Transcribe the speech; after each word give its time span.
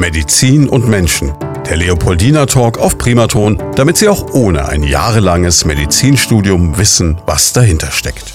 Medizin 0.00 0.66
und 0.66 0.88
Menschen. 0.88 1.30
Der 1.68 1.76
Leopoldina 1.76 2.46
Talk 2.46 2.78
auf 2.78 2.96
Primaton, 2.96 3.62
damit 3.76 3.98
Sie 3.98 4.08
auch 4.08 4.32
ohne 4.32 4.66
ein 4.66 4.82
jahrelanges 4.82 5.66
Medizinstudium 5.66 6.78
wissen, 6.78 7.18
was 7.26 7.52
dahinter 7.52 7.90
steckt. 7.90 8.32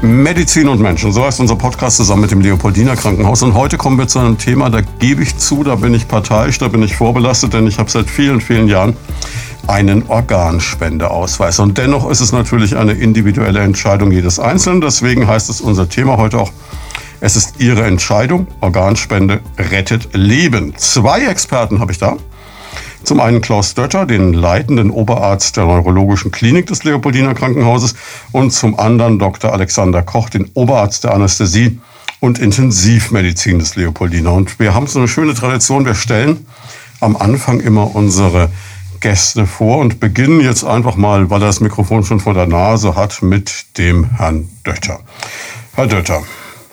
Medizin 0.00 0.68
und 0.68 0.80
Menschen, 0.80 1.12
so 1.12 1.26
heißt 1.26 1.40
unser 1.40 1.56
Podcast 1.56 1.98
zusammen 1.98 2.22
mit 2.22 2.30
dem 2.30 2.40
Leopoldina 2.40 2.96
Krankenhaus. 2.96 3.42
Und 3.42 3.52
heute 3.52 3.76
kommen 3.76 3.98
wir 3.98 4.08
zu 4.08 4.18
einem 4.18 4.38
Thema, 4.38 4.70
da 4.70 4.80
gebe 4.98 5.22
ich 5.22 5.36
zu, 5.36 5.62
da 5.62 5.74
bin 5.74 5.92
ich 5.92 6.08
parteiisch, 6.08 6.56
da 6.56 6.68
bin 6.68 6.82
ich 6.82 6.96
vorbelastet, 6.96 7.52
denn 7.52 7.66
ich 7.66 7.78
habe 7.78 7.90
seit 7.90 8.08
vielen, 8.08 8.40
vielen 8.40 8.66
Jahren 8.66 8.96
einen 9.66 10.06
Organspendeausweis. 10.08 11.58
Und 11.58 11.76
dennoch 11.76 12.08
ist 12.08 12.20
es 12.20 12.32
natürlich 12.32 12.78
eine 12.78 12.92
individuelle 12.92 13.60
Entscheidung 13.60 14.10
jedes 14.10 14.38
Einzelnen. 14.38 14.80
Deswegen 14.80 15.26
heißt 15.26 15.50
es 15.50 15.60
unser 15.60 15.86
Thema 15.86 16.16
heute 16.16 16.38
auch 16.38 16.50
es 17.24 17.36
ist 17.36 17.54
Ihre 17.58 17.84
Entscheidung. 17.84 18.46
Organspende 18.60 19.40
rettet 19.56 20.10
Leben. 20.12 20.74
Zwei 20.76 21.24
Experten 21.24 21.80
habe 21.80 21.90
ich 21.90 21.96
da. 21.96 22.18
Zum 23.02 23.18
einen 23.18 23.40
Klaus 23.40 23.72
Dötter, 23.72 24.04
den 24.04 24.34
leitenden 24.34 24.90
Oberarzt 24.90 25.56
der 25.56 25.64
neurologischen 25.64 26.32
Klinik 26.32 26.66
des 26.66 26.84
Leopoldiner 26.84 27.32
Krankenhauses 27.32 27.94
und 28.32 28.50
zum 28.50 28.78
anderen 28.78 29.18
Dr. 29.18 29.54
Alexander 29.54 30.02
Koch, 30.02 30.28
den 30.28 30.50
Oberarzt 30.52 31.04
der 31.04 31.14
Anästhesie 31.14 31.80
und 32.20 32.38
Intensivmedizin 32.38 33.58
des 33.58 33.74
Leopoldiner. 33.74 34.34
Und 34.34 34.60
wir 34.60 34.74
haben 34.74 34.86
so 34.86 34.98
eine 34.98 35.08
schöne 35.08 35.32
Tradition, 35.32 35.86
wir 35.86 35.94
stellen 35.94 36.46
am 37.00 37.16
Anfang 37.16 37.60
immer 37.60 37.96
unsere 37.96 38.50
Gäste 39.00 39.46
vor 39.46 39.78
und 39.78 39.98
beginnen 39.98 40.42
jetzt 40.42 40.64
einfach 40.64 40.96
mal, 40.96 41.30
weil 41.30 41.40
er 41.40 41.46
das 41.46 41.60
Mikrofon 41.60 42.04
schon 42.04 42.20
vor 42.20 42.34
der 42.34 42.46
Nase 42.46 42.96
hat, 42.96 43.22
mit 43.22 43.78
dem 43.78 44.10
Herrn 44.18 44.50
Dötter. 44.66 45.00
Herr 45.74 45.86
Dötter, 45.86 46.22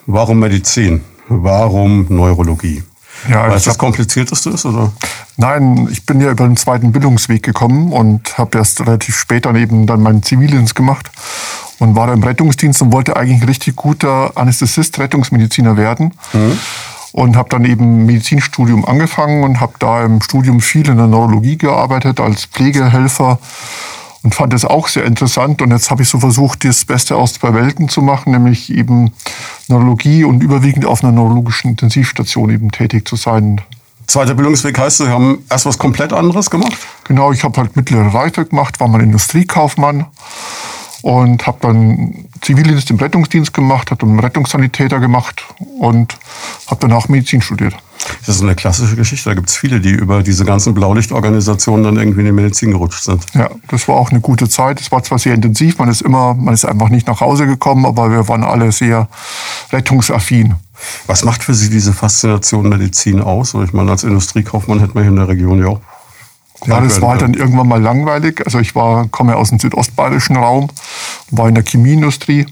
Warum 0.06 0.38
Medizin? 0.40 1.02
Warum 1.28 2.06
Neurologie? 2.08 2.82
Ja, 3.28 3.48
Weil 3.48 3.56
es 3.56 3.64
das 3.64 3.78
Komplizierteste 3.78 4.50
ist, 4.50 4.64
oder? 4.64 4.92
Nein, 5.36 5.88
ich 5.90 6.04
bin 6.04 6.20
ja 6.20 6.30
über 6.30 6.44
den 6.44 6.56
zweiten 6.56 6.92
Bildungsweg 6.92 7.42
gekommen 7.42 7.92
und 7.92 8.36
habe 8.36 8.58
erst 8.58 8.80
relativ 8.80 9.16
spät 9.16 9.46
dann 9.46 9.56
eben 9.56 9.86
dann 9.86 10.02
meinen 10.02 10.22
Zivildienst 10.22 10.74
gemacht 10.74 11.10
und 11.78 11.94
war 11.94 12.08
da 12.08 12.14
im 12.14 12.22
Rettungsdienst 12.22 12.82
und 12.82 12.92
wollte 12.92 13.16
eigentlich 13.16 13.40
ein 13.40 13.48
richtig 13.48 13.76
guter 13.76 14.32
Anästhesist, 14.36 14.98
Rettungsmediziner 14.98 15.76
werden. 15.76 16.14
Mhm. 16.32 16.58
Und 17.12 17.36
habe 17.36 17.50
dann 17.50 17.66
eben 17.66 18.06
Medizinstudium 18.06 18.86
angefangen 18.86 19.44
und 19.44 19.60
habe 19.60 19.74
da 19.78 20.02
im 20.02 20.22
Studium 20.22 20.62
viel 20.62 20.88
in 20.88 20.96
der 20.96 21.08
Neurologie 21.08 21.58
gearbeitet 21.58 22.20
als 22.20 22.46
Pflegehelfer 22.46 23.38
und 24.22 24.34
fand 24.34 24.54
es 24.54 24.64
auch 24.64 24.88
sehr 24.88 25.04
interessant. 25.04 25.62
Und 25.62 25.70
jetzt 25.70 25.90
habe 25.90 26.02
ich 26.02 26.08
so 26.08 26.20
versucht, 26.20 26.64
das 26.64 26.84
Beste 26.84 27.16
aus 27.16 27.34
zwei 27.34 27.54
Welten 27.54 27.88
zu 27.88 28.02
machen, 28.02 28.32
nämlich 28.32 28.72
eben 28.72 29.12
Neurologie 29.68 30.24
und 30.24 30.42
überwiegend 30.42 30.86
auf 30.86 31.02
einer 31.02 31.12
neurologischen 31.12 31.70
Intensivstation 31.70 32.50
eben 32.50 32.70
tätig 32.70 33.06
zu 33.06 33.16
sein. 33.16 33.60
Zweiter 34.06 34.34
Bildungsweg 34.34 34.78
heißt, 34.78 34.98
Sie 34.98 35.08
haben 35.08 35.44
erst 35.48 35.66
was 35.66 35.78
komplett 35.78 36.12
anderes 36.12 36.50
gemacht? 36.50 36.76
Genau, 37.04 37.32
ich 37.32 37.44
habe 37.44 37.60
halt 37.60 37.76
mittlere 37.76 38.12
Reife 38.12 38.44
gemacht, 38.44 38.78
war 38.80 38.88
mal 38.88 39.00
Industriekaufmann 39.00 40.06
und 41.02 41.46
habe 41.46 41.58
dann 41.60 42.26
Zivildienst 42.40 42.90
im 42.90 42.96
Rettungsdienst 42.96 43.54
gemacht, 43.54 43.90
habe 43.90 44.04
einen 44.06 44.20
Rettungssanitäter 44.20 45.00
gemacht 45.00 45.44
und 45.78 46.16
habe 46.66 46.80
danach 46.80 47.08
Medizin 47.08 47.42
studiert. 47.42 47.74
Das 48.26 48.36
ist 48.36 48.42
eine 48.42 48.54
klassische 48.54 48.96
Geschichte. 48.96 49.30
Da 49.30 49.34
gibt 49.34 49.48
es 49.48 49.56
viele, 49.56 49.80
die 49.80 49.90
über 49.90 50.22
diese 50.22 50.44
ganzen 50.44 50.74
Blaulichtorganisationen 50.74 51.84
dann 51.84 51.96
irgendwie 51.96 52.20
in 52.20 52.26
die 52.26 52.32
Medizin 52.32 52.70
gerutscht 52.70 53.04
sind. 53.04 53.24
Ja, 53.34 53.50
das 53.68 53.88
war 53.88 53.96
auch 53.96 54.10
eine 54.10 54.20
gute 54.20 54.48
Zeit. 54.48 54.80
Es 54.80 54.90
war 54.92 55.02
zwar 55.02 55.18
sehr 55.18 55.34
intensiv, 55.34 55.78
man 55.78 55.88
ist 55.88 56.02
immer, 56.02 56.34
man 56.34 56.54
ist 56.54 56.64
einfach 56.64 56.88
nicht 56.88 57.06
nach 57.06 57.20
Hause 57.20 57.46
gekommen, 57.46 57.86
aber 57.86 58.10
wir 58.10 58.28
waren 58.28 58.44
alle 58.44 58.72
sehr 58.72 59.08
rettungsaffin. 59.72 60.54
Was 61.06 61.24
macht 61.24 61.44
für 61.44 61.54
Sie 61.54 61.70
diese 61.70 61.92
Faszination 61.92 62.68
Medizin 62.68 63.20
aus? 63.20 63.54
Ich 63.54 63.72
meine, 63.72 63.90
als 63.90 64.04
Industriekaufmann 64.04 64.80
hätte 64.80 64.94
man 64.94 65.04
hier 65.04 65.10
in 65.10 65.16
der 65.16 65.28
Region 65.28 65.60
ja 65.60 65.68
auch 65.68 65.80
ja, 66.66 66.80
das 66.80 67.00
war 67.00 67.10
halt 67.10 67.22
dann 67.22 67.34
irgendwann 67.34 67.66
mal 67.66 67.82
langweilig. 67.82 68.40
Also 68.44 68.60
ich 68.60 68.74
war, 68.74 69.08
komme 69.08 69.36
aus 69.36 69.48
dem 69.48 69.58
südostbayerischen 69.58 70.36
Raum, 70.36 70.68
war 71.30 71.48
in 71.48 71.54
der 71.54 71.64
Chemieindustrie. 71.64 72.46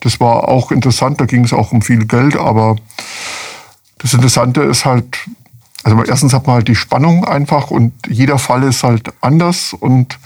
Das 0.00 0.18
war 0.20 0.48
auch 0.48 0.72
interessant, 0.72 1.20
da 1.20 1.26
ging 1.26 1.44
es 1.44 1.52
auch 1.52 1.72
um 1.72 1.80
viel 1.80 2.04
Geld, 2.06 2.36
aber 2.36 2.76
das 4.04 4.12
Interessante 4.12 4.60
ist 4.60 4.84
halt, 4.84 5.16
also 5.82 6.04
erstens 6.04 6.34
hat 6.34 6.46
man 6.46 6.56
halt 6.56 6.68
die 6.68 6.74
Spannung 6.74 7.24
einfach 7.24 7.70
und 7.70 7.94
jeder 8.06 8.38
Fall 8.38 8.62
ist 8.64 8.84
halt 8.84 9.14
anders 9.22 9.72
und 9.72 10.18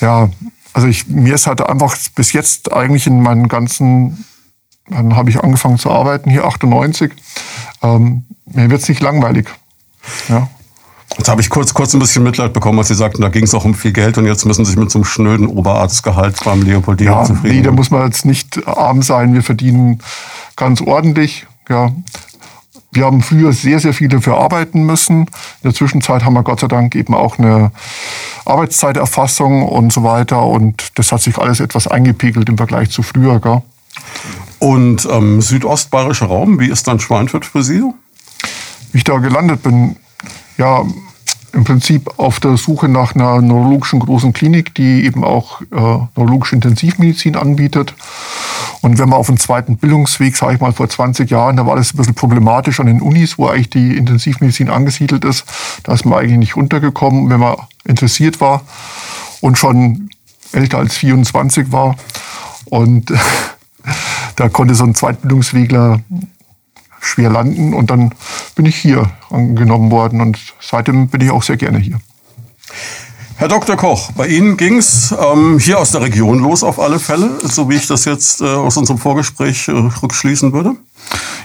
ja, 0.00 0.30
also 0.72 0.86
ich, 0.86 1.08
mir 1.08 1.34
ist 1.34 1.48
halt 1.48 1.60
einfach 1.60 1.96
bis 2.14 2.32
jetzt 2.32 2.72
eigentlich 2.72 3.08
in 3.08 3.22
meinen 3.22 3.48
ganzen, 3.48 4.24
dann 4.88 5.16
habe 5.16 5.30
ich 5.30 5.42
angefangen 5.42 5.78
zu 5.78 5.90
arbeiten, 5.90 6.30
hier 6.30 6.44
98, 6.44 7.12
ähm, 7.82 8.24
mir 8.46 8.70
wird 8.70 8.82
es 8.82 8.88
nicht 8.88 9.02
langweilig. 9.02 9.48
Ja. 10.28 10.48
Jetzt 11.18 11.28
habe 11.28 11.40
ich 11.40 11.50
kurz, 11.50 11.74
kurz 11.74 11.92
ein 11.92 11.98
bisschen 11.98 12.22
Mitleid 12.22 12.52
bekommen, 12.52 12.78
als 12.78 12.86
Sie 12.86 12.94
sagten, 12.94 13.20
da 13.20 13.30
ging 13.30 13.42
es 13.42 13.52
auch 13.52 13.64
um 13.64 13.74
viel 13.74 13.92
Geld 13.92 14.16
und 14.16 14.26
jetzt 14.26 14.46
müssen 14.46 14.64
Sie 14.64 14.70
sich 14.70 14.78
mit 14.78 14.92
so 14.92 15.00
einem 15.00 15.06
schnöden 15.06 15.48
Oberarztgehalt 15.48 16.38
beim 16.44 16.62
Leopoldina 16.62 17.10
ja, 17.10 17.24
zufrieden 17.24 17.56
Nee, 17.56 17.62
da 17.62 17.72
muss 17.72 17.90
man 17.90 18.04
jetzt 18.04 18.24
nicht 18.24 18.64
arm 18.68 19.02
sein. 19.02 19.34
Wir 19.34 19.42
verdienen 19.42 20.00
ganz 20.54 20.80
ordentlich. 20.80 21.48
Ja. 21.68 21.90
Wir 22.92 23.04
haben 23.04 23.22
früher 23.22 23.52
sehr, 23.52 23.78
sehr 23.78 23.94
viel 23.94 24.08
dafür 24.08 24.38
arbeiten 24.38 24.84
müssen. 24.84 25.20
In 25.20 25.28
der 25.64 25.74
Zwischenzeit 25.74 26.24
haben 26.24 26.34
wir 26.34 26.42
Gott 26.42 26.60
sei 26.60 26.66
Dank 26.66 26.94
eben 26.96 27.14
auch 27.14 27.38
eine 27.38 27.70
Arbeitszeiterfassung 28.44 29.62
und 29.62 29.92
so 29.92 30.02
weiter. 30.02 30.44
Und 30.44 30.98
das 30.98 31.12
hat 31.12 31.22
sich 31.22 31.38
alles 31.38 31.60
etwas 31.60 31.86
eingepegelt 31.86 32.48
im 32.48 32.56
Vergleich 32.56 32.90
zu 32.90 33.02
früher. 33.02 33.38
Gell? 33.38 33.62
Und 34.58 35.08
ähm, 35.10 35.40
südostbayerischer 35.40 36.26
Raum, 36.26 36.58
wie 36.58 36.68
ist 36.68 36.88
dann 36.88 36.98
Schweinfurt 36.98 37.46
für 37.46 37.62
Sie? 37.62 37.82
Wie 38.92 38.98
ich 38.98 39.04
da 39.04 39.18
gelandet 39.18 39.62
bin, 39.62 39.96
ja, 40.58 40.84
im 41.52 41.64
Prinzip 41.64 42.18
auf 42.18 42.40
der 42.40 42.56
Suche 42.56 42.88
nach 42.88 43.14
einer 43.14 43.40
neurologischen 43.40 44.00
großen 44.00 44.32
Klinik, 44.32 44.74
die 44.74 45.04
eben 45.04 45.24
auch 45.24 45.60
äh, 45.62 45.66
neurologische 46.16 46.54
Intensivmedizin 46.54 47.36
anbietet. 47.36 47.94
Und 48.82 48.98
wenn 48.98 49.08
man 49.08 49.18
auf 49.18 49.26
dem 49.26 49.38
zweiten 49.38 49.76
Bildungsweg, 49.76 50.36
sage 50.36 50.54
ich 50.54 50.60
mal 50.60 50.72
vor 50.72 50.88
20 50.88 51.30
Jahren, 51.30 51.56
da 51.56 51.66
war 51.66 51.76
das 51.76 51.92
ein 51.92 51.96
bisschen 51.98 52.14
problematisch 52.14 52.80
an 52.80 52.86
den 52.86 53.00
Unis, 53.00 53.38
wo 53.38 53.48
eigentlich 53.48 53.70
die 53.70 53.96
Intensivmedizin 53.96 54.70
angesiedelt 54.70 55.24
ist. 55.24 55.44
Da 55.82 55.92
ist 55.92 56.04
man 56.04 56.18
eigentlich 56.18 56.38
nicht 56.38 56.56
untergekommen, 56.56 57.28
wenn 57.30 57.40
man 57.40 57.56
interessiert 57.84 58.40
war 58.40 58.62
und 59.40 59.58
schon 59.58 60.10
älter 60.52 60.78
als 60.78 60.96
24 60.96 61.72
war. 61.72 61.96
Und 62.66 63.12
da 64.36 64.48
konnte 64.48 64.74
so 64.74 64.84
ein 64.84 64.94
Zweitbildungswegler 64.94 66.00
schwer 67.00 67.30
landen. 67.30 67.74
Und 67.74 67.90
dann 67.90 68.14
bin 68.54 68.66
ich 68.66 68.76
hier 68.76 69.10
angenommen 69.30 69.90
worden 69.90 70.20
und 70.20 70.38
seitdem 70.60 71.08
bin 71.08 71.20
ich 71.20 71.30
auch 71.30 71.42
sehr 71.42 71.56
gerne 71.56 71.78
hier. 71.78 72.00
Herr 73.36 73.48
Dr. 73.48 73.74
Koch, 73.76 74.12
bei 74.12 74.26
Ihnen 74.26 74.58
ging 74.58 74.76
es 74.76 75.14
ähm, 75.18 75.58
hier 75.58 75.78
aus 75.78 75.92
der 75.92 76.02
Region 76.02 76.40
los 76.40 76.62
auf 76.62 76.78
alle 76.78 76.98
Fälle, 76.98 77.40
so 77.42 77.70
wie 77.70 77.76
ich 77.76 77.86
das 77.86 78.04
jetzt 78.04 78.42
äh, 78.42 78.44
aus 78.44 78.76
unserem 78.76 78.98
Vorgespräch 78.98 79.66
äh, 79.68 79.70
rückschließen 79.70 80.52
würde? 80.52 80.76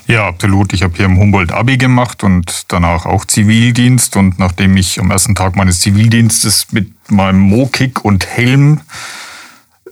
Ja, 0.05 0.27
absolut. 0.27 0.73
Ich 0.73 0.83
habe 0.83 0.93
hier 0.97 1.05
im 1.05 1.17
Humboldt 1.17 1.53
Abi 1.53 1.77
gemacht 1.77 2.23
und 2.25 2.66
danach 2.67 3.05
auch 3.05 3.23
Zivildienst. 3.23 4.17
Und 4.17 4.39
nachdem 4.39 4.75
ich 4.75 4.99
am 4.99 5.09
ersten 5.09 5.35
Tag 5.35 5.55
meines 5.55 5.79
Zivildienstes 5.79 6.67
mit 6.72 6.91
meinem 7.09 7.39
Mokik 7.39 8.03
und 8.03 8.25
Helm 8.27 8.81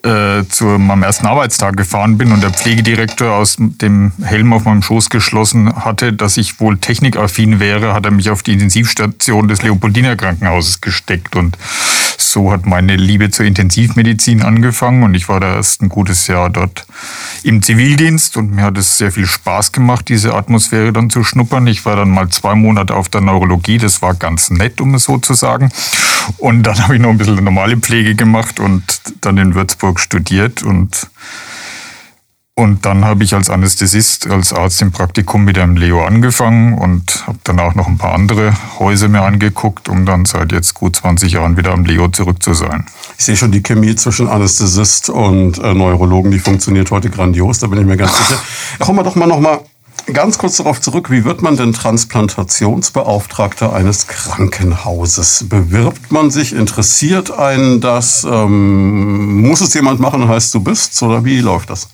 äh, 0.03 0.43
zu 0.49 0.65
meinem 0.65 1.03
ersten 1.03 1.25
Arbeitstag 1.25 1.77
gefahren 1.77 2.17
bin 2.17 2.31
und 2.31 2.43
der 2.43 2.51
Pflegedirektor 2.51 3.31
aus 3.31 3.55
dem 3.57 4.11
Helm 4.21 4.51
auf 4.53 4.65
meinem 4.65 4.81
Schoß 4.81 5.09
geschlossen 5.09 5.73
hatte, 5.75 6.11
dass 6.13 6.37
ich 6.37 6.59
wohl 6.59 6.77
technikaffin 6.77 7.59
wäre, 7.59 7.93
hat 7.93 8.05
er 8.05 8.11
mich 8.11 8.29
auf 8.29 8.43
die 8.43 8.53
Intensivstation 8.53 9.47
des 9.47 9.61
Leopoldiner 9.61 10.15
Krankenhauses 10.15 10.81
gesteckt 10.81 11.35
und 11.35 11.57
so 12.17 12.51
hat 12.51 12.65
meine 12.65 12.95
Liebe 12.95 13.29
zur 13.29 13.45
Intensivmedizin 13.45 14.41
angefangen 14.41 15.03
und 15.03 15.15
ich 15.15 15.29
war 15.29 15.39
da 15.39 15.55
erst 15.55 15.81
ein 15.81 15.89
gutes 15.89 16.27
Jahr 16.27 16.49
dort 16.49 16.85
im 17.43 17.61
Zivildienst 17.61 18.37
und 18.37 18.51
mir 18.51 18.63
hat 18.63 18.77
es 18.77 18.97
sehr 18.97 19.11
viel 19.11 19.25
Spaß 19.25 19.71
gemacht, 19.71 20.09
diese 20.09 20.33
Atmosphäre 20.33 20.93
dann 20.93 21.09
zu 21.09 21.23
schnuppern. 21.23 21.67
Ich 21.67 21.85
war 21.85 21.95
dann 21.95 22.09
mal 22.09 22.29
zwei 22.29 22.55
Monate 22.55 22.95
auf 22.95 23.09
der 23.09 23.21
Neurologie, 23.21 23.77
das 23.77 24.01
war 24.01 24.13
ganz 24.13 24.49
nett, 24.49 24.81
um 24.81 24.95
es 24.95 25.03
so 25.03 25.17
zu 25.17 25.33
sagen. 25.33 25.69
Und 26.37 26.63
dann 26.63 26.81
habe 26.81 26.95
ich 26.95 27.01
noch 27.01 27.09
ein 27.09 27.17
bisschen 27.17 27.43
normale 27.43 27.77
Pflege 27.77 28.15
gemacht 28.15 28.59
und 28.59 28.83
dann 29.21 29.37
in 29.37 29.55
Würzburg 29.55 29.99
studiert 29.99 30.63
und 30.63 31.07
und 32.55 32.85
dann 32.85 33.03
habe 33.03 33.23
ich 33.23 33.33
als 33.33 33.49
Anästhesist, 33.49 34.29
als 34.29 34.53
Arzt 34.53 34.79
im 34.83 34.91
Praktikum 34.91 35.43
mit 35.43 35.57
einem 35.57 35.75
Leo 35.75 36.05
angefangen 36.05 36.77
und 36.77 37.25
habe 37.25 37.39
danach 37.43 37.73
noch 37.73 37.87
ein 37.87 37.97
paar 37.97 38.13
andere 38.13 38.53
Häuser 38.77 39.07
mir 39.07 39.23
angeguckt, 39.23 39.89
um 39.89 40.05
dann 40.05 40.25
seit 40.25 40.51
jetzt 40.51 40.75
gut 40.75 40.95
20 40.95 41.31
Jahren 41.31 41.57
wieder 41.57 41.71
am 41.71 41.83
Leo 41.83 42.09
zurück 42.09 42.43
zu 42.43 42.53
sein. 42.53 42.85
Ich 43.17 43.25
sehe 43.25 43.35
schon 43.35 43.51
die 43.51 43.63
Chemie 43.63 43.95
zwischen 43.95 44.27
Anästhesist 44.27 45.09
und 45.09 45.57
äh, 45.57 45.73
Neurologen, 45.73 46.29
die 46.29 46.37
funktioniert 46.37 46.91
heute 46.91 47.09
grandios, 47.09 47.57
da 47.57 47.67
bin 47.67 47.79
ich 47.79 47.87
mir 47.87 47.97
ganz 47.97 48.15
sicher. 48.15 48.39
Kommen 48.79 48.99
wir 48.99 49.03
doch 49.03 49.15
mal 49.15 49.25
noch 49.25 49.39
mal 49.39 49.61
ganz 50.11 50.37
kurz 50.37 50.57
darauf 50.57 50.79
zurück, 50.79 51.09
wie 51.09 51.25
wird 51.25 51.41
man 51.41 51.57
denn 51.57 51.73
Transplantationsbeauftragter 51.73 53.73
eines 53.73 54.05
Krankenhauses? 54.05 55.45
Bewirbt 55.49 56.11
man 56.11 56.29
sich, 56.29 56.53
interessiert 56.53 57.31
einen 57.31 57.81
das? 57.81 58.27
Ähm, 58.29 59.41
muss 59.41 59.61
es 59.61 59.73
jemand 59.73 59.99
machen, 59.99 60.27
heißt 60.27 60.53
du 60.53 60.59
bist? 60.59 61.01
Oder 61.01 61.25
wie 61.25 61.39
läuft 61.39 61.71
das? 61.71 61.87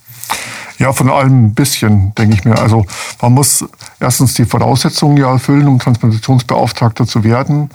Ja, 0.80 0.94
von 0.94 1.10
allem 1.10 1.46
ein 1.46 1.54
bisschen, 1.54 2.16
denke 2.16 2.36
ich 2.36 2.46
mir. 2.46 2.58
Also 2.58 2.86
man 3.22 3.34
muss 3.34 3.66
erstens 4.00 4.34
die 4.34 4.46
Voraussetzungen 4.46 5.18
ja 5.18 5.30
erfüllen, 5.31 5.68
um 5.68 5.78
Transplantationsbeauftragter 5.78 7.06
zu 7.06 7.24
werden. 7.24 7.70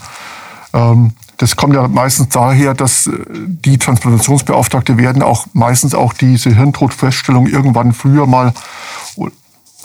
Ähm, 0.73 1.12
das 1.37 1.56
kommt 1.56 1.75
ja 1.75 1.87
meistens 1.87 2.31
daher, 2.31 2.75
dass 2.75 3.11
die 3.29 3.77
Transplantationsbeauftragte 3.77 4.97
werden 4.97 5.23
auch 5.23 5.47
meistens 5.53 5.95
auch 5.95 6.12
diese 6.12 6.55
Hirntodfeststellung 6.55 7.47
irgendwann 7.47 7.93
früher 7.93 8.27
mal 8.27 8.55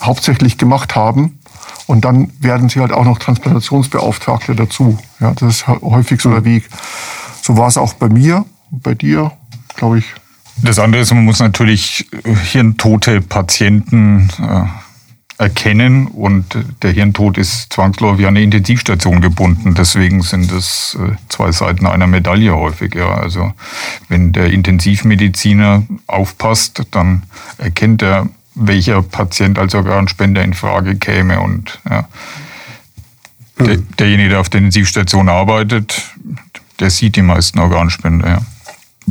hauptsächlich 0.02 0.58
gemacht 0.58 0.96
haben. 0.96 1.40
Und 1.88 2.06
dann 2.06 2.32
werden 2.40 2.70
sie 2.70 2.80
halt 2.80 2.94
auch 2.94 3.04
noch 3.04 3.18
Transplantationsbeauftragte 3.18 4.56
dazu. 4.56 4.98
Ja, 5.20 5.32
das 5.34 5.56
ist 5.56 5.68
häufig 5.68 6.22
so 6.22 6.30
der 6.30 6.46
Weg. 6.46 6.70
So 7.42 7.58
war 7.58 7.68
es 7.68 7.78
auch 7.78 7.94
bei 7.96 8.10
mir, 8.10 8.46
bei 8.70 8.94
dir, 8.94 9.32
glaube 9.76 10.00
ich. 10.00 10.06
Das 10.64 10.80
andere 10.80 11.02
ist, 11.02 11.14
man 11.14 11.26
muss 11.26 11.40
natürlich 11.40 12.08
hirntote 12.52 13.22
Patienten 13.22 14.30
äh, 14.40 14.66
erkennen 15.40 16.08
und 16.08 16.46
der 16.82 16.92
Hirntod 16.92 17.38
ist 17.38 17.72
zwangsläufig 17.72 18.28
an 18.28 18.36
eine 18.36 18.44
Intensivstation 18.44 19.22
gebunden. 19.22 19.74
Deswegen 19.74 20.22
sind 20.22 20.52
es 20.52 20.98
äh, 21.00 21.16
zwei 21.30 21.54
Seiten 21.54 21.86
einer 21.86 22.08
Medaille 22.08 22.54
häufig. 22.56 22.94
Ja. 22.94 23.16
Also 23.16 23.54
wenn 24.10 24.34
der 24.34 24.52
Intensivmediziner 24.52 25.84
aufpasst, 26.08 26.84
dann 26.92 27.24
erkennt 27.58 28.02
er, 28.02 28.28
welcher 28.54 29.02
Patient 29.02 29.58
als 29.58 29.74
Organspender 29.76 30.44
in 30.44 30.54
Frage 30.54 30.98
käme 30.98 31.40
und 31.40 31.80
ja. 31.90 32.08
Der, 33.60 33.76
hm. 33.76 33.88
derjenige, 33.98 34.30
der 34.30 34.40
auf 34.40 34.50
der 34.50 34.60
Intensivstation 34.60 35.30
arbeitet, 35.30 36.14
der 36.80 36.90
sieht 36.90 37.16
die 37.16 37.22
meisten 37.22 37.60
Organspender. 37.60 38.28
Ja 38.28 38.42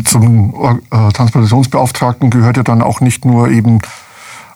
zum 0.05 0.55
äh, 0.91 1.13
Transplantationsbeauftragten 1.13 2.31
gehört 2.31 2.57
ja 2.57 2.63
dann 2.63 2.83
auch 2.83 3.01
nicht 3.01 3.25
nur 3.25 3.49
eben 3.49 3.81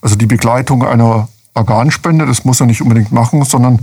also 0.00 0.16
die 0.16 0.26
Begleitung 0.26 0.84
einer 0.84 1.28
Organspende, 1.54 2.26
das 2.26 2.44
muss 2.44 2.60
er 2.60 2.66
nicht 2.66 2.82
unbedingt 2.82 3.12
machen, 3.12 3.44
sondern 3.44 3.80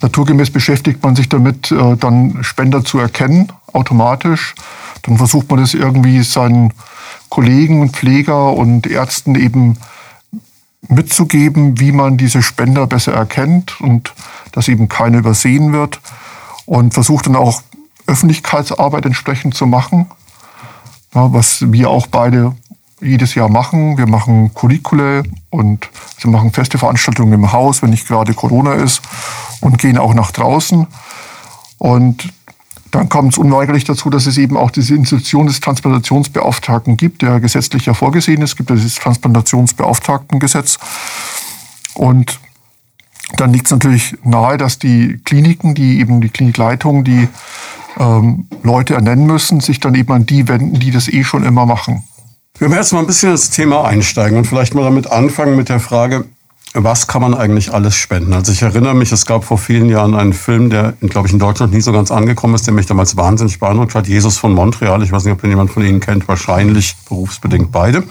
naturgemäß 0.00 0.50
beschäftigt 0.50 1.02
man 1.02 1.16
sich 1.16 1.28
damit, 1.28 1.70
äh, 1.70 1.96
dann 1.96 2.42
Spender 2.42 2.84
zu 2.84 2.98
erkennen, 2.98 3.52
automatisch. 3.72 4.54
Dann 5.02 5.16
versucht 5.16 5.50
man 5.50 5.60
das 5.60 5.74
irgendwie 5.74 6.22
seinen 6.22 6.72
Kollegen, 7.28 7.90
Pfleger 7.90 8.52
und 8.52 8.86
Ärzten 8.86 9.34
eben 9.34 9.78
mitzugeben, 10.88 11.80
wie 11.80 11.92
man 11.92 12.16
diese 12.16 12.42
Spender 12.42 12.86
besser 12.86 13.12
erkennt 13.12 13.80
und 13.80 14.12
dass 14.52 14.68
eben 14.68 14.88
keine 14.88 15.18
übersehen 15.18 15.72
wird. 15.72 16.00
Und 16.66 16.94
versucht 16.94 17.26
dann 17.26 17.36
auch 17.36 17.62
Öffentlichkeitsarbeit 18.06 19.06
entsprechend 19.06 19.54
zu 19.54 19.66
machen 19.66 20.06
ja, 21.14 21.32
was 21.32 21.72
wir 21.72 21.90
auch 21.90 22.06
beide 22.06 22.54
jedes 23.00 23.34
Jahr 23.34 23.48
machen. 23.48 23.98
Wir 23.98 24.06
machen 24.06 24.52
Curricula 24.54 25.22
und 25.50 25.88
wir 26.18 26.30
machen 26.30 26.52
feste 26.52 26.78
Veranstaltungen 26.78 27.32
im 27.32 27.52
Haus, 27.52 27.82
wenn 27.82 27.90
nicht 27.90 28.06
gerade 28.06 28.34
Corona 28.34 28.74
ist, 28.74 29.02
und 29.60 29.78
gehen 29.78 29.98
auch 29.98 30.14
nach 30.14 30.30
draußen. 30.30 30.86
Und 31.78 32.32
dann 32.90 33.08
kommt 33.08 33.32
es 33.32 33.38
unweigerlich 33.38 33.84
dazu, 33.84 34.08
dass 34.08 34.26
es 34.26 34.38
eben 34.38 34.56
auch 34.56 34.70
diese 34.70 34.94
Institution 34.94 35.46
des 35.48 35.60
Transplantationsbeauftragten 35.60 36.96
gibt, 36.96 37.22
der 37.22 37.40
gesetzlich 37.40 37.86
ja 37.86 37.94
vorgesehen 37.94 38.40
ist. 38.40 38.50
Es 38.50 38.56
gibt 38.56 38.70
das 38.70 38.94
Transplantationsbeauftragtengesetz. 38.94 40.78
Und 41.94 42.38
dann 43.36 43.52
liegt 43.52 43.66
es 43.66 43.72
natürlich 43.72 44.16
nahe, 44.22 44.56
dass 44.58 44.78
die 44.78 45.20
Kliniken, 45.24 45.74
die 45.74 45.98
eben 45.98 46.20
die 46.20 46.28
Klinikleitung, 46.28 47.02
die 47.02 47.28
ähm, 47.98 48.48
Leute 48.62 48.94
ernennen 48.94 49.26
müssen, 49.26 49.60
sich 49.60 49.80
dann 49.80 49.94
eben 49.94 50.12
an 50.12 50.26
die 50.26 50.48
wenden, 50.48 50.80
die 50.80 50.90
das 50.90 51.08
eh 51.08 51.24
schon 51.24 51.44
immer 51.44 51.66
machen. 51.66 52.04
Wir 52.58 52.68
werden 52.70 52.80
jetzt 52.80 52.92
mal 52.92 53.00
ein 53.00 53.06
bisschen 53.06 53.32
ins 53.32 53.50
Thema 53.50 53.84
einsteigen 53.84 54.38
und 54.38 54.46
vielleicht 54.46 54.74
mal 54.74 54.84
damit 54.84 55.10
anfangen 55.10 55.56
mit 55.56 55.68
der 55.68 55.80
Frage, 55.80 56.24
was 56.76 57.06
kann 57.06 57.22
man 57.22 57.34
eigentlich 57.34 57.72
alles 57.72 57.94
spenden? 57.94 58.32
Also 58.32 58.50
ich 58.50 58.62
erinnere 58.62 58.94
mich, 58.94 59.12
es 59.12 59.26
gab 59.26 59.44
vor 59.44 59.58
vielen 59.58 59.88
Jahren 59.88 60.14
einen 60.16 60.32
Film, 60.32 60.70
der, 60.70 60.94
glaube 61.00 61.28
ich, 61.28 61.32
in 61.32 61.38
Deutschland 61.38 61.72
nie 61.72 61.80
so 61.80 61.92
ganz 61.92 62.10
angekommen 62.10 62.56
ist, 62.56 62.66
der 62.66 62.74
mich 62.74 62.86
damals 62.86 63.16
wahnsinnig 63.16 63.60
beeindruckt 63.60 63.94
hat. 63.94 64.08
Jesus 64.08 64.38
von 64.38 64.52
Montreal. 64.52 65.00
Ich 65.04 65.12
weiß 65.12 65.24
nicht, 65.24 65.32
ob 65.32 65.40
den 65.40 65.50
jemand 65.50 65.70
von 65.70 65.84
Ihnen 65.84 66.00
kennt. 66.00 66.26
Wahrscheinlich 66.26 66.96
berufsbedingt 67.08 67.70
beide. 67.70 68.02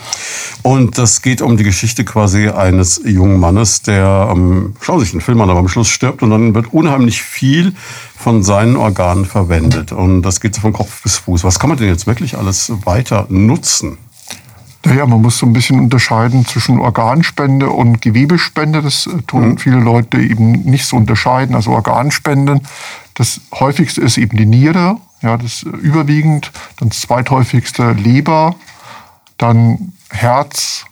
Und 0.61 0.97
das 0.97 1.21
geht 1.21 1.41
um 1.41 1.57
die 1.57 1.65
Geschichte 1.65 2.05
quasi 2.05 2.47
eines 2.47 3.01
jungen 3.03 3.37
Mannes, 3.37 3.81
der, 3.81 4.29
ähm, 4.31 4.75
schauen 4.79 4.99
Sie 4.99 5.05
sich 5.05 5.11
den 5.11 5.21
Film 5.21 5.41
an, 5.41 5.49
aber 5.49 5.59
am 5.59 5.67
Schluss 5.67 5.89
stirbt 5.89 6.23
und 6.23 6.29
dann 6.29 6.55
wird 6.55 6.73
unheimlich 6.73 7.21
viel 7.21 7.73
von 8.17 8.43
seinen 8.43 8.77
Organen 8.77 9.25
verwendet. 9.25 9.91
Und 9.91 10.21
das 10.21 10.39
geht 10.39 10.55
so 10.55 10.61
von 10.61 10.71
Kopf 10.71 11.03
bis 11.03 11.17
Fuß. 11.17 11.43
Was 11.43 11.59
kann 11.59 11.67
man 11.67 11.77
denn 11.77 11.89
jetzt 11.89 12.07
wirklich 12.07 12.37
alles 12.37 12.71
weiter 12.85 13.25
nutzen? 13.27 13.97
Naja, 14.85 15.05
man 15.05 15.21
muss 15.21 15.37
so 15.37 15.45
ein 15.45 15.53
bisschen 15.53 15.79
unterscheiden 15.79 16.45
zwischen 16.45 16.79
Organspende 16.79 17.69
und 17.69 18.01
Gewebespende. 18.01 18.81
Das 18.81 19.07
äh, 19.07 19.21
tun 19.27 19.49
mhm. 19.49 19.57
viele 19.57 19.77
Leute 19.77 20.19
eben 20.19 20.63
nicht 20.63 20.85
so 20.85 20.97
unterscheiden. 20.97 21.55
Also 21.55 21.71
Organspenden, 21.71 22.61
das 23.13 23.41
häufigste 23.53 24.01
ist 24.01 24.17
eben 24.17 24.37
die 24.37 24.45
Niere, 24.45 24.97
ja, 25.21 25.37
das 25.37 25.63
überwiegend. 25.63 26.51
Dann 26.77 26.89
das 26.89 27.01
zweithäufigste 27.01 27.91
Leber, 27.93 28.55
dann 29.37 29.93
Herz, 30.09 30.85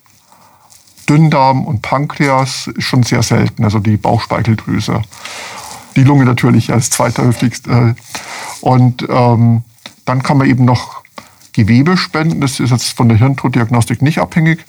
Dünndarm 1.10 1.66
und 1.66 1.82
Pankreas 1.82 2.68
ist 2.68 2.86
schon 2.86 3.04
sehr 3.04 3.24
selten, 3.24 3.66
also 3.66 3.80
die 3.80 3.98
Bauchspeicheldrüse. 3.98 5.02
Die 5.98 6.04
Lunge 6.04 6.24
natürlich 6.24 6.72
als 6.72 6.90
zweithäufigste. 6.90 7.98
Und 8.62 9.06
ähm, 9.10 9.64
dann 10.06 10.24
kann 10.24 10.38
man 10.38 10.48
eben 10.48 10.64
noch 10.64 11.01
Gewebe 11.54 11.98
spenden. 11.98 12.42
Das 12.42 12.60
ist 12.60 12.72
jetzt 12.72 12.96
von 12.96 13.10
der 13.10 13.18
Hirntoddiagnostik 13.18 14.02
nicht 14.02 14.20
abhängig. 14.20 14.66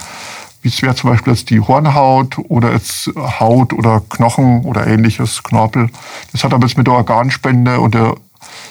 Wie 0.62 0.68
es 0.68 0.80
wäre 0.80 0.94
zum 0.94 1.10
Beispiel 1.10 1.32
jetzt 1.32 1.50
die 1.50 1.60
Hornhaut 1.60 2.38
oder 2.48 2.72
jetzt 2.72 3.10
Haut 3.16 3.72
oder 3.72 4.00
Knochen 4.08 4.64
oder 4.64 4.86
ähnliches, 4.86 5.42
Knorpel. 5.42 5.90
Das 6.30 6.44
hat 6.44 6.54
aber 6.54 6.66
jetzt 6.66 6.78
mit 6.78 6.86
der 6.86 6.94
Organspende 6.94 7.80
und 7.80 7.94
der 7.94 8.14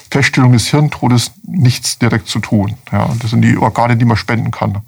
Feststellung 0.09 0.53
des 0.53 0.67
Hirntodes 0.67 1.31
nichts 1.45 1.99
direkt 1.99 2.27
zu 2.27 2.39
tun. 2.39 2.75
Ja, 2.91 3.09
das 3.19 3.31
sind 3.31 3.41
die 3.41 3.57
Organe, 3.57 3.97
die 3.97 4.05
man 4.05 4.17
spenden 4.17 4.51
kann. 4.51 4.81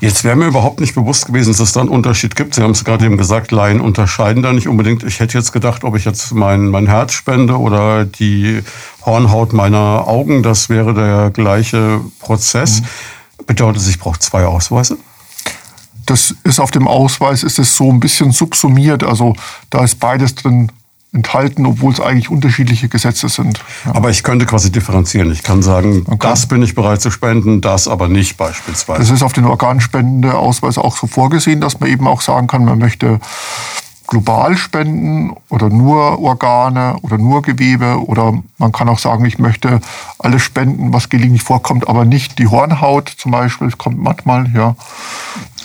Jetzt 0.00 0.24
wäre 0.24 0.34
mir 0.34 0.46
überhaupt 0.46 0.80
nicht 0.80 0.94
bewusst 0.94 1.26
gewesen, 1.26 1.50
dass 1.50 1.60
es 1.60 1.72
da 1.72 1.80
einen 1.80 1.90
Unterschied 1.90 2.34
gibt. 2.34 2.54
Sie 2.54 2.62
haben 2.62 2.70
es 2.70 2.84
gerade 2.84 3.04
eben 3.04 3.18
gesagt, 3.18 3.52
Laien 3.52 3.82
unterscheiden 3.82 4.42
da 4.42 4.52
nicht 4.54 4.66
unbedingt. 4.66 5.02
Ich 5.02 5.20
hätte 5.20 5.36
jetzt 5.36 5.52
gedacht, 5.52 5.84
ob 5.84 5.94
ich 5.94 6.06
jetzt 6.06 6.32
mein, 6.32 6.68
mein 6.68 6.86
Herz 6.86 7.12
spende 7.12 7.58
oder 7.58 8.06
die 8.06 8.62
Hornhaut 9.04 9.52
meiner 9.52 10.08
Augen, 10.08 10.42
das 10.42 10.70
wäre 10.70 10.94
der 10.94 11.30
gleiche 11.30 12.00
Prozess. 12.18 12.80
Mhm. 12.80 13.44
Bedeutet 13.46 13.82
es, 13.82 13.88
ich 13.88 13.98
brauche 13.98 14.18
zwei 14.18 14.46
Ausweise? 14.46 14.96
Das 16.06 16.34
ist 16.44 16.60
auf 16.60 16.70
dem 16.70 16.88
Ausweis 16.88 17.42
ist 17.42 17.58
es 17.58 17.76
so 17.76 17.90
ein 17.90 18.00
bisschen 18.00 18.32
subsumiert. 18.32 19.04
Also 19.04 19.36
da 19.68 19.84
ist 19.84 20.00
beides 20.00 20.34
drin 20.34 20.72
enthalten, 21.12 21.66
obwohl 21.66 21.92
es 21.92 22.00
eigentlich 22.00 22.30
unterschiedliche 22.30 22.88
Gesetze 22.88 23.28
sind. 23.28 23.60
Ja. 23.84 23.94
Aber 23.96 24.10
ich 24.10 24.22
könnte 24.22 24.46
quasi 24.46 24.70
differenzieren. 24.70 25.32
Ich 25.32 25.42
kann 25.42 25.62
sagen, 25.62 26.04
okay. 26.06 26.18
das 26.20 26.46
bin 26.46 26.62
ich 26.62 26.74
bereit 26.74 27.00
zu 27.00 27.10
spenden, 27.10 27.60
das 27.60 27.88
aber 27.88 28.08
nicht 28.08 28.36
beispielsweise. 28.36 29.00
Das 29.00 29.10
ist 29.10 29.22
auf 29.22 29.32
den 29.32 29.44
Organspendeausweis 29.44 30.78
auch 30.78 30.96
so 30.96 31.06
vorgesehen, 31.08 31.60
dass 31.60 31.80
man 31.80 31.90
eben 31.90 32.06
auch 32.06 32.20
sagen 32.20 32.46
kann, 32.46 32.64
man 32.64 32.78
möchte 32.78 33.18
global 34.10 34.56
spenden 34.56 35.36
oder 35.48 35.70
nur 35.70 36.18
Organe 36.18 36.96
oder 37.02 37.16
nur 37.16 37.42
Gewebe 37.42 38.04
oder 38.04 38.42
man 38.58 38.72
kann 38.72 38.88
auch 38.88 38.98
sagen, 38.98 39.24
ich 39.24 39.38
möchte 39.38 39.80
alles 40.18 40.42
spenden, 40.42 40.92
was 40.92 41.08
gelegentlich 41.08 41.44
vorkommt, 41.44 41.88
aber 41.88 42.04
nicht 42.04 42.38
die 42.40 42.48
Hornhaut 42.48 43.08
zum 43.08 43.30
Beispiel, 43.30 43.68
das 43.68 43.78
kommt 43.78 44.02
manchmal, 44.02 44.50
ja. 44.52 44.74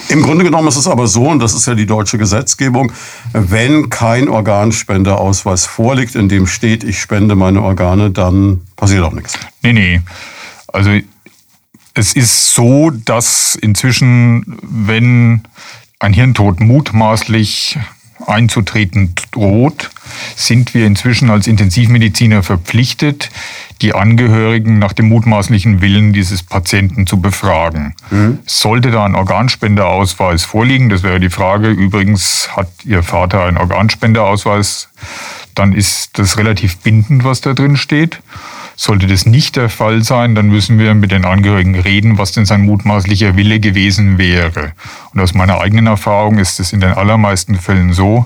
Im 0.10 0.22
Grunde 0.22 0.46
genommen 0.46 0.68
ist 0.68 0.75
es 0.75 0.88
aber 0.88 1.08
so, 1.08 1.28
und 1.28 1.40
das 1.40 1.56
ist 1.56 1.66
ja 1.66 1.74
die 1.74 1.88
deutsche 1.88 2.20
Gesetzgebung, 2.20 2.92
wenn 3.34 3.90
kein 3.90 4.30
Organspendeausweis 4.30 5.66
vorliegt, 5.66 6.14
in 6.14 6.30
dem 6.30 6.46
steht, 6.46 6.84
ich 6.84 7.02
spende 7.02 7.36
meine 7.36 7.64
Organe, 7.64 8.12
dann 8.12 8.62
passiert 8.75 9.04
auch 9.04 9.14
nichts. 9.14 9.40
Nee, 9.64 9.74
nee. 9.74 10.02
Also 10.68 10.92
es 11.96 12.14
ist 12.14 12.54
so, 12.54 12.92
dass 12.92 13.56
inzwischen, 13.56 14.60
wenn 14.62 15.42
ein 15.98 16.14
Hirntod 16.14 16.60
mutmaßlich 16.60 17.80
einzutreten 18.27 19.13
droht, 19.32 19.91
sind 20.36 20.74
wir 20.74 20.86
inzwischen 20.86 21.29
als 21.29 21.48
Intensivmediziner 21.48 22.44
verpflichtet, 22.44 23.29
die 23.82 23.94
Angehörigen 23.94 24.79
nach 24.79 24.94
dem 24.94 25.10
mutmaßlichen 25.10 25.82
Willen 25.82 26.13
dieses 26.13 26.44
Patienten 26.44 27.08
zu 27.08 27.20
befragen. 27.20 27.96
Mhm. 28.10 28.39
Sollte 28.46 28.91
da 28.91 29.05
ein 29.05 29.15
Organspendeausweis 29.15 30.44
vorliegen, 30.44 30.89
das 30.89 31.03
wäre 31.03 31.20
die 31.20 31.29
Frage, 31.29 31.70
übrigens 31.70 32.50
hat 32.55 32.70
Ihr 32.84 33.03
Vater 33.03 33.44
einen 33.44 33.58
Organspendeausweis, 33.58 34.89
dann 35.55 35.74
ist 35.74 36.17
das 36.17 36.38
relativ 36.38 36.77
bindend, 36.77 37.24
was 37.24 37.41
da 37.41 37.53
drin 37.53 37.77
steht. 37.77 38.20
Sollte 38.75 39.08
das 39.08 39.25
nicht 39.25 39.55
der 39.55 39.70
Fall 39.70 40.03
sein, 40.03 40.36
dann 40.36 40.50
müssen 40.50 40.77
wir 40.77 40.94
mit 40.96 41.12
den 41.12 41.25
Angehörigen 41.25 41.79
reden, 41.79 42.17
was 42.17 42.34
denn 42.34 42.46
sein 42.46 42.62
mutmaßlicher 42.65 43.36
Wille 43.36 43.60
gewesen 43.60 44.17
wäre. 44.17 44.74
Und 45.13 45.22
aus 45.22 45.34
meiner 45.34 45.60
eigenen 45.62 45.88
Erfahrung 45.88 46.39
ist 46.39 46.60
es 46.60 46.74
in 46.74 46.82
den 46.82 46.91
allermeisten 46.91 47.55
Fällen 47.55 47.94
so, 47.94 48.25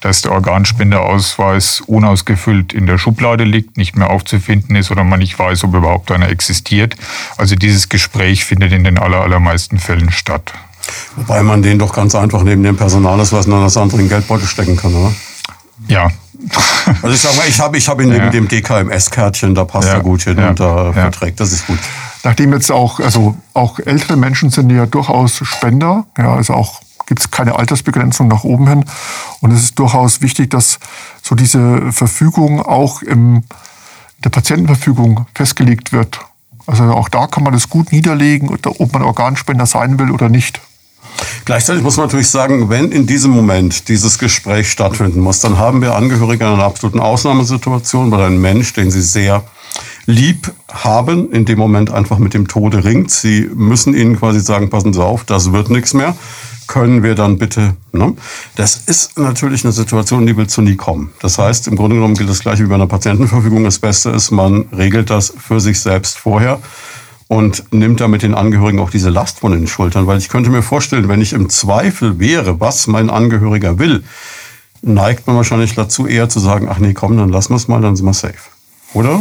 dass 0.00 0.22
der 0.22 0.32
Organspendeausweis 0.32 1.80
unausgefüllt 1.80 2.72
in 2.72 2.86
der 2.86 2.98
Schublade 2.98 3.44
liegt, 3.44 3.76
nicht 3.76 3.96
mehr 3.96 4.10
aufzufinden 4.10 4.76
ist 4.76 4.90
oder 4.90 5.04
man 5.04 5.18
nicht 5.18 5.38
weiß, 5.38 5.64
ob 5.64 5.74
überhaupt 5.74 6.10
einer 6.10 6.28
existiert. 6.28 6.96
Also 7.36 7.56
dieses 7.56 7.88
Gespräch 7.88 8.44
findet 8.44 8.72
in 8.72 8.84
den 8.84 8.98
allermeisten 8.98 9.78
Fällen 9.78 10.10
statt. 10.10 10.52
Wobei 11.16 11.42
man 11.42 11.62
den 11.62 11.78
doch 11.78 11.92
ganz 11.92 12.14
einfach 12.14 12.42
neben 12.42 12.62
dem 12.62 12.76
Personalausweis 12.76 13.46
noch 13.46 13.60
das 13.60 13.76
andere 13.76 14.00
in 14.00 14.08
Geldbeutel 14.08 14.46
stecken 14.46 14.76
kann, 14.76 14.94
oder? 14.94 15.12
Ja. 15.88 16.10
Also 17.02 17.08
ich 17.14 17.20
sag 17.20 17.36
mal, 17.36 17.46
ich 17.48 17.60
habe 17.60 17.76
ich 17.76 17.88
hab 17.88 18.00
ihn 18.00 18.08
neben 18.08 18.24
Ja. 18.26 18.30
dem 18.30 18.48
DKMS-Kärtchen, 18.48 19.54
da 19.54 19.64
passt 19.64 19.88
Ja. 19.88 19.94
er 19.94 20.00
gut 20.00 20.22
hin 20.22 20.38
Ja. 20.38 20.50
und 20.50 20.60
da 20.60 20.86
Ja. 20.86 20.92
verträgt. 20.92 21.40
Das 21.40 21.52
ist 21.52 21.66
gut. 21.66 21.78
Nachdem 22.24 22.52
jetzt 22.52 22.70
auch, 22.72 23.00
also 23.00 23.36
auch 23.54 23.78
ältere 23.78 24.16
Menschen 24.16 24.50
sind 24.50 24.70
ja 24.70 24.86
durchaus 24.86 25.40
Spender, 25.44 26.06
ja, 26.16 26.32
also 26.34 26.54
auch 26.54 26.80
gibt 27.06 27.20
es 27.20 27.30
keine 27.30 27.56
Altersbegrenzung 27.56 28.28
nach 28.28 28.44
oben 28.44 28.68
hin. 28.68 28.84
Und 29.40 29.52
es 29.52 29.62
ist 29.62 29.78
durchaus 29.78 30.20
wichtig, 30.20 30.50
dass 30.50 30.78
so 31.22 31.34
diese 31.34 31.90
Verfügung 31.92 32.60
auch 32.60 33.00
im, 33.02 33.36
in 33.36 33.42
der 34.24 34.30
Patientenverfügung 34.30 35.26
festgelegt 35.34 35.92
wird. 35.92 36.20
Also 36.66 36.84
auch 36.92 37.08
da 37.08 37.26
kann 37.26 37.44
man 37.44 37.54
das 37.54 37.70
gut 37.70 37.92
niederlegen, 37.92 38.50
ob 38.50 38.92
man 38.92 39.02
Organspender 39.02 39.64
sein 39.64 39.98
will 39.98 40.10
oder 40.10 40.28
nicht. 40.28 40.60
Gleichzeitig 41.44 41.82
muss 41.82 41.96
man 41.96 42.06
natürlich 42.06 42.28
sagen, 42.28 42.68
wenn 42.68 42.92
in 42.92 43.06
diesem 43.06 43.30
Moment 43.30 43.88
dieses 43.88 44.18
Gespräch 44.18 44.70
stattfinden 44.70 45.20
muss, 45.20 45.40
dann 45.40 45.58
haben 45.58 45.80
wir 45.80 45.94
Angehörige 45.94 46.44
in 46.44 46.52
einer 46.52 46.64
absoluten 46.64 47.00
Ausnahmesituation, 47.00 48.10
weil 48.10 48.22
ein 48.22 48.40
Mensch, 48.40 48.72
den 48.74 48.90
sie 48.90 49.02
sehr 49.02 49.44
lieb 50.06 50.52
haben, 50.72 51.30
in 51.32 51.44
dem 51.44 51.58
Moment 51.58 51.90
einfach 51.90 52.18
mit 52.18 52.34
dem 52.34 52.48
Tode 52.48 52.84
ringt. 52.84 53.10
Sie 53.10 53.48
müssen 53.54 53.94
ihnen 53.94 54.18
quasi 54.18 54.40
sagen, 54.40 54.70
passen 54.70 54.92
Sie 54.92 55.02
auf, 55.02 55.24
das 55.24 55.52
wird 55.52 55.70
nichts 55.70 55.94
mehr. 55.94 56.16
Können 56.66 57.02
wir 57.02 57.14
dann 57.14 57.38
bitte, 57.38 57.76
ne? 57.92 58.14
Das 58.56 58.82
ist 58.86 59.18
natürlich 59.18 59.64
eine 59.64 59.72
Situation, 59.72 60.26
die 60.26 60.36
willst 60.36 60.54
du 60.56 60.60
nie 60.60 60.76
kommen. 60.76 61.12
Das 61.20 61.38
heißt, 61.38 61.66
im 61.68 61.76
Grunde 61.76 61.96
genommen 61.96 62.14
gilt 62.14 62.28
das 62.28 62.40
gleiche 62.40 62.64
wie 62.64 62.68
bei 62.68 62.74
einer 62.74 62.86
Patientenverfügung. 62.86 63.64
Das 63.64 63.78
Beste 63.78 64.10
ist, 64.10 64.30
man 64.30 64.66
regelt 64.70 65.08
das 65.08 65.32
für 65.38 65.60
sich 65.60 65.80
selbst 65.80 66.18
vorher 66.18 66.58
und 67.28 67.72
nimmt 67.72 68.00
damit 68.00 68.22
den 68.22 68.34
Angehörigen 68.34 68.80
auch 68.80 68.90
diese 68.90 69.10
Last 69.10 69.40
von 69.40 69.52
den 69.52 69.66
Schultern. 69.66 70.06
Weil 70.06 70.18
ich 70.18 70.28
könnte 70.28 70.50
mir 70.50 70.62
vorstellen, 70.62 71.08
wenn 71.08 71.20
ich 71.20 71.34
im 71.34 71.50
Zweifel 71.50 72.18
wäre, 72.18 72.58
was 72.58 72.86
mein 72.86 73.10
Angehöriger 73.10 73.78
will, 73.78 74.02
neigt 74.80 75.26
man 75.26 75.36
wahrscheinlich 75.36 75.74
dazu 75.74 76.06
eher 76.06 76.28
zu 76.28 76.40
sagen, 76.40 76.68
ach 76.70 76.78
nee, 76.78 76.94
komm, 76.94 77.16
dann 77.18 77.28
lassen 77.28 77.50
wir 77.50 77.56
es 77.56 77.68
mal, 77.68 77.80
dann 77.80 77.96
sind 77.96 78.06
wir 78.06 78.14
safe. 78.14 78.38
Oder? 78.94 79.20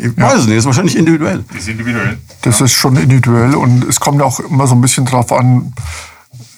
Ich 0.00 0.16
weiß 0.16 0.40
es 0.40 0.46
nicht, 0.46 0.58
ist 0.58 0.66
wahrscheinlich 0.66 0.96
individuell. 0.96 1.44
Das 1.48 1.62
ist 1.62 1.68
individuell. 1.68 2.18
Das 2.42 2.60
ist 2.60 2.72
schon 2.72 2.96
individuell 2.96 3.54
und 3.54 3.84
es 3.84 3.98
kommt 3.98 4.22
auch 4.22 4.38
immer 4.38 4.68
so 4.68 4.76
ein 4.76 4.80
bisschen 4.80 5.04
drauf 5.04 5.32
an, 5.32 5.72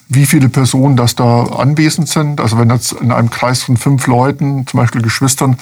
wie 0.08 0.26
viele 0.26 0.50
Personen 0.50 0.96
das 0.96 1.14
da 1.14 1.44
anwesend 1.44 2.08
sind. 2.08 2.40
Also 2.40 2.58
wenn 2.58 2.68
jetzt 2.68 2.92
in 2.92 3.10
einem 3.10 3.30
Kreis 3.30 3.62
von 3.62 3.78
fünf 3.78 4.06
Leuten, 4.06 4.66
zum 4.66 4.78
Beispiel 4.78 5.00
Geschwistern, 5.00 5.56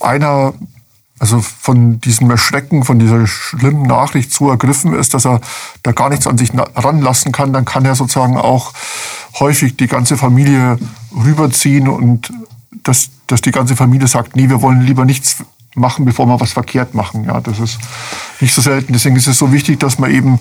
einer 0.00 0.54
also 1.18 1.40
von 1.40 2.00
diesem 2.00 2.30
Erschrecken, 2.30 2.84
von 2.84 2.98
dieser 2.98 3.26
schlimmen 3.26 3.82
Nachricht 3.82 4.32
so 4.32 4.50
ergriffen 4.50 4.92
ist, 4.92 5.14
dass 5.14 5.24
er 5.24 5.40
da 5.82 5.92
gar 5.92 6.10
nichts 6.10 6.26
an 6.26 6.36
sich 6.36 6.50
ranlassen 6.54 7.32
kann, 7.32 7.52
dann 7.52 7.64
kann 7.64 7.84
er 7.84 7.94
sozusagen 7.94 8.36
auch 8.36 8.72
häufig 9.40 9.76
die 9.76 9.86
ganze 9.86 10.16
Familie 10.16 10.78
rüberziehen 11.14 11.88
und 11.88 12.32
dass, 12.82 13.08
dass 13.26 13.40
die 13.40 13.50
ganze 13.50 13.76
Familie 13.76 14.08
sagt, 14.08 14.36
nee, 14.36 14.48
wir 14.48 14.60
wollen 14.62 14.82
lieber 14.82 15.04
nichts 15.04 15.38
machen, 15.76 16.04
bevor 16.04 16.26
wir 16.26 16.40
was 16.40 16.52
verkehrt 16.52 16.94
machen. 16.94 17.24
Ja, 17.24 17.40
das 17.40 17.58
ist 17.58 17.78
nicht 18.40 18.54
so 18.54 18.62
selten. 18.62 18.92
Deswegen 18.92 19.16
ist 19.16 19.26
es 19.26 19.38
so 19.38 19.52
wichtig, 19.52 19.78
dass 19.80 19.98
man 19.98 20.10
eben, 20.10 20.38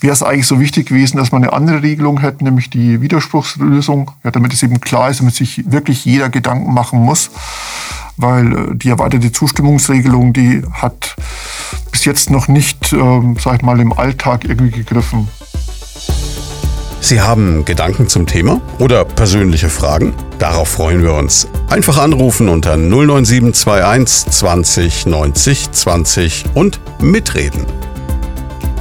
wäre 0.00 0.12
es 0.12 0.22
eigentlich 0.22 0.46
so 0.46 0.60
wichtig 0.60 0.88
gewesen, 0.88 1.16
dass 1.16 1.32
man 1.32 1.42
eine 1.42 1.52
andere 1.52 1.82
Regelung 1.82 2.20
hätte, 2.20 2.44
nämlich 2.44 2.70
die 2.70 3.00
Widerspruchslösung, 3.00 4.10
ja, 4.24 4.30
damit 4.30 4.52
es 4.52 4.62
eben 4.62 4.80
klar 4.80 5.10
ist, 5.10 5.20
damit 5.20 5.34
sich 5.34 5.70
wirklich 5.70 6.04
jeder 6.04 6.28
Gedanken 6.28 6.72
machen 6.72 7.00
muss. 7.00 7.30
Weil 8.16 8.52
äh, 8.52 8.74
die 8.74 8.90
erweiterte 8.90 9.32
Zustimmungsregelung, 9.32 10.32
die 10.32 10.62
hat 10.72 11.16
bis 11.90 12.04
jetzt 12.04 12.30
noch 12.30 12.48
nicht, 12.48 12.92
ähm, 12.92 13.36
sag 13.38 13.56
ich 13.56 13.62
mal, 13.62 13.80
im 13.80 13.92
Alltag 13.92 14.44
irgendwie 14.44 14.70
gegriffen. 14.70 15.28
Sie 17.06 17.20
haben 17.20 17.64
Gedanken 17.64 18.08
zum 18.08 18.26
Thema 18.26 18.60
oder 18.80 19.04
persönliche 19.04 19.68
Fragen? 19.68 20.12
Darauf 20.40 20.70
freuen 20.70 21.04
wir 21.04 21.14
uns. 21.14 21.46
Einfach 21.68 21.98
anrufen 21.98 22.48
unter 22.48 22.76
09721 22.76 24.32
20 24.32 25.06
90 25.06 25.70
20 25.70 26.44
und 26.54 26.80
mitreden. 27.00 27.64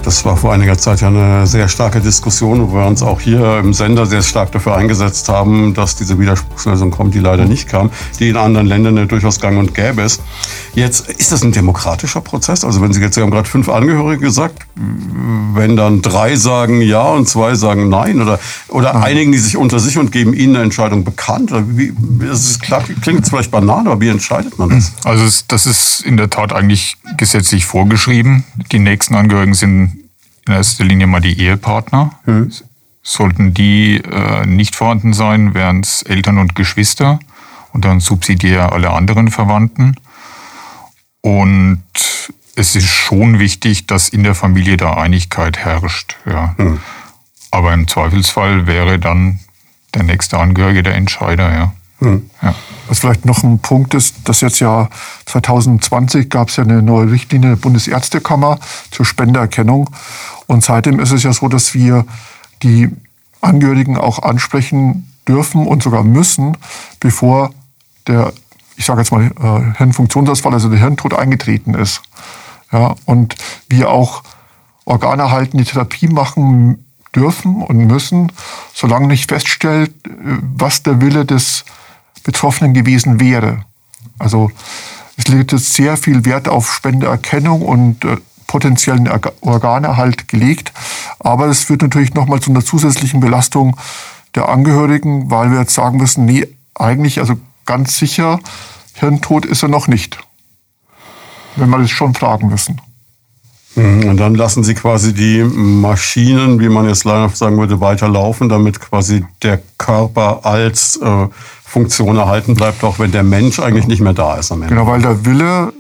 Das 0.06 0.24
war 0.24 0.38
vor 0.38 0.54
einiger 0.54 0.78
Zeit 0.78 1.02
ja 1.02 1.08
eine 1.08 1.48
sehr 1.48 1.68
starke 1.68 2.00
Diskussion, 2.00 2.70
wo 2.70 2.76
wir 2.76 2.86
uns 2.86 3.02
auch 3.02 3.20
hier 3.20 3.58
im 3.58 3.74
Sender 3.74 4.06
sehr 4.06 4.22
stark 4.22 4.52
dafür 4.52 4.76
eingesetzt 4.76 5.30
haben, 5.30 5.74
dass 5.74 5.96
diese 5.96 6.20
Widerspruchslösung 6.20 6.92
kommt, 6.92 7.16
die 7.16 7.20
leider 7.20 7.46
nicht 7.46 7.68
kam, 7.68 7.90
die 8.20 8.30
in 8.30 8.38
anderen 8.38 8.68
Ländern 8.68 8.98
ja 8.98 9.06
durchaus 9.06 9.40
gang 9.40 9.58
und 9.58 9.74
gäbe 9.74 10.04
ist. 10.04 10.22
Jetzt 10.76 11.10
ist 11.10 11.32
das 11.32 11.44
ein 11.44 11.54
demokratischer 11.54 12.22
Prozess. 12.22 12.64
Also 12.64 12.82
wenn 12.82 12.94
Sie 12.94 13.02
jetzt, 13.02 13.16
Sie 13.16 13.22
haben 13.22 13.32
gerade 13.32 13.50
fünf 13.50 13.68
Angehörige 13.68 14.22
gesagt, 14.22 14.68
wenn 14.76 15.76
dann 15.76 16.04
drei 16.04 16.36
sagen 16.36 16.82
ja 16.82 17.02
und 17.02 17.28
zwei 17.28 17.56
sagen 17.56 17.90
nein 17.90 18.22
oder, 18.22 18.38
oder 18.68 19.02
einigen 19.02 19.32
die 19.32 19.40
sich 19.40 19.58
unter 19.58 19.80
sich 19.80 19.98
und 19.98 20.12
geben 20.12 20.36
Ihnen 20.36 20.56
eine 20.56 20.66
Entscheidung 20.66 21.04
bekannt? 21.04 21.52
Wie, 21.70 21.94
das 22.20 22.52
ist 22.52 22.62
klingt 22.62 23.28
vielleicht 23.28 23.50
banal, 23.50 23.88
aber 23.88 24.00
wie 24.02 24.10
entscheidet 24.10 24.60
man 24.60 24.70
das? 24.70 24.92
Also 25.04 25.24
das 25.48 25.66
ist 25.66 26.02
in 26.02 26.16
der 26.16 26.30
Tat 26.30 26.54
eigentlich 26.54 26.96
gesetzlich 27.18 27.66
vorgeschrieben. 27.66 28.44
Die 28.72 28.80
nächsten 28.80 29.16
Angehörigen 29.16 29.54
sind 29.54 30.10
in 30.48 30.54
erster 30.54 30.84
Linie 30.84 31.08
mal 31.08 31.22
die 31.22 31.40
Ehepartner. 31.40 32.12
Sollten 33.04 33.54
die 33.54 33.98
äh, 33.98 34.46
nicht 34.46 34.76
vorhanden 34.76 35.14
sein, 35.14 35.54
wären 35.54 35.82
es 35.82 36.02
Eltern 36.04 36.40
und 36.40 36.56
Geschwister 36.56 37.20
und 37.72 37.86
dann 37.86 38.00
subsidiär 38.00 38.74
alle 38.74 38.92
anderen 38.92 39.30
Verwandten. 39.30 39.96
Und 41.22 41.84
es 42.56 42.76
ist 42.76 42.88
schon 42.88 43.40
wichtig, 43.40 43.86
dass 43.86 44.10
in 44.10 44.24
der 44.24 44.36
Familie 44.36 44.78
da 44.78 44.94
Einigkeit 44.94 45.58
herrscht. 45.58 46.16
Ja. 46.26 46.56
Aber 47.52 47.74
im 47.74 47.88
Zweifelsfall 47.88 48.68
wäre 48.68 48.98
dann 48.98 49.40
der 49.94 50.04
nächste 50.04 50.38
Angehörige 50.38 50.84
der 50.84 50.96
Entscheider. 50.96 51.52
Ja. 51.54 51.74
Ja. 52.42 52.56
Was 52.88 53.00
vielleicht 53.00 53.26
noch 53.26 53.44
ein 53.44 53.60
Punkt 53.60 53.94
ist, 53.94 54.16
dass 54.26 54.42
jetzt 54.42 54.60
ja 54.60 54.90
2020 55.26 56.30
gab 56.30 56.50
es 56.50 56.58
ja 56.58 56.64
eine 56.64 56.82
neue 56.82 57.12
Richtlinie 57.12 57.50
der 57.50 57.56
Bundesärztekammer 57.56 58.60
zur 58.92 59.06
Spendererkennung. 59.06 59.90
Und 60.48 60.64
seitdem 60.64 61.00
ist 61.00 61.12
es 61.12 61.24
ja 61.24 61.34
so, 61.34 61.48
dass 61.48 61.74
wir 61.74 62.06
die 62.64 62.90
Angehörigen 63.42 63.98
auch 63.98 64.20
ansprechen 64.24 65.12
dürfen 65.28 65.66
und 65.66 65.84
sogar 65.84 66.04
müssen, 66.04 66.58
bevor 67.00 67.52
der, 68.08 68.34
ich 68.76 68.86
sage 68.86 69.02
jetzt 69.02 69.12
mal, 69.12 69.26
äh, 69.26 69.78
Hirnfunktionsausfall, 69.78 70.54
also 70.54 70.70
der 70.70 70.80
Hirntod 70.80 71.14
eingetreten 71.14 71.74
ist. 71.74 72.02
Ja, 72.72 72.96
und 73.06 73.36
wir 73.70 73.90
auch 73.90 74.24
organerhaltende 74.86 75.66
Therapie 75.66 76.08
machen 76.08 76.86
dürfen 77.16 77.62
und 77.62 77.78
müssen, 77.78 78.32
solange 78.74 79.08
nicht 79.08 79.30
feststellt, 79.30 79.92
äh, 80.06 80.38
was 80.56 80.84
der 80.84 81.02
Wille 81.02 81.26
des 81.26 81.66
Betroffenen 82.26 82.74
gewesen 82.74 83.22
wäre. 83.22 83.64
Also 84.20 84.52
es 85.16 85.28
liegt 85.30 85.54
jetzt 85.54 85.74
sehr 85.74 85.96
viel 85.96 86.26
Wert 86.26 86.50
auf 86.50 86.74
Spendeerkennung 86.74 87.62
und 87.62 88.04
äh, 88.04 88.18
potenziellen 88.48 89.08
Orga- 89.08 89.32
Organerhalt 89.42 90.28
gelegt. 90.28 90.74
Aber 91.20 91.48
es 91.48 91.64
führt 91.64 91.82
natürlich 91.82 92.14
nochmal 92.14 92.42
zu 92.42 92.52
einer 92.52 92.66
zusätzlichen 92.66 93.22
Belastung 93.22 93.78
der 94.36 94.50
Angehörigen, 94.50 95.32
weil 95.32 95.52
wir 95.52 95.60
jetzt 95.62 95.74
sagen 95.74 95.98
müssen, 95.98 96.26
nee, 96.26 96.48
eigentlich, 96.74 97.20
also 97.20 97.36
ganz 97.66 97.98
sicher, 97.98 98.40
Hirntod 98.94 99.46
ist 99.46 99.64
er 99.64 99.70
noch 99.70 99.88
nicht. 99.88 100.18
Wenn 101.56 101.70
wir 101.70 101.80
das 101.80 101.90
schon 101.90 102.14
fragen 102.14 102.50
müssen. 102.50 102.82
Mhm, 103.76 104.10
Und 104.10 104.18
dann 104.18 104.36
lassen 104.36 104.64
Sie 104.64 104.74
quasi 104.74 105.14
die 105.14 105.44
Maschinen, 105.44 106.60
wie 106.60 106.70
man 106.70 106.88
jetzt 106.88 107.06
leider 107.06 107.30
sagen 107.30 107.58
würde, 107.58 107.80
weiterlaufen, 107.80 108.50
damit 108.50 108.80
quasi 108.80 109.26
der 109.42 109.62
Körper 109.78 110.46
als 110.46 110.98
äh, 110.98 111.28
Funktion 111.76 112.16
erhalten 112.16 112.54
bleibt, 112.54 112.86
auch 112.86 113.00
wenn 113.00 113.12
der 113.12 113.24
Mensch 113.24 113.60
eigentlich 113.60 113.86
nicht 113.86 114.00
mehr 114.00 114.14
da 114.14 114.36
ist 114.36 114.50
am 114.50 114.62
Ende. 114.62 114.76
Genau, 114.76 114.88
weil 114.88 115.02
der 115.02 115.26
Wille 115.26 115.74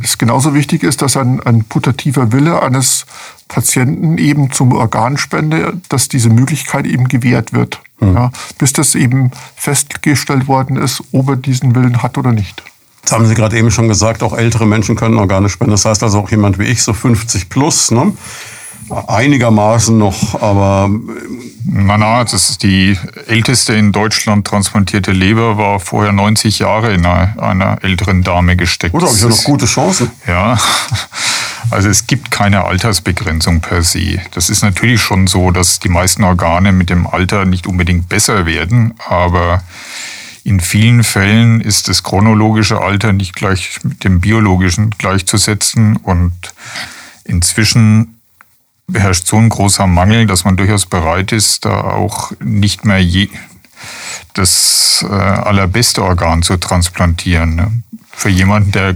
es 0.00 0.16
genauso 0.16 0.54
wichtig 0.54 0.84
ist, 0.84 1.02
dass 1.02 1.16
ein, 1.16 1.40
ein 1.42 1.64
putativer 1.64 2.30
Wille 2.30 2.62
eines 2.62 3.04
Patienten 3.48 4.16
eben 4.16 4.52
zum 4.52 4.70
Organspende, 4.72 5.72
dass 5.88 6.06
diese 6.06 6.30
Möglichkeit 6.30 6.86
eben 6.86 7.08
gewährt 7.08 7.52
wird. 7.52 7.80
Ja, 8.00 8.30
bis 8.58 8.72
das 8.72 8.94
eben 8.94 9.32
festgestellt 9.56 10.46
worden 10.46 10.76
ist, 10.76 11.02
ob 11.10 11.28
er 11.28 11.36
diesen 11.36 11.74
Willen 11.74 12.00
hat 12.02 12.16
oder 12.16 12.30
nicht. 12.30 12.62
Das 13.02 13.12
haben 13.12 13.26
Sie 13.26 13.34
gerade 13.34 13.58
eben 13.58 13.72
schon 13.72 13.88
gesagt, 13.88 14.22
auch 14.22 14.32
ältere 14.32 14.66
Menschen 14.66 14.94
können 14.94 15.18
Organe 15.18 15.48
spenden. 15.48 15.72
Das 15.72 15.84
heißt 15.84 16.04
also 16.04 16.20
auch 16.20 16.30
jemand 16.30 16.60
wie 16.60 16.64
ich, 16.64 16.82
so 16.82 16.92
50 16.92 17.48
plus, 17.50 17.90
ne? 17.90 18.12
Einigermaßen 18.90 19.96
noch, 19.96 20.40
aber 20.40 20.90
Na, 21.64 21.96
na, 21.96 22.24
das 22.24 22.50
ist 22.50 22.62
die 22.62 22.98
älteste 23.26 23.74
in 23.74 23.92
Deutschland 23.92 24.46
transplantierte 24.46 25.12
Leber 25.12 25.56
war 25.56 25.78
vorher 25.78 26.12
90 26.12 26.58
Jahre 26.58 26.92
in 26.92 27.06
einer, 27.06 27.40
einer 27.40 27.78
älteren 27.82 28.22
Dame 28.22 28.56
gesteckt. 28.56 28.92
gut, 28.92 29.02
habe 29.02 29.14
ich 29.14 29.22
ja 29.22 29.28
noch 29.28 29.44
gute 29.44 29.66
Chancen. 29.66 30.10
Ja, 30.26 30.58
also 31.70 31.88
es 31.88 32.06
gibt 32.06 32.30
keine 32.30 32.64
Altersbegrenzung 32.64 33.60
per 33.60 33.82
se. 33.82 34.18
Das 34.32 34.50
ist 34.50 34.62
natürlich 34.62 35.00
schon 35.00 35.26
so, 35.26 35.50
dass 35.50 35.78
die 35.78 35.88
meisten 35.88 36.24
Organe 36.24 36.72
mit 36.72 36.90
dem 36.90 37.06
Alter 37.06 37.44
nicht 37.44 37.66
unbedingt 37.66 38.08
besser 38.08 38.46
werden, 38.46 38.94
aber 39.08 39.62
in 40.42 40.60
vielen 40.60 41.04
Fällen 41.04 41.60
ist 41.60 41.88
das 41.88 42.02
chronologische 42.02 42.80
Alter 42.80 43.12
nicht 43.12 43.34
gleich 43.34 43.78
mit 43.82 44.04
dem 44.04 44.20
biologischen 44.20 44.90
gleichzusetzen 44.90 45.96
und 45.96 46.32
inzwischen 47.24 48.19
herrscht 48.94 49.26
so 49.26 49.36
ein 49.36 49.48
großer 49.48 49.86
Mangel, 49.86 50.26
dass 50.26 50.44
man 50.44 50.56
durchaus 50.56 50.86
bereit 50.86 51.32
ist, 51.32 51.64
da 51.64 51.80
auch 51.80 52.32
nicht 52.40 52.84
mehr 52.84 53.02
je, 53.02 53.28
das 54.34 55.04
äh, 55.08 55.12
allerbeste 55.12 56.02
Organ 56.02 56.42
zu 56.42 56.56
transplantieren. 56.56 57.56
Ne? 57.56 57.82
Für 58.12 58.28
jemanden, 58.28 58.72
der 58.72 58.94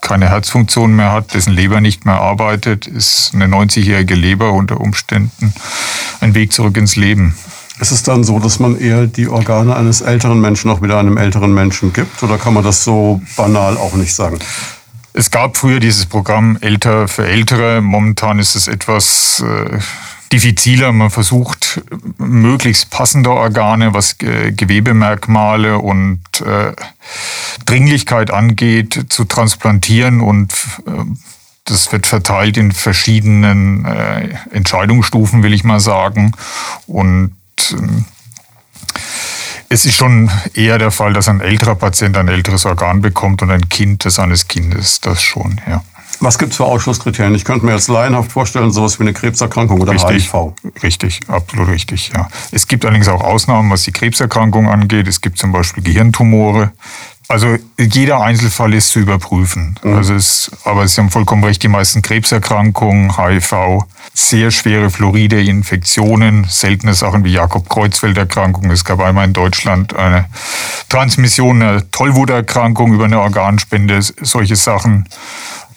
keine 0.00 0.28
Herzfunktion 0.28 0.96
mehr 0.96 1.12
hat, 1.12 1.34
dessen 1.34 1.52
Leber 1.52 1.80
nicht 1.80 2.06
mehr 2.06 2.20
arbeitet, 2.20 2.86
ist 2.86 3.32
eine 3.34 3.46
90-jährige 3.46 4.14
Leber 4.14 4.52
unter 4.52 4.80
Umständen 4.80 5.52
ein 6.20 6.34
Weg 6.34 6.52
zurück 6.52 6.76
ins 6.76 6.96
Leben. 6.96 7.34
Ist 7.80 7.92
es 7.92 8.02
dann 8.02 8.24
so, 8.24 8.38
dass 8.38 8.58
man 8.58 8.78
eher 8.78 9.06
die 9.06 9.28
Organe 9.28 9.74
eines 9.74 10.02
älteren 10.02 10.40
Menschen 10.40 10.70
auch 10.70 10.82
wieder 10.82 10.98
einem 10.98 11.16
älteren 11.16 11.54
Menschen 11.54 11.92
gibt? 11.92 12.22
Oder 12.22 12.36
kann 12.36 12.52
man 12.52 12.62
das 12.62 12.84
so 12.84 13.22
banal 13.36 13.78
auch 13.78 13.94
nicht 13.94 14.14
sagen? 14.14 14.38
Es 15.12 15.30
gab 15.30 15.56
früher 15.56 15.80
dieses 15.80 16.06
Programm 16.06 16.56
Älter 16.60 17.08
für 17.08 17.26
Ältere. 17.26 17.80
Momentan 17.80 18.38
ist 18.38 18.54
es 18.54 18.68
etwas 18.68 19.42
äh, 19.44 19.78
diffiziler. 20.32 20.92
Man 20.92 21.10
versucht 21.10 21.82
möglichst 22.18 22.90
passende 22.90 23.30
Organe, 23.30 23.92
was 23.92 24.18
Gewebemerkmale 24.18 25.78
und 25.78 26.20
äh, 26.40 26.72
Dringlichkeit 27.66 28.30
angeht, 28.30 29.06
zu 29.08 29.24
transplantieren 29.24 30.20
und 30.20 30.52
äh, 30.86 31.04
das 31.64 31.92
wird 31.92 32.06
verteilt 32.06 32.56
in 32.56 32.72
verschiedenen 32.72 33.84
äh, 33.84 34.28
Entscheidungsstufen, 34.50 35.42
will 35.42 35.52
ich 35.52 35.62
mal 35.62 35.80
sagen. 35.80 36.32
Und 36.86 37.34
ähm, 37.72 38.04
es 39.72 39.86
ist 39.86 39.94
schon 39.94 40.28
eher 40.52 40.78
der 40.78 40.90
Fall, 40.90 41.12
dass 41.12 41.28
ein 41.28 41.40
älterer 41.40 41.76
Patient 41.76 42.16
ein 42.16 42.26
älteres 42.26 42.66
Organ 42.66 43.00
bekommt 43.00 43.40
und 43.40 43.50
ein 43.52 43.68
Kind 43.68 44.04
des 44.04 44.18
eines 44.18 44.48
Kindes, 44.48 45.00
das 45.00 45.22
schon, 45.22 45.60
ja. 45.66 45.82
Was 46.18 46.38
gibt 46.38 46.50
es 46.50 46.58
für 46.58 46.64
Ausschlusskriterien? 46.66 47.34
Ich 47.34 47.44
könnte 47.46 47.64
mir 47.64 47.72
jetzt 47.72 47.88
laienhaft 47.88 48.32
vorstellen, 48.32 48.72
sowas 48.72 48.98
wie 48.98 49.04
eine 49.04 49.14
Krebserkrankung 49.14 49.80
oder 49.80 49.92
richtig, 49.92 50.30
HIV. 50.30 50.52
Richtig, 50.82 51.20
absolut 51.28 51.68
richtig, 51.68 52.10
ja. 52.14 52.28
Es 52.50 52.66
gibt 52.66 52.84
allerdings 52.84 53.08
auch 53.08 53.22
Ausnahmen, 53.22 53.70
was 53.70 53.84
die 53.84 53.92
Krebserkrankung 53.92 54.68
angeht. 54.68 55.08
Es 55.08 55.22
gibt 55.22 55.38
zum 55.38 55.52
Beispiel 55.52 55.82
Gehirntumore. 55.82 56.72
Also 57.30 57.58
jeder 57.78 58.20
Einzelfall 58.20 58.74
ist 58.74 58.88
zu 58.88 58.98
überprüfen. 58.98 59.78
Mhm. 59.84 59.94
Also 59.94 60.14
es, 60.14 60.50
aber 60.64 60.88
Sie 60.88 61.00
haben 61.00 61.10
vollkommen 61.10 61.44
recht, 61.44 61.62
die 61.62 61.68
meisten 61.68 62.02
Krebserkrankungen, 62.02 63.16
HIV, 63.16 63.84
sehr 64.12 64.50
schwere 64.50 64.90
Fluoride, 64.90 65.40
Infektionen, 65.40 66.44
seltene 66.48 66.92
Sachen 66.92 67.22
wie 67.22 67.32
Jakob-Kreuzfeld-Erkrankung. 67.32 68.68
Es 68.72 68.84
gab 68.84 68.98
einmal 68.98 69.26
in 69.26 69.32
Deutschland 69.32 69.94
eine 69.94 70.24
Transmission 70.88 71.62
einer 71.62 71.88
Tollwuterkrankung 71.92 72.94
über 72.94 73.04
eine 73.04 73.20
Organspende, 73.20 74.00
solche 74.02 74.56
Sachen 74.56 75.08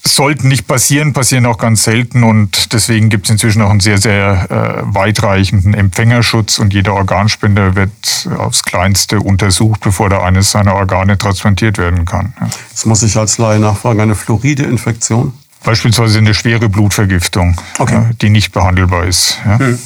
sollten 0.06 0.50
nicht 0.50 0.68
passieren, 0.68 1.14
passieren 1.14 1.46
auch 1.46 1.58
ganz 1.58 1.84
selten 1.84 2.24
und 2.24 2.74
deswegen 2.74 3.10
gibt 3.10 3.26
es 3.26 3.32
inzwischen 3.32 3.62
auch 3.62 3.70
einen 3.70 3.80
sehr, 3.80 3.98
sehr 3.98 4.50
äh, 4.50 4.94
weitreichenden 4.94 5.74
Empfängerschutz 5.74 6.60
und 6.60 6.74
jeder 6.74 6.94
Organspender 6.94 7.76
wird 7.76 8.28
aufs 8.38 8.64
Kleinste 8.64 9.20
untersucht, 9.20 9.80
bevor 9.82 10.10
da 10.10 10.22
eines 10.22 10.52
seiner 10.52 10.76
Organe 10.76 11.18
transplantiert 11.18 11.78
werden 11.78 12.06
kann. 12.06 12.34
Ja. 12.40 12.50
Jetzt 12.70 12.86
muss 12.86 13.02
ich 13.04 13.16
als 13.18 13.38
Laie 13.38 13.60
nachfragen, 13.60 14.02
eine 14.02 14.16
Fluoride-Infektion? 14.16 15.34
Beispielsweise 15.64 16.18
eine 16.18 16.34
schwere 16.34 16.68
Blutvergiftung, 16.68 17.56
okay. 17.80 17.96
äh, 17.96 18.14
die 18.22 18.30
nicht 18.30 18.52
behandelbar 18.52 19.06
ist. 19.06 19.40
Ja. 19.46 19.60
Hm. 19.60 19.80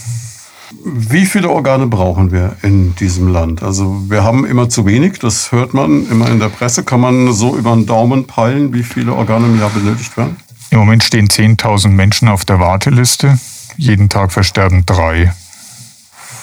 Wie 0.84 1.26
viele 1.26 1.50
Organe 1.50 1.88
brauchen 1.88 2.32
wir 2.32 2.56
in 2.62 2.96
diesem 2.96 3.28
Land? 3.28 3.64
Also 3.64 4.04
wir 4.10 4.24
haben 4.24 4.46
immer 4.46 4.70
zu 4.70 4.86
wenig, 4.86 5.20
das 5.20 5.52
hört 5.52 5.74
man 5.74 6.08
immer 6.10 6.30
in 6.30 6.40
der 6.40 6.50
Presse. 6.50 6.84
Kann 6.84 7.02
man 7.02 7.34
so 7.34 7.56
über 7.56 7.74
den 7.74 7.86
Daumen 7.86 8.26
peilen, 8.26 8.74
wie 8.74 8.84
viele 8.84 9.14
Organe 9.14 9.48
im 9.48 9.60
Jahr 9.60 9.70
benötigt 9.70 10.16
werden? 10.18 10.38
Im 10.70 10.80
Moment 10.80 11.04
stehen 11.04 11.28
10.000 11.28 11.90
Menschen 11.90 12.28
auf 12.28 12.46
der 12.46 12.60
Warteliste. 12.60 13.40
Jeden 13.78 14.10
Tag 14.10 14.32
versterben 14.32 14.86
drei. 14.86 15.34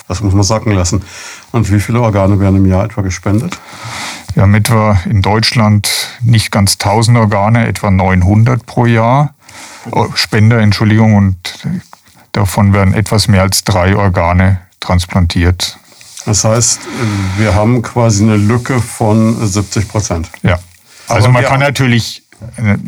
Das 0.08 0.22
muss 0.22 0.34
man 0.34 0.42
sacken 0.42 0.72
lassen. 0.72 1.02
Und 1.52 1.70
wie 1.72 1.80
viele 1.80 2.00
Organe 2.00 2.38
werden 2.40 2.56
im 2.56 2.66
Jahr 2.66 2.84
etwa 2.84 3.02
gespendet? 3.02 3.58
Wir 4.34 4.42
haben 4.42 4.54
etwa 4.54 4.98
in 5.08 5.22
Deutschland 5.22 6.18
nicht 6.22 6.50
ganz 6.50 6.74
1000 6.74 7.16
Organe, 7.18 7.66
etwa 7.66 7.90
900 7.90 8.66
pro 8.66 8.86
Jahr. 8.86 9.34
Oh, 9.90 10.08
Spender, 10.14 10.58
Entschuldigung, 10.58 11.14
und 11.14 11.36
Davon 12.34 12.72
werden 12.72 12.94
etwas 12.94 13.28
mehr 13.28 13.42
als 13.42 13.62
drei 13.62 13.96
Organe 13.96 14.60
transplantiert. 14.80 15.78
Das 16.26 16.44
heißt, 16.44 16.80
wir 17.38 17.54
haben 17.54 17.80
quasi 17.80 18.24
eine 18.24 18.36
Lücke 18.36 18.80
von 18.80 19.46
70 19.46 19.88
Prozent. 19.88 20.30
Ja. 20.42 20.58
Also 21.06 21.28
man 21.28 21.44
kann 21.44 21.60
natürlich 21.60 22.24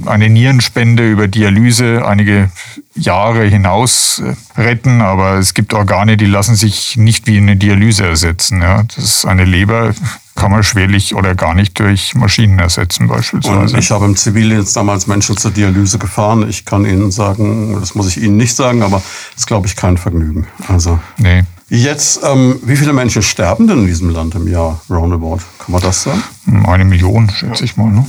eine 0.05 0.29
Nierenspende 0.29 1.09
über 1.09 1.29
Dialyse 1.29 2.05
einige 2.05 2.51
Jahre 2.95 3.45
hinaus 3.45 4.21
äh, 4.21 4.61
retten, 4.61 5.01
aber 5.01 5.35
es 5.35 5.55
gibt 5.55 5.75
Organe, 5.75 6.17
die 6.17 6.27
lassen 6.27 6.57
sich 6.57 6.97
nicht 6.97 7.27
wie 7.27 7.39
eine 7.39 7.57
Dialyse 7.57 8.05
ersetzen. 8.05 8.61
Ja. 8.63 8.83
Das 8.83 9.05
ist 9.05 9.25
eine 9.27 9.45
Leber, 9.45 9.95
kann 10.37 10.51
man 10.51 10.63
schwerlich 10.63 11.15
oder 11.15 11.35
gar 11.35 11.55
nicht 11.55 11.79
durch 11.81 12.15
Maschinen 12.15 12.59
ersetzen 12.59 13.09
beispielsweise. 13.09 13.75
Und 13.75 13.79
ich 13.81 13.91
habe 13.91 14.05
im 14.05 14.17
Zivildienst 14.17 14.77
damals 14.77 15.07
Menschen 15.07 15.37
zur 15.37 15.51
Dialyse 15.51 15.99
gefahren. 15.99 16.49
Ich 16.49 16.65
kann 16.65 16.85
Ihnen 16.85 17.11
sagen, 17.11 17.77
das 17.81 17.95
muss 17.95 18.07
ich 18.09 18.23
Ihnen 18.23 18.37
nicht 18.37 18.55
sagen, 18.55 18.83
aber 18.83 19.03
das 19.33 19.43
ist, 19.43 19.47
glaube 19.47 19.67
ich, 19.67 19.75
kein 19.75 19.97
Vergnügen. 19.97 20.47
Also 20.69 20.99
nee. 21.17 21.43
Jetzt, 21.69 22.21
ähm, 22.23 22.61
wie 22.63 22.77
viele 22.77 22.93
Menschen 22.93 23.23
sterben 23.23 23.67
denn 23.67 23.81
in 23.81 23.87
diesem 23.89 24.11
Land 24.11 24.37
im 24.37 24.47
Jahr, 24.47 24.81
roundabout? 24.89 25.41
Kann 25.59 25.73
man 25.73 25.83
das 25.83 26.05
sagen? 26.05 26.23
Eine 26.65 26.85
Million, 26.85 27.29
schätze 27.29 27.65
ich 27.65 27.77
mal. 27.77 27.91
Ne? 27.91 28.07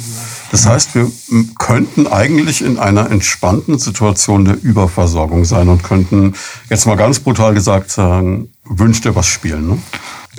Das 0.51 0.67
heißt, 0.67 0.93
wir 0.93 1.11
könnten 1.57 2.05
eigentlich 2.05 2.63
in 2.63 2.77
einer 2.77 3.09
entspannten 3.09 3.79
Situation 3.79 4.45
der 4.45 4.61
Überversorgung 4.61 5.43
sein 5.43 5.69
und 5.69 5.83
könnten 5.83 6.35
jetzt 6.69 6.85
mal 6.85 6.97
ganz 6.97 7.19
brutal 7.19 7.55
gesagt 7.55 7.89
sagen, 7.89 8.49
wünscht 8.63 9.05
ihr 9.05 9.15
was 9.15 9.25
spielen. 9.25 9.67
Ne? 9.69 9.77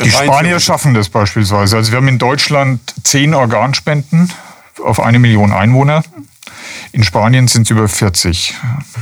Die 0.04 0.10
Spanier 0.10 0.60
schaffen 0.60 0.94
das 0.94 1.08
beispielsweise. 1.08 1.76
Also 1.76 1.92
wir 1.92 1.98
haben 1.98 2.08
in 2.08 2.18
Deutschland 2.18 2.80
zehn 3.02 3.34
Organspenden 3.34 4.32
auf 4.82 5.00
eine 5.00 5.18
Million 5.18 5.52
Einwohner. 5.52 6.02
In 6.92 7.04
Spanien 7.04 7.48
sind 7.48 7.62
es 7.62 7.70
über 7.70 7.88
40 7.88 8.54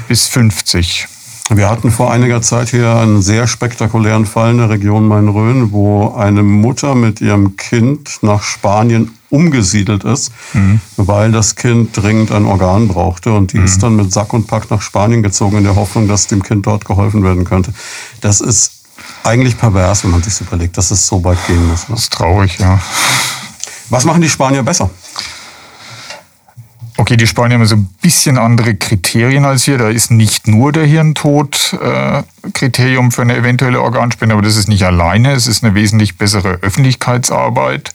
bis 0.08 0.26
50. 0.28 1.08
Wir 1.50 1.70
hatten 1.70 1.92
vor 1.92 2.10
einiger 2.10 2.42
Zeit 2.42 2.70
hier 2.70 2.96
einen 2.96 3.22
sehr 3.22 3.46
spektakulären 3.46 4.26
Fall 4.26 4.50
in 4.50 4.58
der 4.58 4.70
Region 4.70 5.06
Main-Rhön, 5.06 5.70
wo 5.70 6.14
eine 6.14 6.42
Mutter 6.42 6.96
mit 6.96 7.20
ihrem 7.20 7.56
Kind 7.56 8.18
nach 8.22 8.42
Spanien 8.42 9.12
umgesiedelt 9.30 10.02
ist, 10.02 10.32
mhm. 10.54 10.80
weil 10.96 11.30
das 11.30 11.54
Kind 11.54 11.96
dringend 11.96 12.32
ein 12.32 12.46
Organ 12.46 12.88
brauchte. 12.88 13.32
Und 13.32 13.52
die 13.52 13.58
mhm. 13.58 13.64
ist 13.64 13.80
dann 13.82 13.94
mit 13.94 14.12
Sack 14.12 14.32
und 14.32 14.48
Pack 14.48 14.70
nach 14.70 14.82
Spanien 14.82 15.22
gezogen 15.22 15.58
in 15.58 15.64
der 15.64 15.76
Hoffnung, 15.76 16.08
dass 16.08 16.26
dem 16.26 16.42
Kind 16.42 16.66
dort 16.66 16.84
geholfen 16.84 17.22
werden 17.22 17.44
könnte. 17.44 17.72
Das 18.20 18.40
ist 18.40 18.75
eigentlich 19.24 19.58
pervers, 19.58 20.04
wenn 20.04 20.12
man 20.12 20.22
sich 20.22 20.40
überlegt, 20.40 20.76
dass 20.78 20.90
es 20.90 21.06
so 21.06 21.22
weit 21.24 21.38
gehen 21.46 21.66
muss. 21.68 21.88
Ne? 21.88 21.94
Das 21.94 22.04
ist 22.04 22.12
traurig, 22.12 22.58
ja. 22.58 22.80
Was 23.90 24.04
machen 24.04 24.20
die 24.20 24.28
Spanier 24.28 24.62
besser? 24.62 24.90
Okay, 26.98 27.16
die 27.18 27.26
Spanier 27.26 27.58
haben 27.58 27.66
so 27.66 27.76
ein 27.76 27.88
bisschen 28.00 28.38
andere 28.38 28.74
Kriterien 28.74 29.44
als 29.44 29.66
wir. 29.66 29.76
Da 29.76 29.90
ist 29.90 30.10
nicht 30.10 30.48
nur 30.48 30.72
der 30.72 30.86
Hirntod 30.86 31.76
äh, 31.80 32.22
Kriterium 32.54 33.12
für 33.12 33.22
eine 33.22 33.36
eventuelle 33.36 33.82
Organspende, 33.82 34.34
aber 34.34 34.42
das 34.42 34.56
ist 34.56 34.68
nicht 34.68 34.82
alleine. 34.84 35.32
Es 35.32 35.46
ist 35.46 35.62
eine 35.62 35.74
wesentlich 35.74 36.16
bessere 36.16 36.58
Öffentlichkeitsarbeit. 36.62 37.90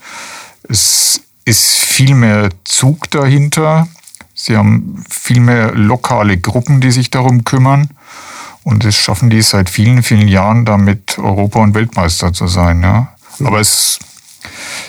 Es 0.70 1.22
ist 1.46 1.78
viel 1.78 2.14
mehr 2.14 2.50
Zug 2.64 3.10
dahinter. 3.10 3.88
Sie 4.36 4.56
haben 4.56 5.04
viel 5.10 5.40
mehr 5.40 5.74
lokale 5.74 6.38
Gruppen, 6.38 6.80
die 6.80 6.92
sich 6.92 7.10
darum 7.10 7.44
kümmern. 7.44 7.90
Und 8.64 8.86
es 8.86 8.96
schaffen 8.96 9.30
die 9.30 9.42
seit 9.42 9.70
vielen, 9.70 10.04
vielen 10.04 10.28
Jahren 10.28 10.66
damit, 10.66 11.18
Europa- 11.18 11.60
und 11.60 11.74
Weltmeister 11.74 12.32
zu 12.34 12.48
sein. 12.48 12.84
Ja. 12.84 13.10
Aber 13.44 13.60
es 13.60 14.00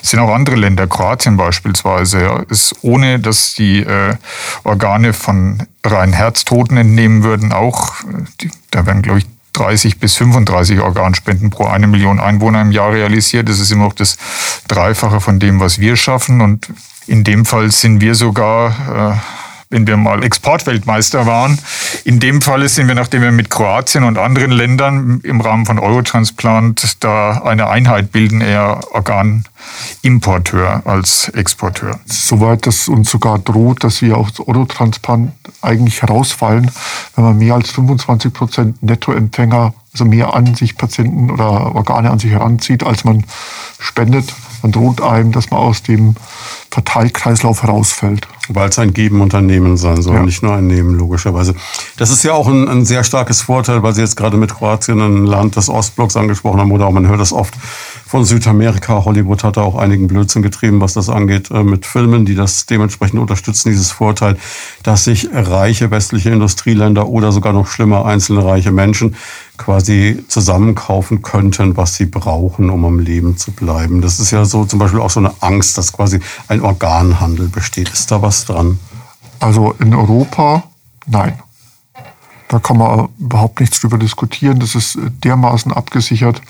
sind 0.02 0.18
auch 0.18 0.34
andere 0.34 0.56
Länder, 0.56 0.86
Kroatien 0.86 1.36
beispielsweise, 1.36 2.22
ja, 2.22 2.38
ist 2.48 2.74
ohne 2.82 3.18
dass 3.18 3.54
die 3.54 3.80
äh, 3.80 4.16
Organe 4.64 5.12
von 5.12 5.66
rein 5.84 6.12
Herztoten 6.12 6.76
entnehmen 6.76 7.22
würden, 7.22 7.52
auch, 7.52 7.94
die, 8.40 8.50
da 8.70 8.84
werden, 8.86 9.02
glaube 9.02 9.20
ich, 9.20 9.26
30 9.52 9.98
bis 9.98 10.16
35 10.16 10.80
Organspenden 10.80 11.50
pro 11.50 11.66
eine 11.66 11.86
Million 11.86 12.20
Einwohner 12.20 12.62
im 12.62 12.72
Jahr 12.72 12.92
realisiert. 12.92 13.48
Das 13.48 13.58
ist 13.58 13.70
immer 13.70 13.84
noch 13.84 13.92
das 13.92 14.16
Dreifache 14.66 15.20
von 15.20 15.38
dem, 15.38 15.60
was 15.60 15.78
wir 15.78 15.96
schaffen. 15.96 16.40
Und 16.40 16.68
in 17.06 17.22
dem 17.22 17.44
Fall 17.44 17.70
sind 17.70 18.00
wir 18.00 18.14
sogar 18.14 19.12
äh, 19.12 19.16
wenn 19.72 19.86
wir 19.86 19.96
mal 19.96 20.22
Exportweltmeister 20.22 21.26
waren. 21.26 21.58
In 22.04 22.20
dem 22.20 22.40
Fall 22.42 22.68
sind 22.68 22.86
wir, 22.88 22.94
nachdem 22.94 23.22
wir 23.22 23.32
mit 23.32 23.50
Kroatien 23.50 24.04
und 24.04 24.18
anderen 24.18 24.52
Ländern 24.52 25.20
im 25.24 25.40
Rahmen 25.40 25.66
von 25.66 25.78
Eurotransplant 25.78 26.98
da 27.00 27.42
eine 27.44 27.68
Einheit 27.68 28.12
bilden, 28.12 28.42
eher 28.42 28.80
Organimporteur 28.92 30.82
als 30.84 31.28
Exporteur. 31.30 31.98
Soweit 32.06 32.66
das 32.66 32.86
uns 32.88 33.10
sogar 33.10 33.38
droht, 33.38 33.82
dass 33.82 34.02
wir 34.02 34.18
aus 34.18 34.38
Eurotransplant 34.38 35.32
eigentlich 35.62 36.02
herausfallen, 36.02 36.70
wenn 37.16 37.24
man 37.24 37.38
mehr 37.38 37.54
als 37.54 37.70
25 37.70 38.32
Prozent 38.32 38.82
Nettoempfänger, 38.82 39.72
also 39.92 40.04
mehr 40.04 40.34
an 40.34 40.54
sich 40.54 40.76
Patienten 40.76 41.30
oder 41.30 41.74
Organe 41.74 42.10
an 42.10 42.18
sich 42.18 42.30
heranzieht, 42.30 42.82
als 42.82 43.04
man 43.04 43.24
spendet 43.78 44.34
dann 44.62 44.72
droht 44.72 45.00
einem, 45.00 45.32
dass 45.32 45.50
man 45.50 45.60
aus 45.60 45.82
dem 45.82 46.14
Verteilkreislauf 46.70 47.62
herausfällt. 47.62 48.26
Weil 48.48 48.70
es 48.70 48.78
ein 48.78 48.92
Geben 48.92 49.20
Unternehmen 49.20 49.76
sein 49.76 50.02
soll, 50.02 50.16
ja. 50.16 50.22
nicht 50.22 50.42
nur 50.42 50.54
ein 50.54 50.66
Nehmen, 50.66 50.96
logischerweise. 50.96 51.54
Das 51.96 52.10
ist 52.10 52.24
ja 52.24 52.32
auch 52.32 52.48
ein, 52.48 52.68
ein, 52.68 52.84
sehr 52.84 53.04
starkes 53.04 53.42
Vorteil, 53.42 53.82
weil 53.82 53.94
Sie 53.94 54.00
jetzt 54.00 54.16
gerade 54.16 54.36
mit 54.36 54.54
Kroatien 54.54 55.00
ein 55.00 55.26
Land 55.26 55.56
des 55.56 55.68
Ostblocks 55.68 56.16
angesprochen 56.16 56.60
haben, 56.60 56.72
oder 56.72 56.86
auch 56.86 56.92
man 56.92 57.06
hört 57.06 57.20
das 57.20 57.32
oft 57.32 57.54
von 58.06 58.24
Südamerika. 58.24 59.04
Hollywood 59.04 59.44
hat 59.44 59.56
da 59.56 59.62
auch 59.62 59.76
einigen 59.76 60.08
Blödsinn 60.08 60.42
getrieben, 60.42 60.80
was 60.80 60.94
das 60.94 61.08
angeht, 61.08 61.50
äh, 61.50 61.62
mit 61.62 61.86
Filmen, 61.86 62.24
die 62.24 62.34
das 62.34 62.66
dementsprechend 62.66 63.20
unterstützen, 63.20 63.70
dieses 63.70 63.90
Vorteil, 63.90 64.36
dass 64.82 65.04
sich 65.04 65.28
reiche 65.32 65.90
westliche 65.90 66.30
Industrieländer 66.30 67.06
oder 67.08 67.32
sogar 67.32 67.52
noch 67.52 67.68
schlimmer 67.68 68.06
einzelne 68.06 68.44
reiche 68.44 68.72
Menschen 68.72 69.16
quasi 69.64 70.24
zusammenkaufen 70.26 71.22
könnten, 71.22 71.76
was 71.76 71.94
sie 71.94 72.06
brauchen, 72.06 72.68
um 72.68 72.84
am 72.84 72.98
Leben 72.98 73.36
zu 73.36 73.52
bleiben. 73.52 74.02
Das 74.02 74.18
ist 74.18 74.32
ja 74.32 74.44
so 74.44 74.64
zum 74.64 74.80
Beispiel 74.80 75.00
auch 75.00 75.10
so 75.10 75.20
eine 75.20 75.32
Angst, 75.40 75.78
dass 75.78 75.92
quasi 75.92 76.18
ein 76.48 76.60
Organhandel 76.62 77.48
besteht. 77.48 77.88
Ist 77.90 78.10
da 78.10 78.22
was 78.22 78.44
dran? 78.44 78.80
Also 79.38 79.72
in 79.78 79.94
Europa, 79.94 80.64
nein. 81.06 81.38
Da 82.48 82.58
kann 82.58 82.76
man 82.76 83.08
überhaupt 83.18 83.60
nichts 83.60 83.80
drüber 83.80 83.98
diskutieren. 83.98 84.58
Das 84.58 84.74
ist 84.74 84.98
dermaßen 85.24 85.72
abgesichert. 85.72 86.42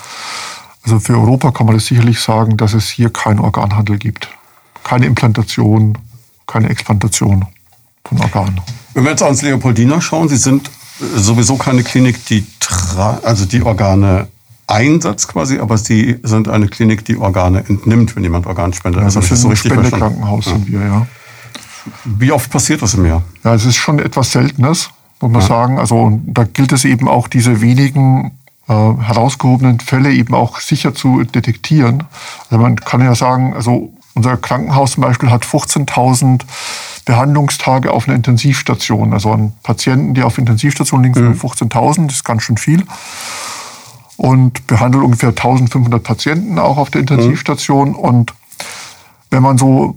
Also 0.82 0.98
für 0.98 1.12
Europa 1.12 1.52
kann 1.52 1.66
man 1.66 1.76
das 1.76 1.86
sicherlich 1.86 2.18
sagen, 2.18 2.56
dass 2.56 2.72
es 2.72 2.88
hier 2.88 3.10
keinen 3.10 3.40
Organhandel 3.40 3.98
gibt. 3.98 4.28
Keine 4.84 5.06
Implantation, 5.06 5.98
keine 6.46 6.70
Explantation 6.70 7.44
von 8.04 8.20
Organen. 8.20 8.60
Wenn 8.94 9.04
wir 9.04 9.10
jetzt 9.10 9.22
ans 9.22 9.42
Leopoldina 9.42 10.00
schauen, 10.00 10.28
Sie 10.28 10.36
sind 10.36 10.70
sowieso 10.98 11.56
keine 11.56 11.82
Klinik, 11.82 12.24
die, 12.26 12.46
also 13.22 13.44
die 13.46 13.62
Organe 13.62 14.28
einsetzt 14.66 15.28
quasi, 15.28 15.58
aber 15.58 15.76
Sie 15.76 16.18
sind 16.22 16.48
eine 16.48 16.68
Klinik, 16.68 17.04
die 17.04 17.16
Organe 17.16 17.64
entnimmt, 17.68 18.16
wenn 18.16 18.22
jemand 18.22 18.46
Organspender 18.46 19.00
ja, 19.00 19.08
ist. 19.08 19.16
Das 19.16 19.30
ist 19.30 19.42
so 19.42 19.50
ein 19.50 19.56
Spendekrankenhaus 19.56 20.46
sind 20.46 20.70
wir, 20.70 20.80
ja. 20.80 21.06
Wie 22.04 22.30
oft 22.30 22.50
passiert 22.50 22.80
das 22.80 22.94
im 22.94 23.04
Jahr? 23.04 23.22
Ja, 23.44 23.54
es 23.54 23.64
ist 23.64 23.76
schon 23.76 23.98
etwas 23.98 24.32
Seltenes, 24.32 24.90
muss 25.20 25.32
man 25.32 25.40
ja. 25.40 25.46
sagen. 25.46 25.78
Also 25.78 26.20
da 26.26 26.44
gilt 26.44 26.72
es 26.72 26.84
eben 26.84 27.08
auch, 27.08 27.26
diese 27.26 27.60
wenigen 27.60 28.32
äh, 28.68 28.72
herausgehobenen 28.72 29.80
Fälle 29.80 30.12
eben 30.12 30.34
auch 30.34 30.60
sicher 30.60 30.94
zu 30.94 31.24
detektieren. 31.24 32.04
Also 32.48 32.62
man 32.62 32.76
kann 32.76 33.00
ja 33.00 33.14
sagen, 33.16 33.52
also 33.54 33.92
unser 34.14 34.36
Krankenhaus 34.36 34.92
zum 34.92 35.02
Beispiel 35.02 35.30
hat 35.30 35.44
15.000 35.44 36.42
Behandlungstage 37.04 37.90
auf 37.90 38.06
einer 38.06 38.16
Intensivstation. 38.16 39.12
Also 39.12 39.32
an 39.32 39.52
Patienten, 39.62 40.14
die 40.14 40.22
auf 40.22 40.38
Intensivstation 40.38 41.02
liegen, 41.02 41.14
sind 41.14 41.28
mhm. 41.28 41.40
15.000, 41.40 42.06
das 42.06 42.16
ist 42.16 42.24
ganz 42.24 42.42
schön 42.42 42.58
viel. 42.58 42.84
Und 44.16 44.66
behandelt 44.66 45.02
ungefähr 45.02 45.30
1500 45.30 46.02
Patienten 46.02 46.58
auch 46.58 46.76
auf 46.76 46.90
der 46.90 47.00
Intensivstation. 47.00 47.90
Mhm. 47.90 47.96
Und 47.96 48.34
wenn 49.30 49.42
man 49.42 49.58
so 49.58 49.96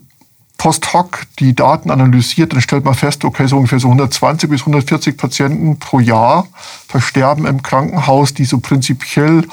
post 0.57 0.93
hoc 0.93 1.27
die 1.39 1.53
Daten 1.53 1.91
analysiert, 1.91 2.53
dann 2.53 2.61
stellt 2.61 2.85
man 2.85 2.95
fest, 2.95 3.25
okay, 3.25 3.47
so 3.47 3.57
ungefähr 3.57 3.79
so 3.79 3.87
120 3.87 4.49
bis 4.49 4.61
140 4.61 5.17
Patienten 5.17 5.77
pro 5.77 5.99
Jahr 5.99 6.47
versterben 6.87 7.45
im 7.45 7.61
Krankenhaus, 7.61 8.33
die 8.33 8.45
so 8.45 8.59
prinzipiell 8.59 9.45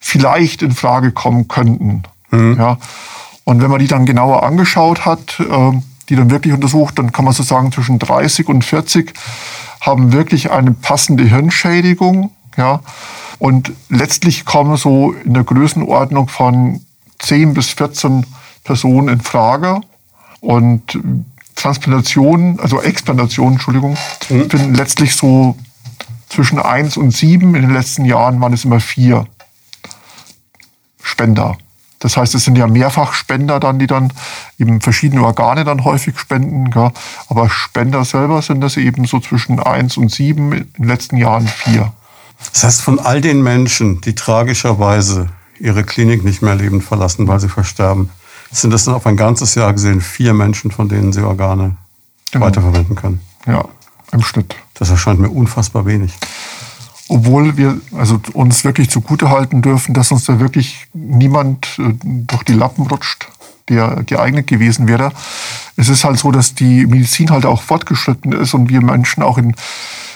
vielleicht 0.00 0.62
in 0.62 0.72
Frage 0.72 1.12
kommen 1.12 1.48
könnten. 1.48 2.02
Mhm. 2.30 2.56
Ja. 2.58 2.78
Und 3.44 3.62
wenn 3.62 3.70
man 3.70 3.80
die 3.80 3.88
dann 3.88 4.06
genauer 4.06 4.42
angeschaut 4.42 5.04
hat, 5.04 5.40
äh, 5.40 5.72
die 6.08 6.16
dann 6.16 6.30
wirklich 6.30 6.54
untersucht, 6.54 6.98
dann 6.98 7.12
kann 7.12 7.24
man 7.24 7.34
so 7.34 7.42
sagen, 7.42 7.72
zwischen 7.72 7.98
30 7.98 8.48
und 8.48 8.64
40 8.64 9.12
haben 9.80 10.12
wirklich 10.12 10.50
eine 10.50 10.72
passende 10.72 11.24
Hirnschädigung. 11.24 12.30
Ja. 12.56 12.80
Und 13.38 13.72
letztlich 13.88 14.44
kommen 14.44 14.76
so 14.76 15.12
in 15.24 15.34
der 15.34 15.44
Größenordnung 15.44 16.28
von 16.28 16.80
10 17.18 17.54
bis 17.54 17.70
14 17.70 18.26
Personen 18.64 19.08
in 19.08 19.20
Frage. 19.20 19.80
Und 20.40 20.98
Transplantationen, 21.56 22.60
also 22.60 22.80
Explantationen, 22.80 23.54
Entschuldigung, 23.54 23.96
mhm. 24.28 24.50
finden 24.50 24.74
letztlich 24.74 25.14
so 25.16 25.56
zwischen 26.28 26.58
1 26.58 26.96
und 26.96 27.10
7. 27.12 27.54
In 27.54 27.62
den 27.62 27.72
letzten 27.72 28.04
Jahren 28.04 28.40
waren 28.40 28.52
es 28.52 28.64
immer 28.64 28.80
vier 28.80 29.26
Spender. 31.02 31.58
Das 32.02 32.16
heißt, 32.16 32.34
es 32.34 32.44
sind 32.44 32.58
ja 32.58 32.66
Mehrfachspender 32.66 33.60
dann, 33.60 33.78
die 33.78 33.86
dann 33.86 34.12
eben 34.58 34.80
verschiedene 34.80 35.22
Organe 35.22 35.62
dann 35.62 35.84
häufig 35.84 36.18
spenden. 36.18 36.68
Ja. 36.74 36.90
Aber 37.28 37.48
Spender 37.48 38.04
selber 38.04 38.42
sind 38.42 38.60
das 38.60 38.76
eben 38.76 39.04
so 39.04 39.20
zwischen 39.20 39.60
eins 39.60 39.96
und 39.96 40.10
sieben, 40.10 40.52
in 40.52 40.72
den 40.76 40.84
letzten 40.84 41.16
Jahren 41.16 41.46
vier. 41.46 41.92
Das 42.52 42.64
heißt, 42.64 42.82
von 42.82 42.98
all 42.98 43.20
den 43.20 43.40
Menschen, 43.40 44.00
die 44.00 44.16
tragischerweise 44.16 45.28
ihre 45.60 45.84
Klinik 45.84 46.24
nicht 46.24 46.42
mehr 46.42 46.56
lebend 46.56 46.82
verlassen, 46.82 47.28
weil 47.28 47.38
sie 47.38 47.48
versterben, 47.48 48.10
sind 48.50 48.72
das 48.72 48.84
dann 48.84 48.94
auf 48.94 49.06
ein 49.06 49.16
ganzes 49.16 49.54
Jahr 49.54 49.72
gesehen 49.72 50.00
vier 50.00 50.34
Menschen, 50.34 50.72
von 50.72 50.88
denen 50.88 51.12
sie 51.12 51.22
Organe 51.22 51.76
genau. 52.32 52.46
weiterverwenden 52.46 52.96
können. 52.96 53.20
Ja, 53.46 53.64
im 54.10 54.22
Schnitt. 54.22 54.56
Das 54.74 54.90
erscheint 54.90 55.20
mir 55.20 55.30
unfassbar 55.30 55.86
wenig 55.86 56.12
obwohl 57.12 57.58
wir 57.58 57.78
also 57.94 58.18
uns 58.32 58.64
wirklich 58.64 58.88
zugute 58.88 59.28
halten 59.28 59.60
dürfen, 59.60 59.92
dass 59.92 60.12
uns 60.12 60.24
da 60.24 60.40
wirklich 60.40 60.86
niemand 60.94 61.78
äh, 61.78 61.92
durch 62.02 62.42
die 62.42 62.54
Lappen 62.54 62.86
rutscht, 62.86 63.28
der 63.68 64.02
geeignet 64.06 64.46
gewesen 64.46 64.88
wäre. 64.88 65.12
Es 65.76 65.90
ist 65.90 66.04
halt 66.04 66.18
so, 66.18 66.30
dass 66.30 66.54
die 66.54 66.86
Medizin 66.86 67.30
halt 67.30 67.44
auch 67.44 67.60
fortgeschritten 67.60 68.32
ist 68.32 68.54
und 68.54 68.70
wir 68.70 68.80
Menschen 68.80 69.22
auch 69.22 69.36
in 69.36 69.54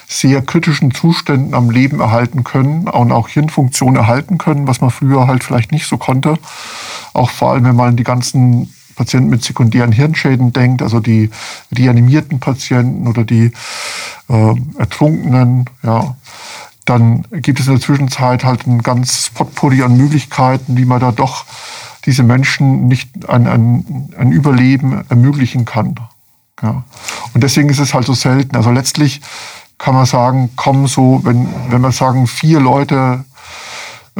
sehr 0.09 0.41
kritischen 0.41 0.95
Zuständen 0.95 1.53
am 1.53 1.69
Leben 1.69 2.01
erhalten 2.01 2.45
können 2.45 2.89
und 2.89 3.13
auch 3.13 3.29
Hirnfunktion 3.29 3.97
erhalten 3.97 4.39
können, 4.39 4.67
was 4.67 4.81
man 4.81 4.91
früher 4.91 5.27
halt 5.27 5.45
vielleicht 5.45 5.73
nicht 5.73 5.87
so 5.87 5.99
konnte. 5.99 6.39
Auch 7.13 7.29
vor 7.29 7.53
allem, 7.53 7.65
wenn 7.65 7.77
man 7.77 7.91
an 7.91 7.97
die 7.97 8.05
ganzen 8.05 8.73
Patienten 8.95 9.29
mit 9.29 9.45
sekundären 9.45 9.93
Hirnschäden 9.93 10.55
denkt, 10.55 10.81
also 10.81 11.01
die 11.01 11.29
reanimierten 11.77 12.41
Patienten 12.41 13.07
oder 13.07 13.25
die 13.25 13.53
äh, 14.29 14.55
Ertrunkenen, 14.79 15.69
ja, 15.83 16.17
dann 16.87 17.27
gibt 17.31 17.61
es 17.61 17.67
in 17.67 17.75
der 17.75 17.83
Zwischenzeit 17.83 18.45
halt 18.45 18.67
ein 18.67 18.83
ganz 18.83 19.31
Potpourri 19.35 19.83
an 19.83 19.97
Möglichkeiten, 19.97 20.77
wie 20.77 20.85
man 20.85 21.01
da 21.01 21.13
doch 21.13 21.45
diese 22.07 22.23
Menschen 22.23 22.87
nicht 22.87 23.29
ein, 23.29 23.47
ein, 23.47 24.15
ein 24.17 24.33
Überleben 24.33 25.05
ermöglichen 25.09 25.65
kann. 25.65 25.97
Ja. 26.63 26.85
Und 27.35 27.43
deswegen 27.43 27.69
ist 27.69 27.81
es 27.81 27.93
halt 27.93 28.07
so 28.07 28.15
selten. 28.15 28.57
Also 28.57 28.71
letztlich 28.71 29.21
kann 29.79 29.95
man 29.95 30.07
sagen, 30.07 30.51
kommen 30.57 30.87
so, 30.87 31.21
wenn, 31.25 31.49
wenn 31.69 31.83
wir 31.83 31.93
sagen, 31.93 32.27
vier 32.27 32.61
Leute 32.61 33.25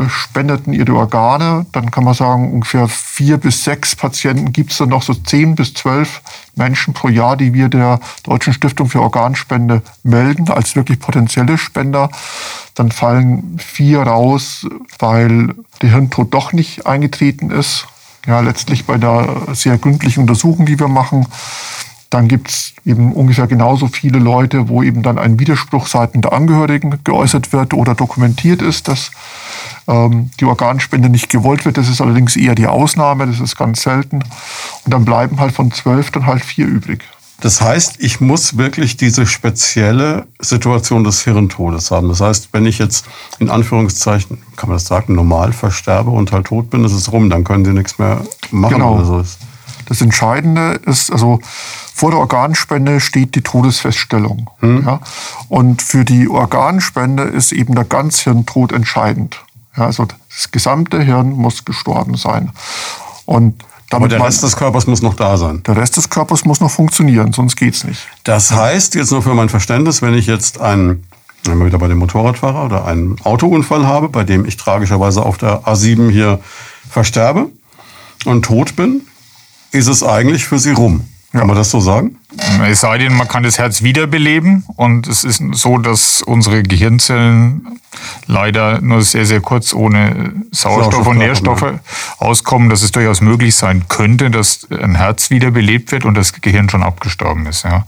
spendeten 0.09 0.73
ihre 0.73 0.95
Organe. 0.95 1.67
Dann 1.73 1.91
kann 1.91 2.05
man 2.05 2.15
sagen, 2.15 2.53
ungefähr 2.53 2.89
vier 2.89 3.39
bis 3.39 3.65
sechs 3.65 3.97
Patienten 3.97 4.53
gibt 4.53 4.73
es 4.73 4.79
dann 4.79 4.91
noch 4.91 5.03
so 5.03 5.15
zehn 5.15 5.55
bis 5.55 5.75
zwölf 5.75 6.21
Menschen 6.55 6.95
pro 6.95 7.09
Jahr, 7.09 7.37
die 7.37 7.55
wir 7.55 7.69
der 7.69 8.01
Deutschen 8.23 8.53
Stiftung 8.53 8.89
für 8.89 9.01
Organspende 9.01 9.83
melden 10.03 10.51
als 10.51 10.77
wirklich 10.77 11.01
potenzielle 11.01 11.57
Spender. 11.57 12.11
Dann 12.75 12.93
fallen 12.93 13.59
vier 13.59 14.03
raus, 14.03 14.67
weil 14.99 15.55
der 15.81 15.91
Hirntod 15.91 16.35
doch 16.35 16.53
nicht 16.53 16.87
eingetreten 16.87 17.51
ist. 17.51 17.87
Ja, 18.27 18.41
letztlich 18.41 18.87
bei 18.87 18.99
der 18.99 19.55
sehr 19.55 19.79
gründlichen 19.79 20.23
Untersuchung, 20.23 20.67
die 20.67 20.79
wir 20.79 20.89
machen. 20.89 21.27
Dann 22.11 22.29
gibt 22.29 22.49
es 22.49 22.73
eben 22.85 23.13
ungefähr 23.13 23.47
genauso 23.47 23.89
viele 23.89 24.19
Leute, 24.19 24.69
wo 24.69 24.83
eben 24.83 25.03
dann 25.03 25.19
ein 25.19 25.41
Widerspruch 25.41 25.87
seitens 25.87 26.23
der 26.23 26.33
Angehörigen 26.33 27.01
geäußert 27.03 27.53
wird 27.53 27.75
oder 27.75 27.95
dokumentiert 27.95 28.63
ist, 28.63 28.89
dass 28.89 29.11
ähm, 29.89 30.31
die 30.41 30.45
Organspende 30.45 31.09
nicht 31.09 31.29
gewollt 31.29 31.65
wird. 31.65 31.79
Das 31.79 31.89
ist 31.89 32.01
allerdings 32.01 32.37
eher 32.37 32.55
die 32.55 32.67
Ausnahme, 32.67 33.27
das 33.27 33.41
ist 33.41 33.57
ganz 33.57 33.83
selten. 33.83 34.23
Und 34.85 34.95
dann 34.95 35.05
bleiben 35.05 35.41
halt 35.41 35.53
von 35.53 35.73
zwölf 35.73 36.11
dann 36.11 36.27
halt 36.27 36.45
vier 36.45 36.67
übrig. 36.67 37.03
Das 37.41 37.61
heißt, 37.61 37.97
ich 37.99 38.21
muss 38.21 38.57
wirklich 38.57 38.97
diese 38.97 39.27
spezielle 39.27 40.27
Situation 40.39 41.05
des 41.05 41.23
Hirntodes 41.23 41.91
haben. 41.91 42.09
Das 42.09 42.21
heißt, 42.21 42.49
wenn 42.53 42.65
ich 42.65 42.79
jetzt 42.79 43.05
in 43.39 43.51
Anführungszeichen, 43.51 44.39
kann 44.57 44.71
man 44.71 44.77
das 44.77 44.87
sagen, 44.87 45.15
normal 45.15 45.53
versterbe 45.53 46.11
und 46.11 46.33
halt 46.33 46.47
tot 46.47 46.71
bin, 46.71 46.85
ist 46.85 46.93
es 46.93 47.13
rum, 47.13 47.29
dann 47.29 47.45
können 47.45 47.65
sie 47.65 47.73
nichts 47.73 47.99
mehr 47.99 48.23
machen 48.51 48.75
genau. 48.75 48.95
oder 48.95 49.05
so. 49.05 49.25
Das 49.87 50.01
Entscheidende 50.01 50.81
ist, 50.85 51.11
also 51.11 51.41
vor 51.95 52.11
der 52.11 52.21
Organspende 52.21 53.01
steht 53.01 53.35
die 53.35 53.43
Todesfeststellung. 53.43 54.51
Hm. 54.59 54.85
Ja? 54.85 55.01
Und 55.49 55.81
für 55.81 56.05
die 56.05 56.29
Organspende 56.29 57.23
ist 57.23 57.53
eben 57.53 57.75
der 57.75 57.85
Ganzhirntod 57.85 58.73
entscheidend. 58.73 59.41
Ja, 59.77 59.87
also 59.87 60.07
das 60.07 60.51
gesamte 60.51 61.03
Hirn 61.03 61.31
muss 61.31 61.65
gestorben 61.65 62.17
sein. 62.17 62.51
Und 63.25 63.65
aber 63.93 64.09
der 64.09 64.21
Rest 64.21 64.43
des 64.43 64.57
Körpers 64.57 64.87
muss 64.87 65.01
noch 65.01 65.15
da 65.15 65.37
sein. 65.37 65.63
Der 65.65 65.77
Rest 65.77 65.97
des 65.97 66.11
Körpers 66.11 66.45
muss 66.45 66.61
noch 66.61 66.71
funktionieren, 66.71 67.33
sonst 67.33 67.55
geht's 67.57 67.85
nicht. 67.85 68.01
Das 68.25 68.51
heißt, 68.51 68.97
jetzt 68.97 69.13
nur 69.13 69.23
für 69.23 69.35
mein 69.35 69.49
Verständnis, 69.49 70.03
wenn 70.03 70.15
ich 70.15 70.27
jetzt 70.27 70.61
einen, 70.61 71.07
wenn 71.45 71.59
wir 71.59 71.67
wieder 71.67 71.79
bei 71.79 71.87
dem 71.87 71.99
Motorradfahrer 71.99 72.65
oder 72.65 72.85
einen 72.85 73.17
Autounfall 73.23 73.87
habe, 73.87 74.09
bei 74.09 74.25
dem 74.25 74.45
ich 74.45 74.57
tragischerweise 74.57 75.25
auf 75.25 75.39
der 75.39 75.63
A7 75.63 76.11
hier 76.11 76.41
versterbe 76.91 77.49
und 78.25 78.45
tot 78.45 78.75
bin, 78.75 79.03
ist 79.77 79.87
es 79.87 80.03
eigentlich 80.03 80.45
für 80.47 80.59
Sie 80.59 80.73
rum. 80.73 81.05
Kann 81.33 81.43
ja. 81.43 81.47
man 81.47 81.57
das 81.57 81.71
so 81.71 81.81
sagen? 81.81 82.19
Es 82.67 82.81
sei 82.81 82.99
denn, 82.99 83.15
man 83.15 83.29
kann 83.29 83.43
das 83.43 83.59
Herz 83.59 83.83
wiederbeleben 83.83 84.65
und 84.77 85.07
es 85.07 85.25
ist 85.25 85.43
so, 85.53 85.79
dass 85.79 86.23
unsere 86.23 86.63
Gehirnzellen 86.63 87.81
leider 88.27 88.81
nur 88.81 89.03
sehr, 89.03 89.27
sehr 89.27 89.41
kurz 89.41 89.75
ohne 89.75 90.33
Sauerstoff, 90.51 90.93
Sauerstoff 90.93 91.07
und 91.07 91.19
Nährstoffe 91.19 91.63
ja. 91.63 91.81
auskommen, 92.19 92.71
dass 92.71 92.83
es 92.83 92.93
durchaus 92.93 93.21
möglich 93.21 93.55
sein 93.55 93.85
könnte, 93.89 94.31
dass 94.31 94.67
ein 94.71 94.95
Herz 94.95 95.31
wiederbelebt 95.31 95.93
wird 95.93 96.05
und 96.05 96.15
das 96.15 96.33
Gehirn 96.41 96.71
schon 96.71 96.83
abgestorben 96.83 97.47
ist. 97.47 97.65
Ja. 97.65 97.85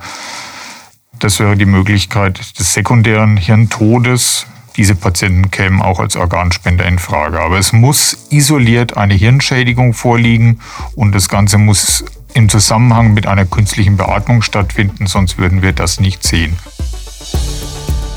Das 1.19 1.41
wäre 1.41 1.57
die 1.57 1.67
Möglichkeit 1.67 2.59
des 2.59 2.75
sekundären 2.75 3.37
Hirntodes. 3.37 4.47
Diese 4.79 4.95
Patienten 4.95 5.51
kämen 5.51 5.83
auch 5.83 5.99
als 5.99 6.15
Organspender 6.15 6.87
in 6.87 7.01
Frage. 7.01 7.41
Aber 7.41 7.59
es 7.59 7.73
muss 7.73 8.27
isoliert 8.31 8.97
eine 8.97 9.15
Hirnschädigung 9.15 9.93
vorliegen 9.93 10.61
und 10.95 11.13
das 11.17 11.29
Ganze 11.29 11.59
muss 11.59 12.05
im 12.33 12.49
Zusammenhang 12.49 13.13
mit 13.13 13.27
einer 13.27 13.45
künstlichen 13.45 13.97
Beatmung 13.97 14.41
stattfinden, 14.41 15.09
sonst 15.09 15.37
würden 15.37 15.63
wir 15.63 15.73
das 15.73 15.99
nicht 15.99 16.23
sehen. 16.23 16.57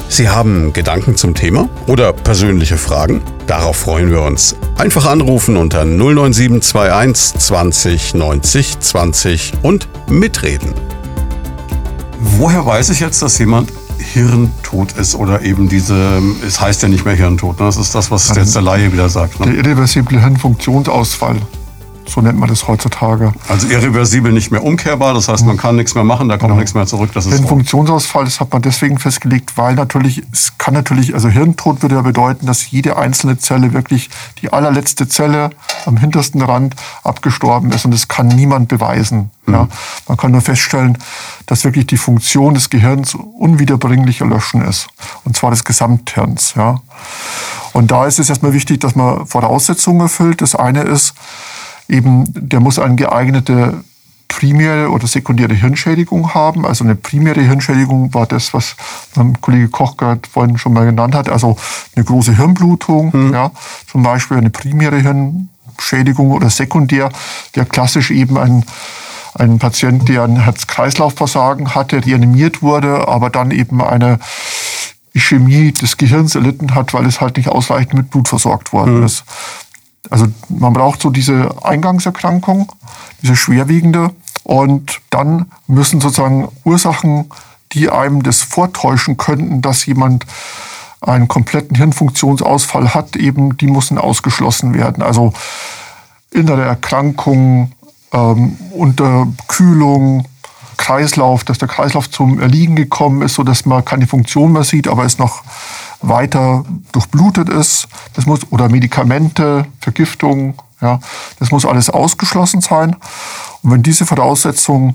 Sie 0.08 0.30
haben 0.30 0.72
Gedanken 0.72 1.16
zum 1.18 1.34
Thema 1.34 1.68
oder 1.88 2.14
persönliche 2.14 2.78
Fragen? 2.78 3.22
Darauf 3.48 3.78
freuen 3.78 4.12
wir 4.12 4.22
uns. 4.22 4.56
Einfach 4.78 5.08
anrufen 5.08 5.58
unter 5.58 5.84
09721 5.84 7.40
20 7.40 8.14
90 8.14 8.80
20 8.80 9.54
und 9.64 9.88
mitreden. 10.12 10.76
Woher 12.20 12.64
weiß 12.64 12.90
ich 12.90 13.00
jetzt, 13.00 13.24
dass 13.24 13.40
jemand 13.40 13.72
hirntot 14.02 14.94
ist 14.94 15.16
oder 15.16 15.42
eben 15.42 15.70
diese, 15.70 16.22
es 16.46 16.60
heißt 16.60 16.84
ja 16.84 16.90
nicht 16.90 17.06
mehr 17.06 17.16
Hirntod, 17.16 17.60
ne? 17.60 17.66
das 17.66 17.78
ist 17.78 17.96
das, 17.96 18.12
was 18.12 18.36
jetzt 18.36 18.56
der 18.56 18.62
Laie 18.62 18.92
wieder 18.92 19.10
sagt. 19.10 19.40
Ne? 19.40 19.48
Der 19.48 19.56
irreversible 19.56 20.20
Hirnfunktionsausfall. 20.20 21.38
So 22.14 22.20
nennt 22.20 22.38
man 22.38 22.50
das 22.50 22.68
heutzutage. 22.68 23.34
Also 23.48 23.68
irreversibel 23.68 24.34
nicht 24.34 24.52
mehr 24.52 24.64
umkehrbar, 24.64 25.14
das 25.14 25.30
heißt, 25.30 25.46
man 25.46 25.56
kann 25.56 25.78
nichts 25.78 25.96
mehr 25.96 26.04
machen, 26.04 26.28
da 26.28 26.36
kommt 26.36 26.50
genau. 26.50 26.60
nichts 26.60 26.74
mehr 26.74 26.86
zurück. 26.86 27.12
Das 27.14 27.26
ist 27.26 27.38
Den 27.38 27.48
Funktionsausfall, 27.48 28.26
das 28.26 28.42
hat 28.42 28.52
man 28.52 28.62
deswegen 28.62 29.00
festgelegt, 29.00 29.58
weil 29.58 29.76
natürlich, 29.76 30.22
es 30.34 30.58
kann 30.58 30.74
natürlich, 30.74 31.14
also 31.14 31.30
Hirntod 31.30 31.82
würde 31.82 31.96
ja 31.96 32.02
bedeuten, 32.02 32.48
dass 32.48 32.70
jede 32.70 32.98
einzelne 32.98 33.38
Zelle 33.38 33.72
wirklich 33.72 34.10
die 34.42 34.52
allerletzte 34.52 35.08
Zelle 35.08 35.52
am 35.86 35.96
hintersten 35.96 36.42
Rand 36.42 36.76
abgestorben 37.04 37.72
ist 37.72 37.86
und 37.86 37.92
das 37.92 38.10
kann 38.10 38.28
niemand 38.28 38.68
beweisen. 38.68 39.32
Mhm. 39.46 39.54
Ja. 39.54 39.68
Man 40.10 40.18
kann 40.18 40.32
nur 40.32 40.42
feststellen, 40.42 40.98
dass 41.46 41.64
wirklich 41.64 41.88
die 41.88 41.98
Funktion 41.98 42.56
des 42.56 42.70
Gehirns 42.70 43.16
unwiederbringlich 43.16 44.20
erlöschen 44.20 44.62
ist. 44.62 44.88
Und 45.24 45.38
zwar 45.38 45.52
des 45.52 45.64
Gesamthirns. 45.64 46.56
Ja. 46.56 46.82
Und 47.74 47.92
da 47.92 48.06
ist 48.06 48.20
es 48.20 48.30
erstmal 48.30 48.54
wichtig, 48.54 48.82
dass 48.82 48.96
man 48.96 49.26
Voraussetzungen 49.26 50.02
erfüllt. 50.02 50.42
Das 50.42 50.56
eine 50.56 50.82
ist, 50.82 51.14
eben, 51.92 52.26
der 52.34 52.60
muss 52.60 52.80
eine 52.80 52.96
geeignete 52.96 53.84
primäre 54.28 54.90
oder 54.90 55.08
sekundäre 55.08 55.54
Hirnschädigung 55.54 56.34
haben. 56.34 56.66
Also 56.66 56.84
eine 56.84 56.96
primäre 56.96 57.42
Hirnschädigung 57.42 58.14
war 58.14 58.26
das, 58.26 58.54
was 58.54 58.76
mein 59.16 59.40
Kollege 59.42 59.68
Koch 59.68 59.98
gerade 59.98 60.22
vorhin 60.32 60.58
schon 60.58 60.74
mal 60.74 60.86
genannt 60.86 61.14
hat. 61.14 61.30
Also 61.30 61.58
eine 61.96 62.06
große 62.06 62.36
Hirnblutung, 62.38 63.12
mhm. 63.14 63.34
ja, 63.34 63.52
zum 63.92 64.04
Beispiel 64.04 64.38
eine 64.38 64.50
primäre 64.50 65.00
Hirnschädigung 65.00 66.32
oder 66.32 66.50
sekundär, 66.50 67.10
der 67.56 67.66
klassisch 67.66 68.12
eben 68.12 68.38
ein 68.38 68.66
ein 69.34 69.60
Patient, 69.60 70.10
der 70.10 70.24
ein 70.24 70.42
Herz-Kreislauf-Versagen 70.42 71.74
hatte, 71.74 72.06
reanimiert 72.06 72.62
wurde, 72.62 73.08
aber 73.08 73.30
dann 73.30 73.52
eben 73.52 73.82
eine 73.82 74.20
Ischämie 75.14 75.72
des 75.72 75.98
Gehirns 75.98 76.36
erlitten 76.36 76.76
hat, 76.76 76.94
weil 76.94 77.06
es 77.06 77.22
halt 77.22 77.38
nicht 77.38 77.50
ausreichend 77.50 77.94
mit 77.94 78.10
Blut 78.10 78.28
versorgt 78.28 78.74
worden 78.74 79.00
mhm. 79.00 79.06
ist. 79.06 79.24
Also 80.10 80.28
man 80.50 80.74
braucht 80.74 81.02
so 81.02 81.10
diese 81.10 81.64
Eingangserkrankung, 81.64 82.72
diese 83.22 83.36
schwerwiegende. 83.36 84.12
Und 84.44 85.02
dann 85.10 85.52
müssen 85.68 86.02
sozusagen 86.02 86.50
Ursachen, 86.64 87.30
die 87.74 87.90
einem 87.90 88.24
das 88.24 88.42
vortäuschen 88.42 89.18
könnten, 89.18 89.62
dass 89.62 89.86
jemand 89.86 90.26
einen 91.02 91.28
kompletten 91.28 91.76
Hirnfunktionsausfall 91.76 92.94
hat, 92.94 93.16
eben 93.16 93.58
die 93.58 93.68
müssen 93.68 93.98
ausgeschlossen 93.98 94.74
werden. 94.74 95.04
Also 95.04 95.34
innere 96.32 96.64
Erkrankungen, 96.64 97.74
ähm, 98.14 98.58
Unterkühlung, 98.72 100.26
Kreislauf, 100.82 101.44
dass 101.44 101.60
der 101.60 101.68
Kreislauf 101.68 102.10
zum 102.10 102.40
Erliegen 102.40 102.76
gekommen 102.76 103.22
ist, 103.22 103.36
so 103.36 103.44
dass 103.44 103.66
man 103.66 103.86
keine 103.86 104.08
Funktion 104.08 104.52
mehr 104.52 104.64
sieht, 104.64 104.88
aber 104.88 105.06
es 105.06 105.20
noch 105.20 105.44
weiter 106.02 106.66
durchblutet 106.92 107.50
ist. 107.50 107.88
Das 108.14 108.26
muss, 108.26 108.52
oder 108.52 108.68
Medikamente, 108.68 109.68
Vergiftung, 109.80 110.56
ja, 110.82 111.00
das 111.38 111.52
muss 111.52 111.66
alles 111.66 111.92
ausgeschlossen 111.92 112.62
sein. 112.62 112.96
Und 113.62 113.72
wenn 113.72 113.84
diese 113.84 114.08
Voraussetzungen 114.08 114.94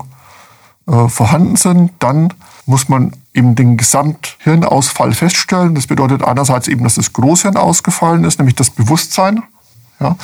äh, 0.87 1.07
vorhanden 1.07 1.55
sind, 1.55 1.91
dann 1.99 2.33
muss 2.65 2.89
man 2.89 3.13
eben 3.33 3.55
den 3.55 3.77
Gesamthirnausfall 3.77 5.13
feststellen. 5.13 5.73
Das 5.73 5.87
bedeutet 5.87 6.21
einerseits 6.21 6.67
eben, 6.67 6.83
dass 6.83 6.95
das 6.95 7.13
Großhirn 7.13 7.55
ausgefallen 7.55 8.25
ist, 8.25 8.39
nämlich 8.39 8.55
das 8.55 8.69
Bewusstsein. 8.71 9.41
Ja. 9.99 10.15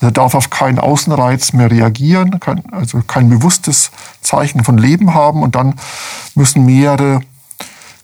Er 0.00 0.12
darf 0.12 0.34
auf 0.34 0.50
keinen 0.50 0.78
Außenreiz 0.78 1.52
mehr 1.52 1.70
reagieren, 1.70 2.38
kann 2.38 2.62
also 2.70 3.02
kein 3.02 3.28
bewusstes 3.28 3.90
Zeichen 4.20 4.62
von 4.62 4.78
Leben 4.78 5.14
haben. 5.14 5.42
Und 5.42 5.56
dann 5.56 5.74
müssen 6.34 6.64
mehrere 6.64 7.20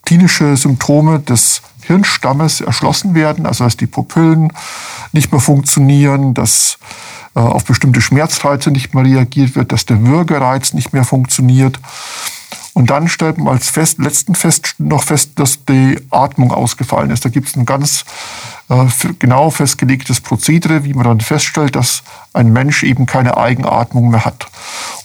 klinische 0.04 0.56
Symptome 0.56 1.20
des 1.20 1.62
Hirnstammes 1.82 2.60
erschlossen 2.60 3.14
werden, 3.14 3.46
also 3.46 3.64
dass 3.64 3.76
die 3.76 3.86
Pupillen 3.86 4.52
nicht 5.12 5.30
mehr 5.30 5.40
funktionieren, 5.40 6.34
dass 6.34 6.78
äh, 7.36 7.40
auf 7.40 7.64
bestimmte 7.64 8.00
Schmerzreize 8.00 8.70
nicht 8.70 8.94
mehr 8.94 9.04
reagiert 9.04 9.54
wird, 9.54 9.72
dass 9.72 9.86
der 9.86 10.04
Würgereiz 10.04 10.72
nicht 10.72 10.92
mehr 10.92 11.04
funktioniert. 11.04 11.78
Und 12.74 12.90
dann 12.90 13.08
stellt 13.08 13.38
man 13.38 13.54
als 13.54 13.70
fest, 13.70 13.98
letzten 13.98 14.34
fest 14.34 14.74
noch 14.78 15.04
fest, 15.04 15.30
dass 15.36 15.64
die 15.64 15.96
Atmung 16.10 16.52
ausgefallen 16.52 17.10
ist. 17.10 17.24
Da 17.24 17.28
gibt 17.28 17.48
es 17.48 17.56
ein 17.56 17.66
ganz 17.66 18.04
äh, 18.68 18.86
genau 19.20 19.50
festgelegtes 19.50 20.20
Prozedere, 20.20 20.84
wie 20.84 20.92
man 20.92 21.04
dann 21.04 21.20
feststellt, 21.20 21.76
dass 21.76 22.02
ein 22.32 22.52
Mensch 22.52 22.82
eben 22.82 23.06
keine 23.06 23.36
Eigenatmung 23.36 24.10
mehr 24.10 24.24
hat. 24.24 24.48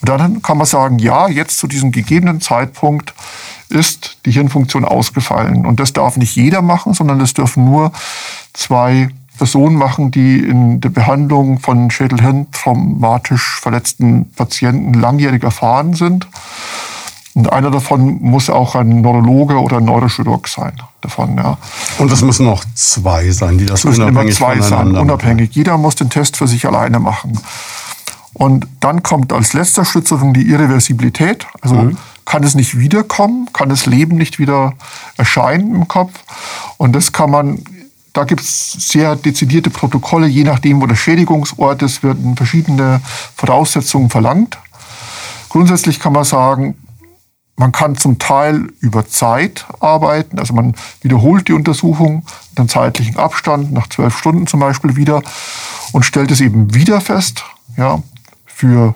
Und 0.01 0.09
dann 0.09 0.41
kann 0.41 0.57
man 0.57 0.65
sagen, 0.65 0.97
ja, 0.97 1.29
jetzt 1.29 1.59
zu 1.59 1.67
diesem 1.67 1.91
gegebenen 1.91 2.41
Zeitpunkt 2.41 3.13
ist 3.69 4.17
die 4.25 4.31
Hirnfunktion 4.31 4.83
ausgefallen. 4.83 5.67
Und 5.67 5.79
das 5.79 5.93
darf 5.93 6.17
nicht 6.17 6.35
jeder 6.35 6.63
machen, 6.63 6.95
sondern 6.95 7.19
das 7.19 7.35
dürfen 7.35 7.65
nur 7.65 7.91
zwei 8.53 9.09
Personen 9.37 9.75
machen, 9.75 10.09
die 10.09 10.39
in 10.39 10.81
der 10.81 10.89
Behandlung 10.89 11.59
von 11.59 11.91
Schädelhirn-traumatisch 11.91 13.59
verletzten 13.61 14.31
Patienten 14.31 14.93
langjährig 14.93 15.43
erfahren 15.43 15.93
sind. 15.93 16.27
Und 17.35 17.51
einer 17.51 17.71
davon 17.71 18.21
muss 18.21 18.49
auch 18.49 18.75
ein 18.75 19.01
Neurologe 19.01 19.59
oder 19.59 19.77
ein 19.77 19.85
Neurochirurg 19.85 20.47
sein. 20.47 20.73
Davon, 21.01 21.37
ja. 21.37 21.57
Und 21.97 22.11
es 22.11 22.21
müssen 22.21 22.45
noch 22.45 22.65
zwei 22.73 23.29
sein, 23.31 23.57
die 23.57 23.65
das 23.65 23.79
es 23.79 23.85
müssen 23.85 24.07
immer 24.07 24.27
zwei 24.29 24.59
sein, 24.61 24.95
unabhängig. 24.97 25.51
Jeder 25.53 25.77
muss 25.77 25.95
den 25.95 26.09
Test 26.09 26.37
für 26.37 26.47
sich 26.47 26.65
alleine 26.65 26.99
machen. 26.99 27.39
Und 28.33 28.67
dann 28.79 29.03
kommt 29.03 29.31
als 29.31 29.53
letzter 29.53 29.85
sozusagen 29.85 30.33
die 30.33 30.49
Irreversibilität. 30.49 31.45
Also 31.61 31.75
mhm 31.75 31.97
kann 32.29 32.43
es 32.43 32.53
nicht 32.53 32.77
wiederkommen, 32.77 33.49
kann 33.53 33.69
das 33.69 33.87
Leben 33.87 34.15
nicht 34.15 34.37
wieder 34.37 34.73
erscheinen 35.17 35.73
im 35.73 35.87
Kopf. 35.87 36.11
Und 36.77 36.95
das 36.95 37.11
kann 37.11 37.31
man, 37.31 37.65
da 38.13 38.23
gibt 38.23 38.41
es 38.41 38.71
sehr 38.73 39.15
dezidierte 39.15 39.71
Protokolle, 39.71 40.27
je 40.27 40.43
nachdem, 40.43 40.79
wo 40.79 40.85
der 40.85 40.95
Schädigungsort 40.95 41.81
ist, 41.81 42.03
werden 42.03 42.35
verschiedene 42.35 43.01
Voraussetzungen 43.35 44.11
verlangt. 44.11 44.59
Grundsätzlich 45.49 45.99
kann 45.99 46.13
man 46.13 46.23
sagen, 46.23 46.75
man 47.59 47.73
kann 47.73 47.97
zum 47.97 48.19
Teil 48.19 48.69
über 48.79 49.05
Zeit 49.05 49.65
arbeiten, 49.81 50.39
also 50.39 50.53
man 50.53 50.75
wiederholt 51.01 51.49
die 51.49 51.53
Untersuchung 51.53 52.23
mit 52.51 52.59
einem 52.59 52.69
zeitlichen 52.69 53.17
Abstand, 53.17 53.73
nach 53.73 53.87
zwölf 53.89 54.17
Stunden 54.17 54.47
zum 54.47 54.61
Beispiel 54.61 54.95
wieder, 54.95 55.21
und 55.91 56.03
stellt 56.05 56.31
es 56.31 56.39
eben 56.39 56.73
wieder 56.73 57.01
fest. 57.01 57.43
Ja, 57.75 58.01
für 58.45 58.95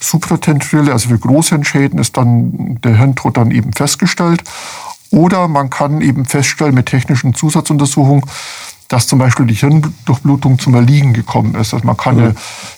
supratentorielle, 0.00 0.92
also 0.92 1.10
für 1.10 1.18
Großhirnschäden 1.18 2.00
ist 2.00 2.16
dann 2.16 2.80
der 2.82 2.96
Hirntod 2.96 3.36
dann 3.36 3.52
eben 3.52 3.72
festgestellt. 3.72 4.42
Oder 5.10 5.46
man 5.46 5.70
kann 5.70 6.00
eben 6.00 6.24
feststellen 6.24 6.74
mit 6.74 6.86
technischen 6.86 7.34
Zusatzuntersuchungen, 7.34 8.24
dass 8.88 9.06
zum 9.06 9.18
Beispiel 9.18 9.46
die 9.46 9.54
Hirndurchblutung 9.54 10.58
zum 10.58 10.74
Erliegen 10.74 11.12
gekommen 11.12 11.54
ist. 11.56 11.74
Also 11.74 11.86
man 11.86 11.96
kann 11.96 12.18
eine 12.18 12.34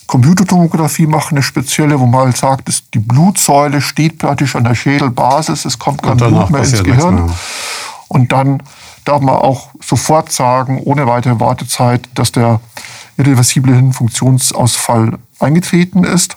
Computertomographie 0.06 1.06
machen, 1.06 1.36
eine 1.36 1.42
spezielle, 1.42 2.00
wo 2.00 2.06
man 2.06 2.26
halt 2.26 2.36
sagt, 2.36 2.68
dass 2.68 2.88
die 2.90 2.98
Blutsäule 2.98 3.80
steht 3.80 4.18
praktisch 4.18 4.56
an 4.56 4.64
der 4.64 4.74
Schädelbasis, 4.74 5.64
es 5.64 5.78
kommt 5.78 6.02
kein 6.02 6.16
Blut 6.16 6.50
mehr 6.50 6.62
ins 6.62 6.82
Gehirn. 6.82 7.26
Mehr. 7.26 7.34
Und 8.08 8.32
dann 8.32 8.62
darf 9.04 9.20
man 9.20 9.36
auch 9.36 9.70
sofort 9.82 10.32
sagen, 10.32 10.80
ohne 10.82 11.06
weitere 11.06 11.40
Wartezeit, 11.40 12.08
dass 12.14 12.32
der 12.32 12.60
irreversible 13.16 13.74
Hirnfunktionsausfall 13.74 15.18
eingetreten 15.40 16.04
ist. 16.04 16.36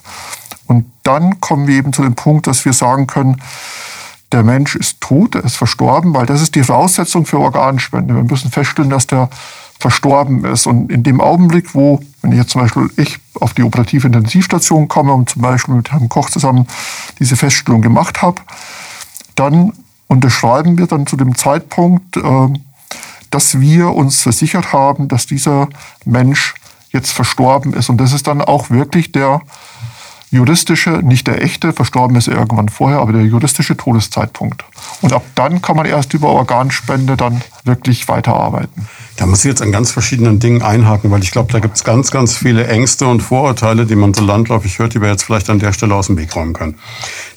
Und 0.66 0.90
dann 1.02 1.40
kommen 1.40 1.66
wir 1.66 1.76
eben 1.76 1.92
zu 1.92 2.02
dem 2.02 2.14
Punkt, 2.14 2.46
dass 2.46 2.64
wir 2.64 2.72
sagen 2.72 3.06
können, 3.06 3.40
der 4.32 4.42
Mensch 4.42 4.76
ist 4.76 5.00
tot, 5.00 5.34
er 5.34 5.44
ist 5.44 5.56
verstorben, 5.56 6.14
weil 6.14 6.26
das 6.26 6.40
ist 6.40 6.54
die 6.54 6.62
Voraussetzung 6.62 7.26
für 7.26 7.38
Organspende. 7.38 8.14
Wir 8.14 8.22
müssen 8.22 8.50
feststellen, 8.50 8.90
dass 8.90 9.06
der 9.06 9.28
verstorben 9.82 10.44
ist. 10.44 10.66
Und 10.66 10.90
in 10.90 11.02
dem 11.02 11.20
Augenblick, 11.20 11.74
wo, 11.74 12.00
wenn 12.22 12.32
ich 12.32 12.38
jetzt 12.38 12.50
zum 12.50 12.62
Beispiel 12.62 12.88
ich 12.96 13.18
auf 13.34 13.52
die 13.52 13.62
operative 13.62 14.06
Intensivstation 14.06 14.88
komme 14.88 15.12
und 15.12 15.28
zum 15.28 15.42
Beispiel 15.42 15.74
mit 15.74 15.92
Herrn 15.92 16.08
Koch 16.08 16.30
zusammen 16.30 16.66
diese 17.18 17.36
Feststellung 17.36 17.82
gemacht 17.82 18.22
habe, 18.22 18.40
dann 19.34 19.72
unterschreiben 20.06 20.78
wir 20.78 20.86
dann 20.86 21.06
zu 21.06 21.16
dem 21.16 21.34
Zeitpunkt, 21.36 22.16
äh, 22.16 22.48
dass 23.30 23.60
wir 23.60 23.90
uns 23.94 24.22
versichert 24.22 24.72
haben, 24.72 25.08
dass 25.08 25.26
dieser 25.26 25.68
Mensch 26.04 26.54
jetzt 26.90 27.12
verstorben 27.12 27.72
ist. 27.74 27.88
Und 27.88 27.98
das 27.98 28.12
ist 28.12 28.26
dann 28.26 28.40
auch 28.40 28.70
wirklich 28.70 29.12
der 29.12 29.40
juristische, 30.32 30.90
nicht 31.02 31.26
der 31.26 31.42
echte, 31.42 31.74
verstorben 31.74 32.16
ist 32.16 32.26
er 32.26 32.38
irgendwann 32.38 32.70
vorher, 32.70 33.00
aber 33.00 33.12
der 33.12 33.22
juristische 33.22 33.76
Todeszeitpunkt. 33.76 34.64
Und 35.02 35.12
ab 35.12 35.22
dann 35.34 35.60
kann 35.60 35.76
man 35.76 35.84
erst 35.84 36.14
über 36.14 36.28
Organspende 36.30 37.18
dann 37.18 37.42
wirklich 37.64 38.08
weiterarbeiten. 38.08 38.88
Da 39.16 39.26
muss 39.26 39.44
ich 39.44 39.50
jetzt 39.50 39.60
an 39.60 39.70
ganz 39.70 39.90
verschiedenen 39.90 40.40
Dingen 40.40 40.62
einhaken, 40.62 41.10
weil 41.10 41.22
ich 41.22 41.30
glaube, 41.30 41.52
da 41.52 41.60
gibt 41.60 41.76
es 41.76 41.84
ganz, 41.84 42.10
ganz 42.10 42.34
viele 42.34 42.66
Ängste 42.66 43.06
und 43.06 43.20
Vorurteile, 43.20 43.84
die 43.84 43.94
man 43.94 44.14
so 44.14 44.24
landläufig 44.24 44.78
hört, 44.78 44.94
die 44.94 45.02
wir 45.02 45.08
jetzt 45.08 45.22
vielleicht 45.22 45.50
an 45.50 45.58
der 45.58 45.74
Stelle 45.74 45.94
aus 45.94 46.06
dem 46.06 46.16
Weg 46.16 46.34
räumen 46.34 46.54
können. 46.54 46.78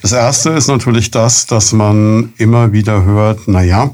Das 0.01 0.13
erste 0.13 0.51
ist 0.51 0.67
natürlich 0.67 1.11
das, 1.11 1.47
dass 1.47 1.73
man 1.73 2.33
immer 2.37 2.71
wieder 2.71 3.03
hört, 3.03 3.41
na 3.47 3.61
ja, 3.61 3.91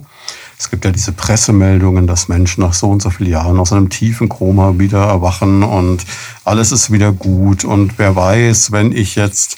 es 0.62 0.70
gibt 0.70 0.86
ja 0.86 0.92
diese 0.92 1.12
Pressemeldungen, 1.12 2.06
dass 2.06 2.28
Menschen 2.28 2.62
nach 2.62 2.74
so 2.74 2.88
und 2.92 3.02
so 3.02 3.10
vielen 3.10 3.32
Jahren 3.32 3.60
aus 3.60 3.74
einem 3.74 3.90
tiefen 3.90 4.30
Koma 4.30 4.78
wieder 4.78 5.04
erwachen 5.06 5.64
und 5.64 6.06
alles 6.46 6.72
ist 6.72 6.92
wieder 6.92 7.12
gut. 7.12 7.66
Und 7.66 7.98
wer 7.98 8.16
weiß, 8.16 8.72
wenn 8.72 8.92
ich 8.92 9.16
jetzt 9.16 9.58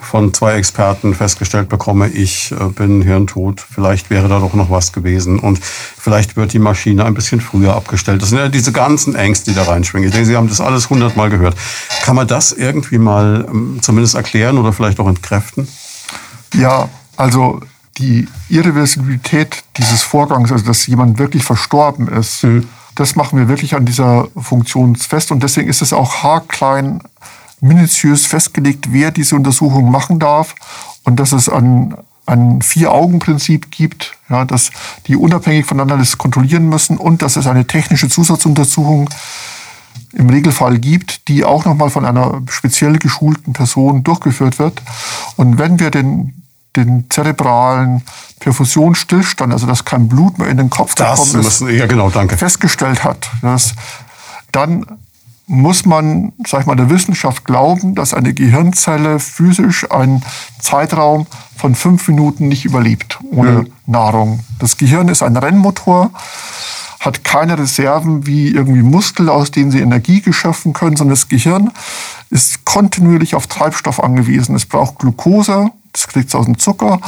von 0.00 0.34
zwei 0.34 0.54
Experten 0.54 1.14
festgestellt 1.14 1.68
bekomme, 1.68 2.08
ich 2.08 2.50
äh, 2.50 2.64
bin 2.64 3.00
hirntot, 3.00 3.60
vielleicht 3.60 4.10
wäre 4.10 4.26
da 4.26 4.40
doch 4.40 4.54
noch 4.54 4.70
was 4.70 4.92
gewesen 4.92 5.38
und 5.38 5.60
vielleicht 5.62 6.34
wird 6.34 6.52
die 6.52 6.58
Maschine 6.58 7.04
ein 7.04 7.14
bisschen 7.14 7.40
früher 7.40 7.76
abgestellt. 7.76 8.20
Das 8.20 8.30
sind 8.30 8.38
ja 8.38 8.48
diese 8.48 8.72
ganzen 8.72 9.14
Ängste, 9.14 9.52
die 9.52 9.56
da 9.56 9.62
reinschwingen. 9.62 10.08
Ich 10.08 10.14
denke, 10.14 10.26
Sie 10.26 10.36
haben 10.36 10.48
das 10.48 10.60
alles 10.60 10.90
hundertmal 10.90 11.30
gehört. 11.30 11.54
Kann 12.02 12.16
man 12.16 12.26
das 12.26 12.50
irgendwie 12.50 12.98
mal 12.98 13.46
ähm, 13.48 13.78
zumindest 13.82 14.16
erklären 14.16 14.58
oder 14.58 14.72
vielleicht 14.72 14.98
auch 14.98 15.06
entkräften? 15.06 15.68
Ja, 16.54 16.88
also 17.16 17.60
die 17.98 18.28
Irreversibilität 18.48 19.64
dieses 19.76 20.02
Vorgangs, 20.02 20.50
also 20.50 20.64
dass 20.64 20.86
jemand 20.86 21.18
wirklich 21.18 21.44
verstorben 21.44 22.08
ist, 22.08 22.44
mhm. 22.44 22.68
das 22.94 23.16
machen 23.16 23.38
wir 23.38 23.48
wirklich 23.48 23.74
an 23.74 23.84
dieser 23.84 24.28
Funktion 24.36 24.96
fest. 24.96 25.30
Und 25.30 25.42
deswegen 25.42 25.68
ist 25.68 25.82
es 25.82 25.92
auch 25.92 26.22
haarklein, 26.22 27.00
minutiös 27.60 28.26
festgelegt, 28.26 28.92
wer 28.92 29.10
diese 29.10 29.36
Untersuchung 29.36 29.90
machen 29.90 30.18
darf 30.18 30.54
und 31.04 31.18
dass 31.18 31.32
es 31.32 31.48
ein, 31.48 31.94
ein 32.26 32.60
Vier-Augen-Prinzip 32.60 33.70
gibt, 33.70 34.16
ja, 34.28 34.44
dass 34.44 34.70
die 35.06 35.16
unabhängig 35.16 35.64
voneinander 35.64 35.98
das 35.98 36.18
kontrollieren 36.18 36.68
müssen 36.68 36.98
und 36.98 37.22
dass 37.22 37.36
es 37.36 37.46
eine 37.46 37.66
technische 37.66 38.08
Zusatzuntersuchung 38.08 39.08
im 40.12 40.28
Regelfall 40.28 40.78
gibt, 40.78 41.28
die 41.28 41.44
auch 41.44 41.64
nochmal 41.64 41.90
von 41.90 42.04
einer 42.04 42.42
speziell 42.48 42.98
geschulten 42.98 43.52
Person 43.52 44.04
durchgeführt 44.04 44.58
wird. 44.58 44.82
Und 45.36 45.58
wenn 45.58 45.80
wir 45.80 45.90
den 45.90 46.43
den 46.76 47.06
zerebralen 47.10 48.02
Perfusionsstillstand, 48.40 49.52
also 49.52 49.66
dass 49.66 49.84
kein 49.84 50.08
Blut 50.08 50.38
mehr 50.38 50.48
in 50.48 50.56
den 50.56 50.70
Kopf 50.70 50.94
das 50.94 51.32
gekommen 51.32 51.46
ist, 51.46 51.60
ja, 51.62 51.86
genau, 51.86 52.10
danke. 52.10 52.36
festgestellt 52.36 53.04
hat, 53.04 53.30
dass 53.42 53.74
dann 54.52 54.84
muss 55.46 55.84
man, 55.84 56.32
sag 56.46 56.62
ich 56.62 56.66
mal, 56.66 56.74
der 56.74 56.88
Wissenschaft 56.88 57.44
glauben, 57.44 57.94
dass 57.94 58.14
eine 58.14 58.32
Gehirnzelle 58.32 59.18
physisch 59.18 59.90
einen 59.90 60.22
Zeitraum 60.58 61.26
von 61.56 61.74
fünf 61.74 62.08
Minuten 62.08 62.48
nicht 62.48 62.64
überlebt 62.64 63.18
ohne 63.30 63.50
mhm. 63.50 63.72
Nahrung. 63.86 64.40
Das 64.58 64.78
Gehirn 64.78 65.08
ist 65.08 65.22
ein 65.22 65.36
Rennmotor, 65.36 66.10
hat 67.00 67.24
keine 67.24 67.58
Reserven 67.58 68.26
wie 68.26 68.48
irgendwie 68.48 68.82
Muskel, 68.82 69.28
aus 69.28 69.50
denen 69.50 69.70
sie 69.70 69.80
Energie 69.80 70.22
geschöpfen 70.22 70.72
können, 70.72 70.96
sondern 70.96 71.14
das 71.14 71.28
Gehirn 71.28 71.70
ist 72.30 72.64
kontinuierlich 72.64 73.34
auf 73.34 73.46
Treibstoff 73.46 74.02
angewiesen. 74.02 74.54
Es 74.54 74.64
braucht 74.64 74.98
Glucose, 74.98 75.70
das 75.94 76.08
kriegt 76.08 76.28
es 76.28 76.34
aus 76.34 76.44
dem 76.44 76.58
Zucker, 76.58 77.00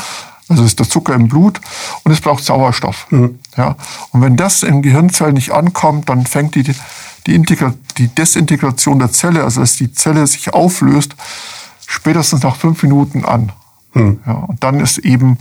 also 0.49 0.65
ist 0.65 0.79
der 0.79 0.89
Zucker 0.89 1.15
im 1.15 1.29
Blut 1.29 1.61
und 2.05 2.13
es 2.13 2.21
braucht 2.21 2.45
Sauerstoff. 2.45 3.07
Mhm. 3.11 3.39
Ja. 3.57 3.77
Und 4.13 4.23
wenn 4.23 4.37
das 4.37 4.63
in 4.63 4.81
Gehirnzellen 4.81 5.35
nicht 5.35 5.51
ankommt, 5.51 6.09
dann 6.09 6.25
fängt 6.25 6.55
die, 6.55 6.63
die, 7.27 7.35
Integra 7.35 7.75
die 7.99 8.09
Desintegration 8.09 8.99
der 8.99 9.11
Zelle, 9.11 9.43
also 9.45 9.61
dass 9.61 9.77
die 9.77 9.93
Zelle 9.93 10.27
sich 10.27 10.55
auflöst, 10.55 11.17
spätestens 11.87 12.43
nach 12.43 12.57
fünf 12.57 12.83
Minuten 12.83 13.25
an. 13.25 13.53
Mhm. 13.93 14.21
Ja, 14.25 14.35
und 14.35 14.63
dann 14.63 14.81
ist 14.81 14.99
eben 14.99 15.39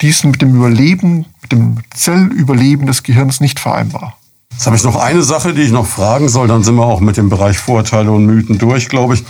dies 0.00 0.22
mit 0.24 0.42
dem 0.42 0.54
Überleben, 0.54 1.26
mit 1.42 1.52
dem 1.52 1.78
Zellüberleben 1.92 2.86
des 2.86 3.02
Gehirns 3.02 3.40
nicht 3.40 3.58
vereinbar. 3.58 4.16
Jetzt 4.56 4.64
habe 4.64 4.76
ich 4.76 4.84
noch 4.84 4.96
eine 4.96 5.22
Sache, 5.22 5.52
die 5.52 5.60
ich 5.60 5.70
noch 5.70 5.86
fragen 5.86 6.30
soll. 6.30 6.48
Dann 6.48 6.64
sind 6.64 6.76
wir 6.76 6.86
auch 6.86 7.00
mit 7.00 7.18
dem 7.18 7.28
Bereich 7.28 7.58
Vorurteile 7.58 8.10
und 8.10 8.24
Mythen 8.24 8.56
durch, 8.56 8.88
glaube 8.88 9.12
ich. 9.12 9.24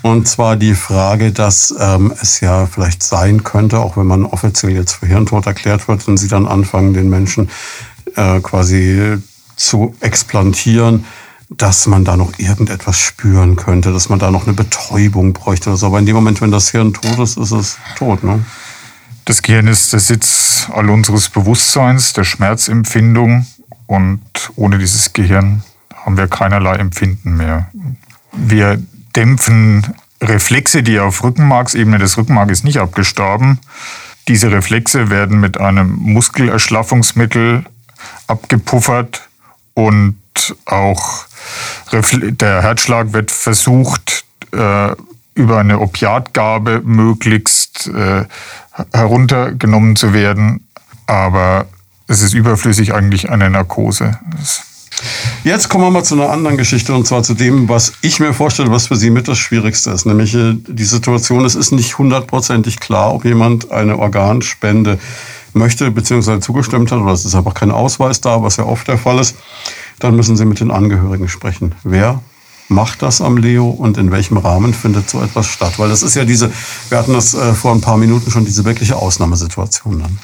Und 0.00 0.26
zwar 0.26 0.56
die 0.56 0.74
Frage, 0.74 1.32
dass 1.32 1.74
ähm, 1.78 2.14
es 2.22 2.40
ja 2.40 2.64
vielleicht 2.64 3.02
sein 3.02 3.44
könnte, 3.44 3.78
auch 3.78 3.98
wenn 3.98 4.06
man 4.06 4.24
offiziell 4.24 4.72
jetzt 4.72 4.94
für 4.94 5.06
Hirntod 5.06 5.46
erklärt 5.46 5.86
wird, 5.86 6.08
wenn 6.08 6.16
sie 6.16 6.28
dann 6.28 6.48
anfangen, 6.48 6.94
den 6.94 7.10
Menschen 7.10 7.50
äh, 8.16 8.40
quasi 8.40 9.18
zu 9.54 9.94
explantieren, 10.00 11.04
dass 11.50 11.86
man 11.86 12.06
da 12.06 12.16
noch 12.16 12.38
irgendetwas 12.38 12.98
spüren 12.98 13.56
könnte, 13.56 13.92
dass 13.92 14.08
man 14.08 14.18
da 14.18 14.30
noch 14.30 14.46
eine 14.46 14.54
Betäubung 14.54 15.34
bräuchte 15.34 15.68
oder 15.68 15.76
so. 15.76 15.88
Aber 15.88 15.98
in 15.98 16.06
dem 16.06 16.16
Moment, 16.16 16.40
wenn 16.40 16.52
das 16.52 16.70
Hirn 16.70 16.94
tot 16.94 17.18
ist, 17.18 17.36
ist 17.36 17.50
es 17.50 17.76
tot, 17.98 18.24
ne? 18.24 18.46
Das 19.26 19.42
Gehirn 19.42 19.66
ist 19.66 19.92
der 19.92 20.00
Sitz 20.00 20.68
all 20.72 20.88
unseres 20.88 21.28
Bewusstseins, 21.28 22.14
der 22.14 22.24
Schmerzempfindung 22.24 23.44
und 23.90 24.20
ohne 24.54 24.78
dieses 24.78 25.12
Gehirn 25.14 25.64
haben 25.92 26.16
wir 26.16 26.28
keinerlei 26.28 26.76
Empfinden 26.76 27.36
mehr. 27.36 27.68
Wir 28.30 28.80
dämpfen 29.16 29.84
Reflexe, 30.22 30.84
die 30.84 31.00
auf 31.00 31.24
Rückenmarksebene, 31.24 31.98
das 31.98 32.16
Rückenmark 32.16 32.50
nicht 32.62 32.78
abgestorben. 32.78 33.58
Diese 34.28 34.52
Reflexe 34.52 35.10
werden 35.10 35.40
mit 35.40 35.58
einem 35.58 35.96
Muskelerschlaffungsmittel 35.96 37.64
abgepuffert 38.28 39.28
und 39.74 40.20
auch 40.66 41.26
der 41.92 42.62
Herzschlag 42.62 43.12
wird 43.12 43.32
versucht, 43.32 44.24
äh, 44.52 44.94
über 45.34 45.58
eine 45.58 45.80
Opiatgabe 45.80 46.80
möglichst 46.84 47.88
äh, 47.88 48.24
heruntergenommen 48.92 49.96
zu 49.96 50.12
werden. 50.12 50.64
Aber 51.06 51.66
es 52.10 52.22
ist 52.22 52.34
überflüssig 52.34 52.92
eigentlich 52.92 53.30
eine 53.30 53.48
Narkose. 53.48 54.18
Jetzt 55.44 55.68
kommen 55.68 55.84
wir 55.84 55.90
mal 55.90 56.02
zu 56.02 56.16
einer 56.16 56.28
anderen 56.28 56.56
Geschichte 56.56 56.92
und 56.92 57.06
zwar 57.06 57.22
zu 57.22 57.34
dem, 57.34 57.68
was 57.68 57.92
ich 58.02 58.18
mir 58.18 58.34
vorstelle, 58.34 58.70
was 58.72 58.88
für 58.88 58.96
Sie 58.96 59.10
mit 59.10 59.28
das 59.28 59.38
Schwierigste 59.38 59.90
ist. 59.90 60.06
Nämlich 60.06 60.34
äh, 60.34 60.54
die 60.54 60.84
Situation, 60.84 61.44
es 61.44 61.54
ist 61.54 61.70
nicht 61.70 61.96
hundertprozentig 61.96 62.80
klar, 62.80 63.14
ob 63.14 63.24
jemand 63.24 63.70
eine 63.70 63.96
Organspende 63.96 64.98
möchte 65.54 65.90
bzw. 65.90 66.40
zugestimmt 66.40 66.90
hat 66.90 66.98
oder 66.98 67.12
es 67.12 67.24
ist 67.24 67.36
einfach 67.36 67.54
kein 67.54 67.70
Ausweis 67.70 68.20
da, 68.20 68.42
was 68.42 68.56
ja 68.56 68.64
oft 68.64 68.88
der 68.88 68.98
Fall 68.98 69.20
ist. 69.20 69.36
Dann 70.00 70.16
müssen 70.16 70.36
Sie 70.36 70.44
mit 70.44 70.58
den 70.58 70.72
Angehörigen 70.72 71.28
sprechen. 71.28 71.76
Wer 71.84 72.20
macht 72.68 73.02
das 73.02 73.20
am 73.20 73.36
Leo 73.36 73.70
und 73.70 73.98
in 73.98 74.10
welchem 74.10 74.36
Rahmen 74.36 74.74
findet 74.74 75.08
so 75.08 75.22
etwas 75.22 75.46
statt? 75.46 75.78
Weil 75.78 75.88
das 75.88 76.02
ist 76.02 76.16
ja 76.16 76.24
diese, 76.24 76.50
wir 76.88 76.98
hatten 76.98 77.12
das 77.12 77.34
äh, 77.34 77.54
vor 77.54 77.72
ein 77.72 77.80
paar 77.80 77.96
Minuten 77.96 78.32
schon, 78.32 78.44
diese 78.44 78.64
wirkliche 78.64 78.96
Ausnahmesituation 78.96 80.00
dann. 80.00 80.18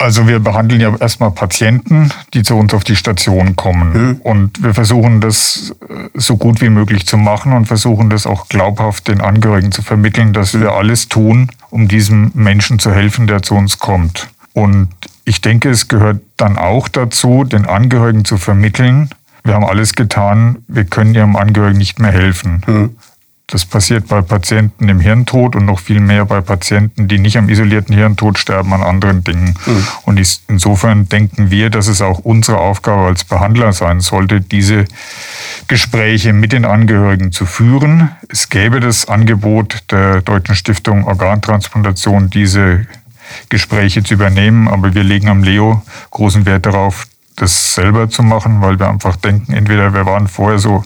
Also 0.00 0.28
wir 0.28 0.38
behandeln 0.38 0.80
ja 0.80 0.94
erstmal 0.96 1.32
Patienten, 1.32 2.10
die 2.32 2.44
zu 2.44 2.54
uns 2.54 2.72
auf 2.72 2.84
die 2.84 2.94
Station 2.94 3.56
kommen. 3.56 3.92
Mhm. 3.92 4.20
Und 4.22 4.62
wir 4.62 4.72
versuchen 4.72 5.20
das 5.20 5.74
äh, 5.88 6.08
so 6.14 6.36
gut 6.36 6.60
wie 6.60 6.68
möglich 6.68 7.04
zu 7.04 7.16
machen 7.16 7.52
und 7.52 7.66
versuchen 7.66 8.08
das 8.08 8.24
auch 8.24 8.48
glaubhaft 8.48 9.08
den 9.08 9.20
Angehörigen 9.20 9.72
zu 9.72 9.82
vermitteln, 9.82 10.32
dass 10.32 10.58
wir 10.58 10.70
alles 10.70 11.08
tun, 11.08 11.50
um 11.70 11.88
diesem 11.88 12.30
Menschen 12.34 12.78
zu 12.78 12.92
helfen, 12.92 13.26
der 13.26 13.42
zu 13.42 13.56
uns 13.56 13.80
kommt. 13.80 14.28
Und 14.52 14.88
ich 15.24 15.40
denke, 15.40 15.68
es 15.68 15.88
gehört 15.88 16.20
dann 16.36 16.58
auch 16.58 16.86
dazu, 16.86 17.42
den 17.42 17.66
Angehörigen 17.66 18.24
zu 18.24 18.38
vermitteln, 18.38 19.10
wir 19.48 19.54
haben 19.54 19.64
alles 19.64 19.94
getan, 19.94 20.58
wir 20.68 20.84
können 20.84 21.14
ihrem 21.14 21.34
Angehörigen 21.34 21.78
nicht 21.78 21.98
mehr 21.98 22.12
helfen. 22.12 22.62
Mhm. 22.66 22.96
Das 23.50 23.64
passiert 23.64 24.08
bei 24.08 24.20
Patienten 24.20 24.90
im 24.90 25.00
Hirntod 25.00 25.56
und 25.56 25.64
noch 25.64 25.80
viel 25.80 26.00
mehr 26.00 26.26
bei 26.26 26.42
Patienten, 26.42 27.08
die 27.08 27.18
nicht 27.18 27.38
am 27.38 27.48
isolierten 27.48 27.94
Hirntod 27.94 28.38
sterben, 28.38 28.74
an 28.74 28.82
anderen 28.82 29.24
Dingen. 29.24 29.54
Mhm. 29.64 29.86
Und 30.04 30.40
insofern 30.48 31.08
denken 31.08 31.50
wir, 31.50 31.70
dass 31.70 31.86
es 31.86 32.02
auch 32.02 32.18
unsere 32.18 32.58
Aufgabe 32.58 33.06
als 33.06 33.24
Behandler 33.24 33.72
sein 33.72 34.00
sollte, 34.00 34.42
diese 34.42 34.84
Gespräche 35.66 36.34
mit 36.34 36.52
den 36.52 36.66
Angehörigen 36.66 37.32
zu 37.32 37.46
führen. 37.46 38.10
Es 38.28 38.50
gäbe 38.50 38.80
das 38.80 39.08
Angebot 39.08 39.82
der 39.90 40.20
Deutschen 40.20 40.54
Stiftung 40.54 41.04
Organtransplantation, 41.06 42.28
diese 42.28 42.86
Gespräche 43.48 44.02
zu 44.02 44.12
übernehmen, 44.12 44.68
aber 44.68 44.94
wir 44.94 45.04
legen 45.04 45.28
am 45.28 45.42
Leo 45.42 45.82
großen 46.10 46.44
Wert 46.44 46.66
darauf, 46.66 47.06
das 47.38 47.74
selber 47.74 48.08
zu 48.10 48.22
machen, 48.22 48.60
weil 48.60 48.78
wir 48.78 48.88
einfach 48.88 49.16
denken, 49.16 49.52
entweder 49.52 49.94
wir 49.94 50.06
waren 50.06 50.28
vorher 50.28 50.58
so 50.58 50.84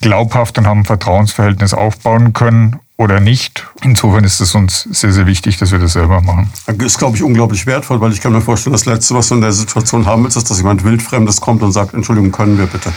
glaubhaft 0.00 0.58
und 0.58 0.66
haben 0.66 0.80
ein 0.80 0.84
Vertrauensverhältnis 0.84 1.74
aufbauen 1.74 2.32
können 2.32 2.80
oder 2.96 3.20
nicht. 3.20 3.66
Insofern 3.82 4.24
ist 4.24 4.40
es 4.40 4.54
uns 4.54 4.88
sehr, 4.90 5.12
sehr 5.12 5.26
wichtig, 5.26 5.58
dass 5.58 5.70
wir 5.70 5.78
das 5.78 5.92
selber 5.92 6.20
machen. 6.20 6.50
Das 6.66 6.76
ist, 6.76 6.98
glaube 6.98 7.16
ich, 7.16 7.22
unglaublich 7.22 7.66
wertvoll, 7.66 8.00
weil 8.00 8.12
ich 8.12 8.20
kann 8.20 8.32
mir 8.32 8.40
vorstellen, 8.40 8.72
das 8.72 8.86
Letzte, 8.86 9.14
was 9.14 9.28
du 9.28 9.34
in 9.34 9.42
der 9.42 9.52
Situation 9.52 10.06
haben 10.06 10.24
willst, 10.24 10.36
ist, 10.36 10.50
dass 10.50 10.58
jemand 10.58 10.82
Wildfremdes 10.82 11.40
kommt 11.40 11.62
und 11.62 11.72
sagt, 11.72 11.94
Entschuldigung, 11.94 12.32
können 12.32 12.58
wir 12.58 12.66
bitte. 12.66 12.92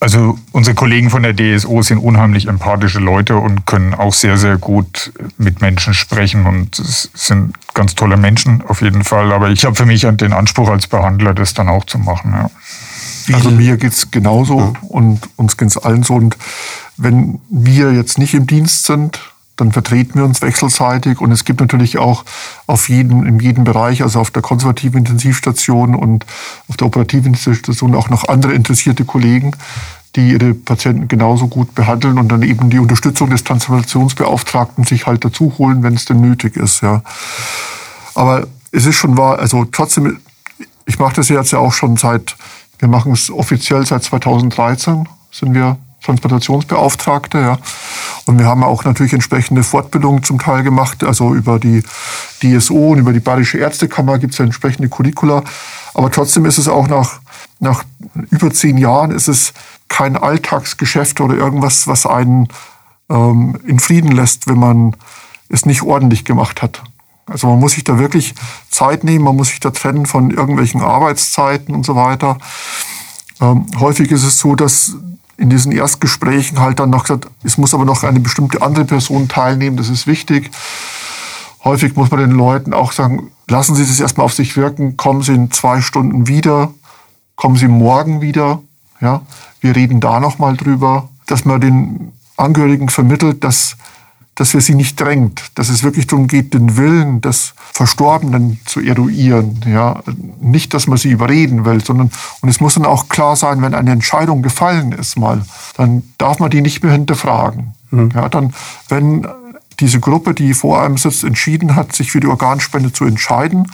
Also 0.00 0.38
unsere 0.52 0.76
Kollegen 0.76 1.10
von 1.10 1.24
der 1.24 1.34
DSO 1.34 1.82
sind 1.82 1.98
unheimlich 1.98 2.46
empathische 2.46 3.00
Leute 3.00 3.36
und 3.36 3.66
können 3.66 3.94
auch 3.94 4.14
sehr, 4.14 4.38
sehr 4.38 4.56
gut 4.56 5.12
mit 5.38 5.60
Menschen 5.60 5.92
sprechen 5.92 6.46
und 6.46 6.76
sind 6.76 7.56
ganz 7.74 7.96
tolle 7.96 8.16
Menschen 8.16 8.62
auf 8.62 8.80
jeden 8.80 9.02
Fall. 9.02 9.32
Aber 9.32 9.50
ich 9.50 9.64
habe 9.64 9.74
für 9.74 9.86
mich 9.86 10.02
den 10.02 10.32
Anspruch 10.32 10.68
als 10.68 10.86
Behandler, 10.86 11.34
das 11.34 11.52
dann 11.54 11.68
auch 11.68 11.84
zu 11.84 11.98
machen. 11.98 12.32
Ja. 12.32 12.50
Also 13.34 13.50
mir 13.50 13.76
geht's 13.76 14.10
genauso 14.10 14.58
ja. 14.60 14.72
und 14.88 15.28
uns 15.36 15.56
geht's 15.56 15.76
allen 15.76 16.04
so. 16.04 16.14
Und 16.14 16.36
wenn 16.96 17.40
wir 17.50 17.92
jetzt 17.92 18.18
nicht 18.18 18.34
im 18.34 18.46
Dienst 18.46 18.84
sind, 18.84 19.20
dann 19.58 19.72
vertreten 19.72 20.14
wir 20.14 20.24
uns 20.24 20.40
wechselseitig 20.40 21.20
und 21.20 21.32
es 21.32 21.44
gibt 21.44 21.60
natürlich 21.60 21.98
auch 21.98 22.24
auf 22.66 22.88
jeden, 22.88 23.26
in 23.26 23.40
jedem 23.40 23.64
Bereich, 23.64 24.02
also 24.02 24.20
auf 24.20 24.30
der 24.30 24.40
konservativen 24.40 24.98
Intensivstation 24.98 25.94
und 25.94 26.24
auf 26.68 26.76
der 26.76 26.86
operativen 26.86 27.34
Intensivstation 27.34 27.94
auch 27.94 28.08
noch 28.08 28.28
andere 28.28 28.54
interessierte 28.54 29.04
Kollegen, 29.04 29.52
die 30.14 30.30
ihre 30.30 30.54
Patienten 30.54 31.08
genauso 31.08 31.48
gut 31.48 31.74
behandeln 31.74 32.18
und 32.18 32.28
dann 32.28 32.42
eben 32.42 32.70
die 32.70 32.78
Unterstützung 32.78 33.30
des 33.30 33.44
Transplantationsbeauftragten 33.44 34.84
sich 34.84 35.06
halt 35.06 35.24
dazu 35.24 35.52
holen, 35.58 35.82
wenn 35.82 35.94
es 35.94 36.04
denn 36.04 36.20
nötig 36.20 36.56
ist, 36.56 36.80
ja. 36.80 37.02
Aber 38.14 38.46
es 38.70 38.86
ist 38.86 38.96
schon 38.96 39.16
wahr, 39.16 39.40
also 39.40 39.64
trotzdem, 39.64 40.20
ich 40.86 40.98
mache 40.98 41.16
das 41.16 41.28
jetzt 41.28 41.50
ja 41.50 41.58
auch 41.58 41.72
schon 41.72 41.96
seit, 41.96 42.36
wir 42.78 42.88
machen 42.88 43.12
es 43.12 43.30
offiziell 43.30 43.84
seit 43.84 44.04
2013, 44.04 45.08
sind 45.32 45.54
wir 45.54 45.78
Transplantationsbeauftragte. 46.02 47.38
Ja. 47.38 47.58
Und 48.26 48.38
wir 48.38 48.46
haben 48.46 48.62
auch 48.62 48.84
natürlich 48.84 49.12
entsprechende 49.12 49.62
Fortbildungen 49.62 50.22
zum 50.22 50.38
Teil 50.38 50.62
gemacht. 50.62 51.04
Also 51.04 51.34
über 51.34 51.58
die 51.58 51.82
DSO 52.42 52.92
und 52.92 52.98
über 52.98 53.12
die 53.12 53.20
Bayerische 53.20 53.58
Ärztekammer 53.58 54.18
gibt 54.18 54.32
es 54.34 54.38
ja 54.38 54.44
entsprechende 54.44 54.88
Curricula. 54.88 55.42
Aber 55.94 56.10
trotzdem 56.10 56.44
ist 56.44 56.58
es 56.58 56.68
auch 56.68 56.88
nach, 56.88 57.20
nach 57.60 57.84
über 58.30 58.50
zehn 58.50 58.78
Jahren 58.78 59.10
ist 59.10 59.28
es 59.28 59.52
kein 59.88 60.16
Alltagsgeschäft 60.16 61.20
oder 61.20 61.34
irgendwas, 61.34 61.86
was 61.86 62.06
einen 62.06 62.48
ähm, 63.10 63.58
in 63.66 63.78
Frieden 63.78 64.12
lässt, 64.12 64.46
wenn 64.46 64.58
man 64.58 64.96
es 65.48 65.66
nicht 65.66 65.82
ordentlich 65.82 66.24
gemacht 66.24 66.62
hat. 66.62 66.82
Also 67.26 67.48
man 67.48 67.60
muss 67.60 67.72
sich 67.72 67.84
da 67.84 67.98
wirklich 67.98 68.34
Zeit 68.70 69.04
nehmen, 69.04 69.24
man 69.24 69.36
muss 69.36 69.48
sich 69.48 69.60
da 69.60 69.70
trennen 69.70 70.06
von 70.06 70.30
irgendwelchen 70.30 70.80
Arbeitszeiten 70.80 71.74
und 71.74 71.84
so 71.84 71.94
weiter. 71.94 72.38
Ähm, 73.40 73.66
häufig 73.78 74.10
ist 74.10 74.24
es 74.24 74.38
so, 74.38 74.54
dass 74.54 74.94
in 75.38 75.48
diesen 75.48 75.72
Erstgesprächen 75.72 76.60
halt 76.60 76.80
dann 76.80 76.90
noch 76.90 77.04
gesagt, 77.04 77.28
es 77.44 77.56
muss 77.56 77.72
aber 77.72 77.84
noch 77.84 78.02
eine 78.02 78.20
bestimmte 78.20 78.60
andere 78.60 78.84
Person 78.84 79.28
teilnehmen, 79.28 79.76
das 79.76 79.88
ist 79.88 80.06
wichtig. 80.06 80.50
Häufig 81.64 81.96
muss 81.96 82.10
man 82.10 82.20
den 82.20 82.32
Leuten 82.32 82.74
auch 82.74 82.92
sagen, 82.92 83.30
lassen 83.48 83.74
Sie 83.74 83.86
das 83.86 84.00
erstmal 84.00 84.26
auf 84.26 84.34
sich 84.34 84.56
wirken, 84.56 84.96
kommen 84.96 85.22
Sie 85.22 85.34
in 85.34 85.50
zwei 85.50 85.80
Stunden 85.80 86.26
wieder, 86.26 86.74
kommen 87.36 87.56
Sie 87.56 87.68
morgen 87.68 88.20
wieder, 88.20 88.60
ja, 89.00 89.22
wir 89.60 89.76
reden 89.76 90.00
da 90.00 90.18
nochmal 90.18 90.56
drüber, 90.56 91.08
dass 91.26 91.44
man 91.44 91.60
den 91.60 92.12
Angehörigen 92.36 92.88
vermittelt, 92.88 93.44
dass 93.44 93.76
dass 94.38 94.54
wir 94.54 94.60
sie 94.60 94.76
nicht 94.76 95.00
drängt, 95.00 95.42
dass 95.56 95.68
es 95.68 95.82
wirklich 95.82 96.06
darum 96.06 96.28
geht, 96.28 96.54
den 96.54 96.76
Willen 96.76 97.20
des 97.20 97.54
Verstorbenen 97.72 98.60
zu 98.66 98.80
eruieren. 98.80 99.60
Ja, 99.66 100.00
nicht, 100.40 100.74
dass 100.74 100.86
man 100.86 100.96
sie 100.96 101.10
überreden 101.10 101.64
will, 101.64 101.84
sondern 101.84 102.12
und 102.40 102.48
es 102.48 102.60
muss 102.60 102.74
dann 102.74 102.86
auch 102.86 103.08
klar 103.08 103.34
sein, 103.34 103.60
wenn 103.62 103.74
eine 103.74 103.90
Entscheidung 103.90 104.42
gefallen 104.42 104.92
ist, 104.92 105.18
mal, 105.18 105.44
dann 105.76 106.04
darf 106.18 106.38
man 106.38 106.50
die 106.50 106.60
nicht 106.60 106.84
mehr 106.84 106.92
hinterfragen. 106.92 107.74
Mhm. 107.90 108.10
Ja, 108.14 108.28
dann, 108.28 108.54
wenn 108.88 109.26
diese 109.80 109.98
Gruppe, 109.98 110.34
die 110.34 110.54
vor 110.54 110.82
einem 110.82 110.98
sitzt, 110.98 111.24
entschieden 111.24 111.74
hat, 111.74 111.96
sich 111.96 112.12
für 112.12 112.20
die 112.20 112.28
Organspende 112.28 112.92
zu 112.92 113.06
entscheiden 113.06 113.72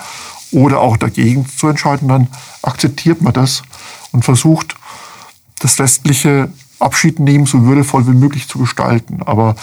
oder 0.51 0.81
auch 0.81 0.97
dagegen 0.97 1.47
zu 1.47 1.69
entscheiden, 1.69 2.09
dann 2.09 2.29
akzeptiert 2.63 3.21
man 3.21 3.35
das 3.35 3.63
und 4.13 4.25
versucht, 4.25 4.77
das 5.59 5.79
restliche 5.79 6.49
Abschied 6.79 7.19
nehmen 7.19 7.45
so 7.45 7.65
würdevoll 7.65 8.07
wie 8.07 8.17
möglich 8.17 8.49
zu 8.49 8.59
gestalten. 8.59 9.21
Aber 9.27 9.57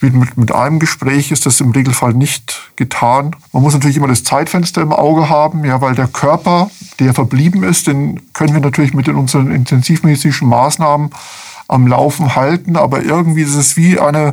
mit, 0.00 0.36
mit 0.36 0.52
einem 0.52 0.78
Gespräch 0.78 1.30
ist 1.30 1.46
das 1.46 1.60
im 1.60 1.70
Regelfall 1.70 2.14
nicht 2.14 2.72
getan. 2.76 3.34
Man 3.52 3.62
muss 3.62 3.74
natürlich 3.74 3.96
immer 3.96 4.08
das 4.08 4.24
Zeitfenster 4.24 4.82
im 4.82 4.92
Auge 4.92 5.28
haben, 5.28 5.64
ja, 5.64 5.80
weil 5.80 5.94
der 5.94 6.08
Körper, 6.08 6.70
der 6.98 7.14
verblieben 7.14 7.62
ist, 7.62 7.86
den 7.86 8.20
können 8.32 8.54
wir 8.54 8.60
natürlich 8.60 8.94
mit 8.94 9.08
unseren 9.08 9.50
intensivmedizinischen 9.50 10.48
Maßnahmen 10.48 11.10
am 11.68 11.86
Laufen 11.86 12.34
halten, 12.34 12.76
aber 12.76 13.02
irgendwie 13.02 13.42
ist 13.42 13.54
es 13.54 13.76
wie 13.76 14.00
eine 14.00 14.32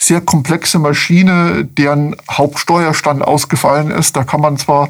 sehr 0.00 0.20
komplexe 0.20 0.80
Maschine, 0.80 1.64
deren 1.64 2.16
Hauptsteuerstand 2.28 3.22
ausgefallen 3.22 3.92
ist. 3.92 4.16
Da 4.16 4.24
kann 4.24 4.40
man 4.40 4.56
zwar 4.56 4.88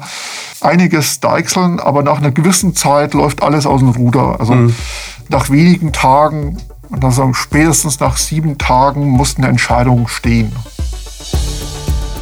einiges 0.59 1.19
deichseln, 1.19 1.79
aber 1.79 2.01
nach 2.01 2.17
einer 2.17 2.31
gewissen 2.31 2.75
Zeit 2.75 3.13
läuft 3.13 3.43
alles 3.43 3.67
aus 3.67 3.81
dem 3.81 3.89
Ruder. 3.89 4.39
Also 4.39 4.55
mhm. 4.55 4.75
nach 5.29 5.51
wenigen 5.51 5.93
Tagen 5.93 6.57
und 6.89 7.03
also 7.03 7.33
spätestens 7.33 7.99
nach 7.99 8.17
sieben 8.17 8.57
Tagen 8.57 9.09
muss 9.09 9.37
eine 9.37 9.47
Entscheidung 9.47 10.07
stehen. 10.07 10.51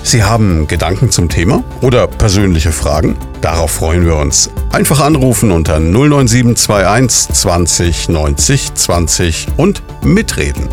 Sie 0.03 0.23
haben 0.23 0.67
Gedanken 0.67 1.11
zum 1.11 1.29
Thema 1.29 1.63
oder 1.81 2.07
persönliche 2.07 2.71
Fragen? 2.71 3.15
Darauf 3.41 3.71
freuen 3.71 4.05
wir 4.05 4.15
uns. 4.15 4.49
Einfach 4.71 4.99
anrufen 4.99 5.51
unter 5.51 5.79
09721 5.79 7.35
20 7.35 8.09
90 8.09 8.73
20 8.73 9.47
und 9.57 9.83
mitreden. 10.03 10.67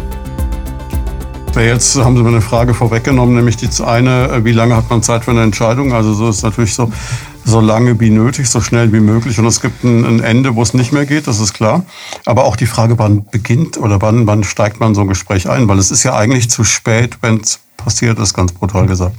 Jetzt 1.54 1.96
haben 1.96 2.16
Sie 2.16 2.22
mir 2.22 2.28
eine 2.28 2.40
Frage 2.40 2.72
vorweggenommen, 2.72 3.34
nämlich 3.34 3.56
die 3.56 3.68
eine, 3.82 4.44
wie 4.44 4.52
lange 4.52 4.76
hat 4.76 4.88
man 4.90 5.02
Zeit 5.02 5.24
für 5.24 5.32
eine 5.32 5.42
Entscheidung? 5.42 5.92
Also 5.92 6.14
so 6.14 6.28
ist 6.28 6.42
natürlich 6.42 6.74
so, 6.74 6.90
so 7.48 7.60
lange 7.60 7.98
wie 7.98 8.10
nötig, 8.10 8.48
so 8.48 8.60
schnell 8.60 8.92
wie 8.92 9.00
möglich. 9.00 9.38
Und 9.38 9.46
es 9.46 9.60
gibt 9.60 9.82
ein, 9.82 10.04
ein, 10.04 10.20
Ende, 10.20 10.54
wo 10.54 10.62
es 10.62 10.74
nicht 10.74 10.92
mehr 10.92 11.06
geht, 11.06 11.26
das 11.26 11.40
ist 11.40 11.54
klar. 11.54 11.84
Aber 12.26 12.44
auch 12.44 12.56
die 12.56 12.66
Frage, 12.66 12.98
wann 12.98 13.24
beginnt 13.24 13.78
oder 13.78 14.00
wann, 14.02 14.26
wann 14.26 14.44
steigt 14.44 14.80
man 14.80 14.94
so 14.94 15.00
ein 15.00 15.08
Gespräch 15.08 15.48
ein? 15.48 15.66
Weil 15.68 15.78
es 15.78 15.90
ist 15.90 16.02
ja 16.02 16.14
eigentlich 16.14 16.50
zu 16.50 16.64
spät, 16.64 17.18
wenn 17.22 17.40
es 17.40 17.60
passiert 17.76 18.18
ist, 18.18 18.34
ganz 18.34 18.52
brutal 18.52 18.86
gesagt. 18.86 19.16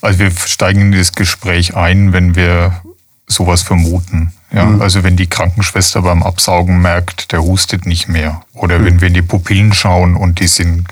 Also 0.00 0.18
wir 0.18 0.30
steigen 0.30 0.92
in 0.92 0.92
das 0.92 1.12
Gespräch 1.12 1.76
ein, 1.76 2.12
wenn 2.12 2.34
wir 2.36 2.82
sowas 3.26 3.62
vermuten. 3.62 4.32
Ja, 4.52 4.66
mhm. 4.66 4.82
Also 4.82 5.02
wenn 5.02 5.16
die 5.16 5.28
Krankenschwester 5.28 6.02
beim 6.02 6.22
Absaugen 6.22 6.80
merkt, 6.80 7.32
der 7.32 7.42
hustet 7.42 7.86
nicht 7.86 8.08
mehr. 8.08 8.42
Oder 8.54 8.78
mhm. 8.78 8.84
wenn 8.84 9.00
wir 9.00 9.08
in 9.08 9.14
die 9.14 9.22
Pupillen 9.22 9.72
schauen 9.72 10.16
und 10.16 10.40
die 10.40 10.48
sind 10.48 10.86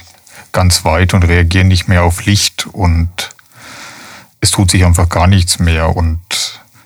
ganz 0.52 0.84
weit 0.84 1.14
und 1.14 1.22
reagieren 1.22 1.68
nicht 1.68 1.86
mehr 1.86 2.02
auf 2.02 2.24
Licht 2.24 2.66
und 2.72 3.08
es 4.40 4.50
tut 4.50 4.70
sich 4.70 4.84
einfach 4.84 5.08
gar 5.08 5.26
nichts 5.26 5.58
mehr 5.58 5.94
und 5.96 6.20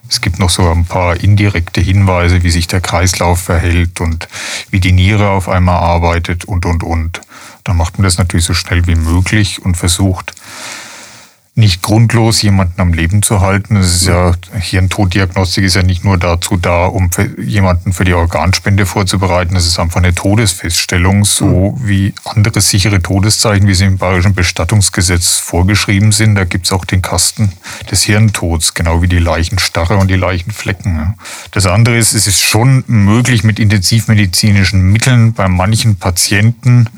es 0.08 0.20
gibt 0.20 0.38
noch 0.38 0.50
so 0.50 0.70
ein 0.70 0.84
paar 0.84 1.16
indirekte 1.16 1.80
Hinweise, 1.80 2.42
wie 2.42 2.50
sich 2.50 2.66
der 2.66 2.80
Kreislauf 2.80 3.40
verhält 3.40 4.00
und 4.00 4.28
wie 4.70 4.80
die 4.80 4.92
Niere 4.92 5.30
auf 5.30 5.48
einmal 5.48 5.78
arbeitet 5.78 6.44
und, 6.44 6.66
und, 6.66 6.82
und. 6.82 7.20
Dann 7.64 7.76
macht 7.76 7.98
man 7.98 8.04
das 8.04 8.18
natürlich 8.18 8.44
so 8.44 8.54
schnell 8.54 8.86
wie 8.86 8.96
möglich 8.96 9.62
und 9.64 9.76
versucht, 9.76 10.34
nicht 11.56 11.82
grundlos 11.82 12.42
jemanden 12.42 12.80
am 12.80 12.92
Leben 12.92 13.22
zu 13.22 13.40
halten. 13.40 13.76
Das 13.76 13.94
ist 13.94 14.06
ja, 14.06 14.32
Hirntoddiagnostik 14.58 15.62
ist 15.62 15.76
ja 15.76 15.84
nicht 15.84 16.04
nur 16.04 16.18
dazu 16.18 16.56
da, 16.56 16.86
um 16.86 17.10
jemanden 17.40 17.92
für 17.92 18.04
die 18.04 18.14
Organspende 18.14 18.86
vorzubereiten. 18.86 19.54
Das 19.54 19.64
ist 19.64 19.78
einfach 19.78 19.98
eine 19.98 20.12
Todesfeststellung, 20.12 21.24
so 21.24 21.76
mhm. 21.78 21.88
wie 21.88 22.14
andere 22.24 22.60
sichere 22.60 23.00
Todeszeichen, 23.00 23.68
wie 23.68 23.74
sie 23.74 23.84
im 23.84 23.98
Bayerischen 23.98 24.34
Bestattungsgesetz 24.34 25.38
vorgeschrieben 25.38 26.10
sind. 26.10 26.34
Da 26.34 26.42
gibt's 26.42 26.72
auch 26.72 26.84
den 26.84 27.02
Kasten 27.02 27.52
des 27.88 28.02
Hirntods, 28.02 28.74
genau 28.74 29.00
wie 29.00 29.08
die 29.08 29.20
Leichenstarre 29.20 29.96
und 29.96 30.08
die 30.08 30.16
Leichenflecken. 30.16 31.14
Das 31.52 31.66
andere 31.66 31.96
ist, 31.96 32.14
es 32.14 32.26
ist 32.26 32.40
schon 32.40 32.82
möglich, 32.88 33.44
mit 33.44 33.60
intensivmedizinischen 33.60 34.90
Mitteln 34.90 35.34
bei 35.34 35.46
manchen 35.46 35.96
Patienten 35.96 36.88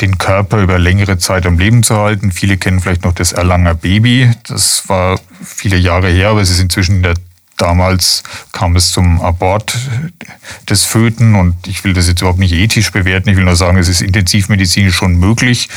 den 0.00 0.18
Körper 0.18 0.60
über 0.62 0.80
längere 0.80 1.18
Zeit 1.18 1.46
am 1.46 1.60
Leben 1.60 1.84
zu 1.84 1.96
halten. 1.96 2.32
Viele 2.32 2.56
kennen 2.56 2.80
vielleicht 2.80 3.04
noch 3.04 3.12
das 3.12 3.30
Erlanger 3.30 3.76
Baby. 3.76 3.99
Baby. 4.00 4.30
Das 4.48 4.88
war 4.88 5.20
viele 5.44 5.76
Jahre 5.76 6.08
her, 6.08 6.30
aber 6.30 6.40
es 6.40 6.50
ist 6.50 6.60
inzwischen 6.60 6.96
in 6.96 7.02
der 7.02 7.14
Damals 7.56 8.22
kam 8.52 8.74
es 8.74 8.90
zum 8.90 9.20
Abort 9.20 9.76
des 10.70 10.86
Föten 10.86 11.34
und 11.34 11.66
ich 11.66 11.84
will 11.84 11.92
das 11.92 12.08
jetzt 12.08 12.22
überhaupt 12.22 12.38
nicht 12.38 12.54
ethisch 12.54 12.90
bewerten. 12.90 13.28
Ich 13.28 13.36
will 13.36 13.44
nur 13.44 13.54
sagen, 13.54 13.76
es 13.76 13.86
ist 13.86 14.00
intensivmedizinisch 14.00 14.94
schon 14.94 15.16
möglich, 15.16 15.68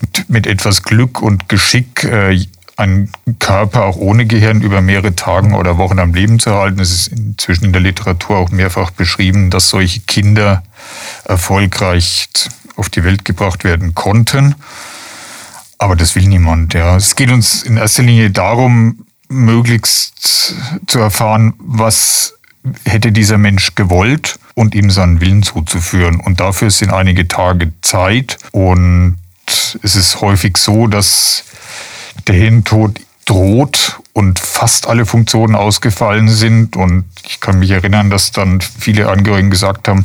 mit, 0.00 0.28
mit 0.28 0.46
etwas 0.48 0.82
Glück 0.82 1.22
und 1.22 1.48
Geschick 1.48 2.02
äh, 2.02 2.44
einen 2.76 3.12
Körper 3.38 3.84
auch 3.84 3.98
ohne 3.98 4.26
Gehirn 4.26 4.62
über 4.62 4.80
mehrere 4.80 5.14
Tage 5.14 5.54
oder 5.54 5.78
Wochen 5.78 6.00
am 6.00 6.12
Leben 6.12 6.40
zu 6.40 6.54
halten. 6.54 6.80
Es 6.80 6.90
ist 6.90 7.06
inzwischen 7.06 7.66
in 7.66 7.72
der 7.72 7.82
Literatur 7.82 8.38
auch 8.38 8.50
mehrfach 8.50 8.90
beschrieben, 8.90 9.50
dass 9.50 9.68
solche 9.68 10.00
Kinder 10.00 10.64
erfolgreich 11.24 12.30
auf 12.74 12.90
die 12.90 13.04
Welt 13.04 13.24
gebracht 13.24 13.62
werden 13.62 13.94
konnten. 13.94 14.56
Aber 15.82 15.96
das 15.96 16.14
will 16.14 16.28
niemand. 16.28 16.74
Ja. 16.74 16.94
Es 16.94 17.16
geht 17.16 17.32
uns 17.32 17.64
in 17.64 17.76
erster 17.76 18.04
Linie 18.04 18.30
darum, 18.30 19.04
möglichst 19.28 20.54
zu 20.86 20.98
erfahren, 21.00 21.54
was 21.58 22.34
hätte 22.84 23.10
dieser 23.10 23.36
Mensch 23.36 23.74
gewollt 23.74 24.38
und 24.54 24.76
ihm 24.76 24.92
seinen 24.92 25.20
Willen 25.20 25.42
zuzuführen. 25.42 26.20
Und 26.20 26.38
dafür 26.38 26.70
sind 26.70 26.92
einige 26.92 27.26
Tage 27.26 27.72
Zeit. 27.80 28.38
Und 28.52 29.16
es 29.82 29.96
ist 29.96 30.20
häufig 30.20 30.56
so, 30.56 30.86
dass 30.86 31.42
der 32.28 32.36
Hirntod 32.36 33.00
droht 33.24 34.00
und 34.12 34.38
fast 34.38 34.86
alle 34.86 35.04
Funktionen 35.04 35.56
ausgefallen 35.56 36.28
sind. 36.28 36.76
Und 36.76 37.06
ich 37.26 37.40
kann 37.40 37.58
mich 37.58 37.72
erinnern, 37.72 38.08
dass 38.08 38.30
dann 38.30 38.60
viele 38.60 39.08
Angehörigen 39.08 39.50
gesagt 39.50 39.88
haben, 39.88 40.04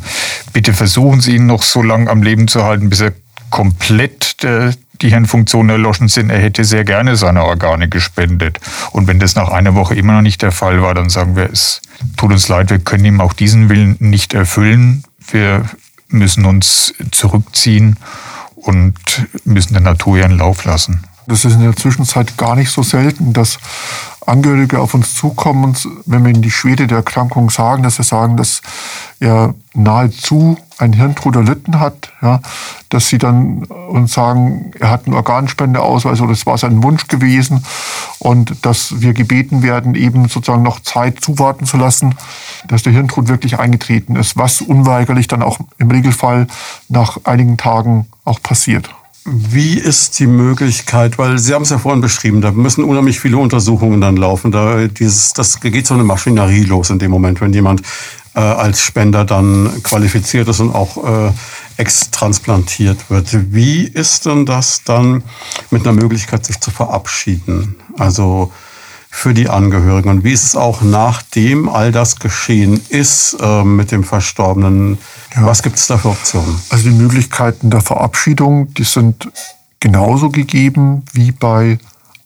bitte 0.52 0.72
versuchen 0.72 1.20
Sie 1.20 1.36
ihn 1.36 1.46
noch 1.46 1.62
so 1.62 1.82
lange 1.82 2.10
am 2.10 2.24
Leben 2.24 2.48
zu 2.48 2.64
halten, 2.64 2.90
bis 2.90 2.98
er 2.98 3.12
komplett 3.50 4.42
äh, 4.42 4.72
die 5.02 5.10
Hirnfunktionen 5.10 5.70
erloschen 5.70 6.08
sind. 6.08 6.30
Er 6.30 6.40
hätte 6.40 6.64
sehr 6.64 6.84
gerne 6.84 7.16
seine 7.16 7.44
Organe 7.44 7.88
gespendet. 7.88 8.60
Und 8.92 9.06
wenn 9.06 9.18
das 9.18 9.34
nach 9.34 9.48
einer 9.48 9.74
Woche 9.74 9.94
immer 9.94 10.14
noch 10.14 10.22
nicht 10.22 10.42
der 10.42 10.52
Fall 10.52 10.82
war, 10.82 10.94
dann 10.94 11.10
sagen 11.10 11.36
wir, 11.36 11.50
es 11.50 11.80
tut 12.16 12.32
uns 12.32 12.48
leid, 12.48 12.70
wir 12.70 12.78
können 12.78 13.04
ihm 13.04 13.20
auch 13.20 13.32
diesen 13.32 13.68
Willen 13.68 13.96
nicht 14.00 14.34
erfüllen. 14.34 15.04
Wir 15.30 15.64
müssen 16.08 16.44
uns 16.44 16.94
zurückziehen 17.10 17.96
und 18.54 18.94
müssen 19.44 19.74
der 19.74 19.82
Natur 19.82 20.18
ihren 20.18 20.38
Lauf 20.38 20.64
lassen. 20.64 21.04
Das 21.26 21.44
ist 21.44 21.54
in 21.54 21.60
der 21.60 21.76
Zwischenzeit 21.76 22.38
gar 22.38 22.56
nicht 22.56 22.70
so 22.70 22.82
selten, 22.82 23.34
dass 23.34 23.58
Angehörige 24.28 24.80
auf 24.80 24.94
uns 24.94 25.14
zukommen 25.14 25.64
und 25.64 25.88
wenn 26.06 26.22
wir 26.22 26.30
ihnen 26.30 26.42
die 26.42 26.50
Schwere 26.50 26.86
der 26.86 26.98
Erkrankung 26.98 27.50
sagen, 27.50 27.82
dass 27.82 27.96
sie 27.96 28.02
sagen, 28.02 28.36
dass 28.36 28.60
er 29.20 29.54
nahezu 29.74 30.58
ein 30.76 30.92
Hirntod 30.92 31.36
erlitten 31.36 31.80
hat, 31.80 32.12
ja, 32.20 32.40
dass 32.88 33.08
sie 33.08 33.18
dann 33.18 33.64
uns 33.64 34.12
sagen, 34.12 34.70
er 34.78 34.90
hat 34.90 35.06
einen 35.06 35.14
Organspendeausweis 35.14 36.20
oder 36.20 36.32
es 36.32 36.46
war 36.46 36.58
sein 36.58 36.82
Wunsch 36.82 37.06
gewesen 37.08 37.64
und 38.18 38.64
dass 38.64 39.00
wir 39.00 39.12
gebeten 39.12 39.62
werden, 39.62 39.94
eben 39.94 40.28
sozusagen 40.28 40.62
noch 40.62 40.80
Zeit 40.80 41.20
zuwarten 41.20 41.66
zu 41.66 41.76
lassen, 41.76 42.14
dass 42.66 42.82
der 42.82 42.92
Hirntod 42.92 43.28
wirklich 43.28 43.58
eingetreten 43.58 44.16
ist, 44.16 44.36
was 44.36 44.60
unweigerlich 44.60 45.28
dann 45.28 45.42
auch 45.42 45.58
im 45.78 45.90
Regelfall 45.90 46.46
nach 46.88 47.18
einigen 47.24 47.56
Tagen 47.56 48.06
auch 48.24 48.42
passiert. 48.42 48.90
Wie 49.30 49.74
ist 49.74 50.18
die 50.20 50.26
Möglichkeit, 50.26 51.18
weil 51.18 51.38
Sie 51.38 51.52
haben 51.52 51.62
es 51.62 51.68
ja 51.68 51.76
vorhin 51.78 52.00
beschrieben, 52.00 52.40
da 52.40 52.50
müssen 52.50 52.82
unheimlich 52.82 53.20
viele 53.20 53.36
Untersuchungen 53.36 54.00
dann 54.00 54.16
laufen. 54.16 54.52
Da 54.52 54.86
dieses, 54.86 55.34
das 55.34 55.60
geht 55.60 55.86
so 55.86 55.92
eine 55.92 56.04
Maschinerie 56.04 56.64
los 56.64 56.88
in 56.88 56.98
dem 56.98 57.10
Moment, 57.10 57.42
wenn 57.42 57.52
jemand 57.52 57.82
äh, 58.34 58.40
als 58.40 58.80
Spender 58.80 59.26
dann 59.26 59.82
qualifiziert 59.82 60.48
ist 60.48 60.60
und 60.60 60.74
auch 60.74 60.96
äh, 61.28 61.32
extransplantiert 61.78 63.08
wird. 63.08 63.54
Wie 63.54 63.84
ist 63.84 64.26
denn 64.26 64.44
das 64.44 64.82
dann 64.84 65.22
mit 65.70 65.86
einer 65.86 65.94
Möglichkeit, 65.94 66.44
sich 66.44 66.60
zu 66.60 66.70
verabschieden? 66.70 67.76
Also 67.96 68.52
für 69.10 69.32
die 69.32 69.48
Angehörigen. 69.48 70.10
Und 70.10 70.24
wie 70.24 70.32
ist 70.32 70.44
es 70.44 70.54
auch 70.54 70.82
nachdem 70.82 71.68
all 71.68 71.92
das 71.92 72.18
geschehen 72.18 72.80
ist 72.88 73.36
äh, 73.40 73.64
mit 73.64 73.90
dem 73.90 74.04
Verstorbenen? 74.04 74.98
Ja. 75.34 75.46
Was 75.46 75.62
gibt 75.62 75.76
es 75.76 75.86
da 75.86 75.98
für 75.98 76.10
Optionen? 76.10 76.60
Also 76.68 76.90
die 76.90 76.94
Möglichkeiten 76.94 77.70
der 77.70 77.80
Verabschiedung, 77.80 78.74
die 78.74 78.84
sind 78.84 79.30
genauso 79.80 80.28
gegeben 80.30 81.04
wie 81.14 81.32
bei 81.32 81.78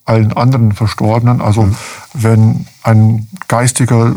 allen 0.04 0.32
anderen 0.32 0.72
Verstorbenen. 0.72 1.40
Also 1.40 1.62
mhm. 1.62 1.76
wenn 2.14 2.66
ein 2.82 3.28
geistiger 3.48 4.16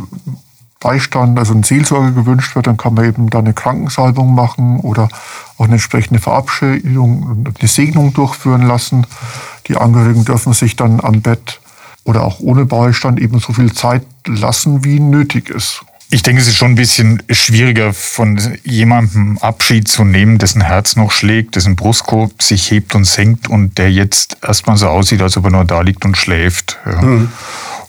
Beistand, 0.85 1.39
also 1.39 1.55
ein 1.55 1.63
Seelsorger 1.63 2.11
gewünscht 2.11 2.55
wird, 2.55 2.67
dann 2.67 2.77
kann 2.77 2.93
man 2.93 3.05
eben 3.05 3.29
da 3.31 3.39
eine 3.39 3.53
Krankensalbung 3.53 4.35
machen 4.35 4.79
oder 4.81 5.09
auch 5.57 5.65
eine 5.65 5.73
entsprechende 5.73 6.19
Verabschiedung, 6.19 7.43
eine 7.59 7.67
Segnung 7.67 8.13
durchführen 8.13 8.61
lassen. 8.61 9.07
Die 9.67 9.77
Angehörigen 9.77 10.25
dürfen 10.25 10.53
sich 10.53 10.75
dann 10.75 10.99
am 11.01 11.21
Bett 11.21 11.59
oder 12.03 12.23
auch 12.23 12.39
ohne 12.39 12.65
Beistand 12.65 13.19
eben 13.19 13.39
so 13.39 13.51
viel 13.51 13.73
Zeit 13.73 14.05
lassen, 14.27 14.85
wie 14.85 14.99
nötig 14.99 15.49
ist. 15.49 15.81
Ich 16.11 16.21
denke, 16.21 16.39
es 16.39 16.47
ist 16.47 16.55
schon 16.55 16.73
ein 16.73 16.75
bisschen 16.75 17.23
schwieriger, 17.31 17.91
von 17.91 18.39
jemandem 18.63 19.39
Abschied 19.39 19.87
zu 19.87 20.03
nehmen, 20.03 20.37
dessen 20.37 20.61
Herz 20.61 20.95
noch 20.95 21.11
schlägt, 21.11 21.55
dessen 21.55 21.75
Brustkorb 21.75 22.43
sich 22.43 22.69
hebt 22.69 22.93
und 22.93 23.05
senkt 23.05 23.47
und 23.49 23.79
der 23.79 23.91
jetzt 23.91 24.37
erstmal 24.43 24.77
so 24.77 24.87
aussieht, 24.87 25.23
als 25.23 25.35
ob 25.35 25.45
er 25.45 25.51
nur 25.51 25.65
da 25.65 25.81
liegt 25.81 26.05
und 26.05 26.15
schläft. 26.15 26.77
Ja. 26.85 27.01
Mhm. 27.01 27.31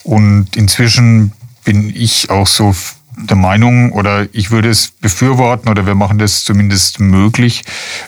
Und 0.02 0.56
inzwischen 0.56 1.32
bin 1.66 1.94
ich 1.94 2.30
auch 2.30 2.46
so 2.46 2.74
der 3.16 3.36
Meinung 3.36 3.92
oder 3.92 4.28
ich 4.32 4.50
würde 4.50 4.70
es 4.70 4.88
befürworten 4.88 5.68
oder 5.68 5.84
wir 5.84 5.96
machen 5.96 6.18
das 6.18 6.44
zumindest 6.44 7.00
möglich, 7.00 7.64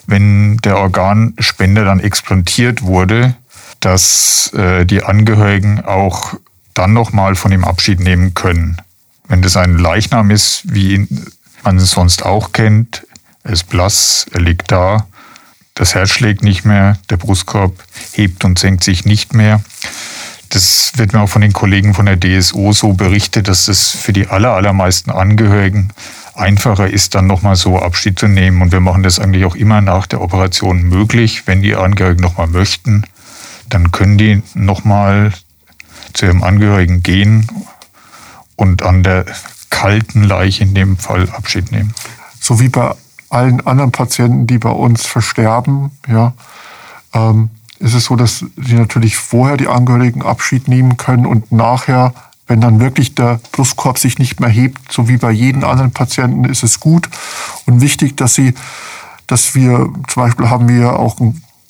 wenn 0.06 0.58
der 0.58 0.78
Organspender 0.78 1.84
dann 1.84 1.98
explantiert 1.98 2.82
wurde, 2.82 3.34
dass 3.80 4.52
äh, 4.54 4.86
die 4.86 5.02
Angehörigen 5.02 5.84
auch 5.84 6.34
dann 6.72 6.92
nochmal 6.92 7.34
von 7.34 7.50
ihm 7.50 7.64
Abschied 7.64 8.00
nehmen 8.00 8.34
können. 8.34 8.80
Wenn 9.26 9.42
das 9.42 9.56
ein 9.56 9.76
Leichnam 9.76 10.30
ist, 10.30 10.62
wie 10.64 11.08
man 11.64 11.78
es 11.78 11.90
sonst 11.90 12.24
auch 12.24 12.52
kennt, 12.52 13.06
er 13.42 13.52
ist 13.52 13.68
blass, 13.68 14.26
er 14.32 14.40
liegt 14.40 14.70
da, 14.70 15.06
das 15.74 15.94
Herz 15.94 16.10
schlägt 16.10 16.44
nicht 16.44 16.64
mehr, 16.64 16.96
der 17.10 17.16
Brustkorb 17.16 17.72
hebt 18.12 18.44
und 18.44 18.58
senkt 18.58 18.84
sich 18.84 19.04
nicht 19.04 19.34
mehr. 19.34 19.62
Das 20.50 20.92
wird 20.96 21.12
mir 21.12 21.20
auch 21.20 21.28
von 21.28 21.42
den 21.42 21.52
Kollegen 21.52 21.94
von 21.94 22.06
der 22.06 22.18
DSO 22.18 22.72
so 22.72 22.94
berichtet, 22.94 23.48
dass 23.48 23.66
das 23.66 23.90
für 23.90 24.12
die 24.12 24.28
aller, 24.28 24.52
allermeisten 24.54 25.10
Angehörigen 25.10 25.90
einfacher 26.34 26.88
ist, 26.88 27.14
dann 27.14 27.26
nochmal 27.26 27.56
so 27.56 27.78
Abschied 27.78 28.18
zu 28.18 28.28
nehmen. 28.28 28.62
Und 28.62 28.72
wir 28.72 28.80
machen 28.80 29.02
das 29.02 29.18
eigentlich 29.18 29.44
auch 29.44 29.56
immer 29.56 29.80
nach 29.80 30.06
der 30.06 30.20
Operation 30.20 30.82
möglich, 30.82 31.42
wenn 31.46 31.62
die 31.62 31.74
Angehörigen 31.76 32.22
nochmal 32.22 32.46
möchten 32.46 33.04
dann 33.68 33.92
können 33.92 34.18
die 34.18 34.42
nochmal 34.54 35.32
zu 36.12 36.26
ihrem 36.26 36.42
Angehörigen 36.42 37.02
gehen 37.02 37.46
und 38.56 38.82
an 38.82 39.02
der 39.02 39.26
kalten 39.70 40.24
Leiche 40.24 40.64
in 40.64 40.74
dem 40.74 40.96
Fall 40.96 41.28
Abschied 41.30 41.70
nehmen. 41.70 41.94
So 42.40 42.60
wie 42.60 42.68
bei 42.68 42.94
allen 43.30 43.66
anderen 43.66 43.92
Patienten, 43.92 44.46
die 44.46 44.58
bei 44.58 44.70
uns 44.70 45.06
versterben, 45.06 45.90
ja, 46.08 46.32
ähm, 47.12 47.50
ist 47.80 47.94
es 47.94 48.04
so, 48.04 48.16
dass 48.16 48.44
sie 48.56 48.74
natürlich 48.74 49.16
vorher 49.16 49.56
die 49.56 49.68
Angehörigen 49.68 50.22
Abschied 50.22 50.68
nehmen 50.68 50.96
können 50.96 51.26
und 51.26 51.52
nachher, 51.52 52.14
wenn 52.46 52.60
dann 52.60 52.80
wirklich 52.80 53.14
der 53.14 53.40
Brustkorb 53.52 53.98
sich 53.98 54.18
nicht 54.18 54.40
mehr 54.40 54.48
hebt, 54.48 54.92
so 54.92 55.08
wie 55.08 55.16
bei 55.16 55.30
jedem 55.30 55.64
anderen 55.64 55.92
Patienten, 55.92 56.44
ist 56.44 56.62
es 56.62 56.80
gut 56.80 57.08
und 57.66 57.80
wichtig, 57.80 58.16
dass 58.16 58.34
sie, 58.34 58.54
dass 59.26 59.54
wir, 59.54 59.90
zum 60.08 60.22
Beispiel 60.22 60.50
haben 60.50 60.68
wir 60.68 60.98
auch 60.98 61.16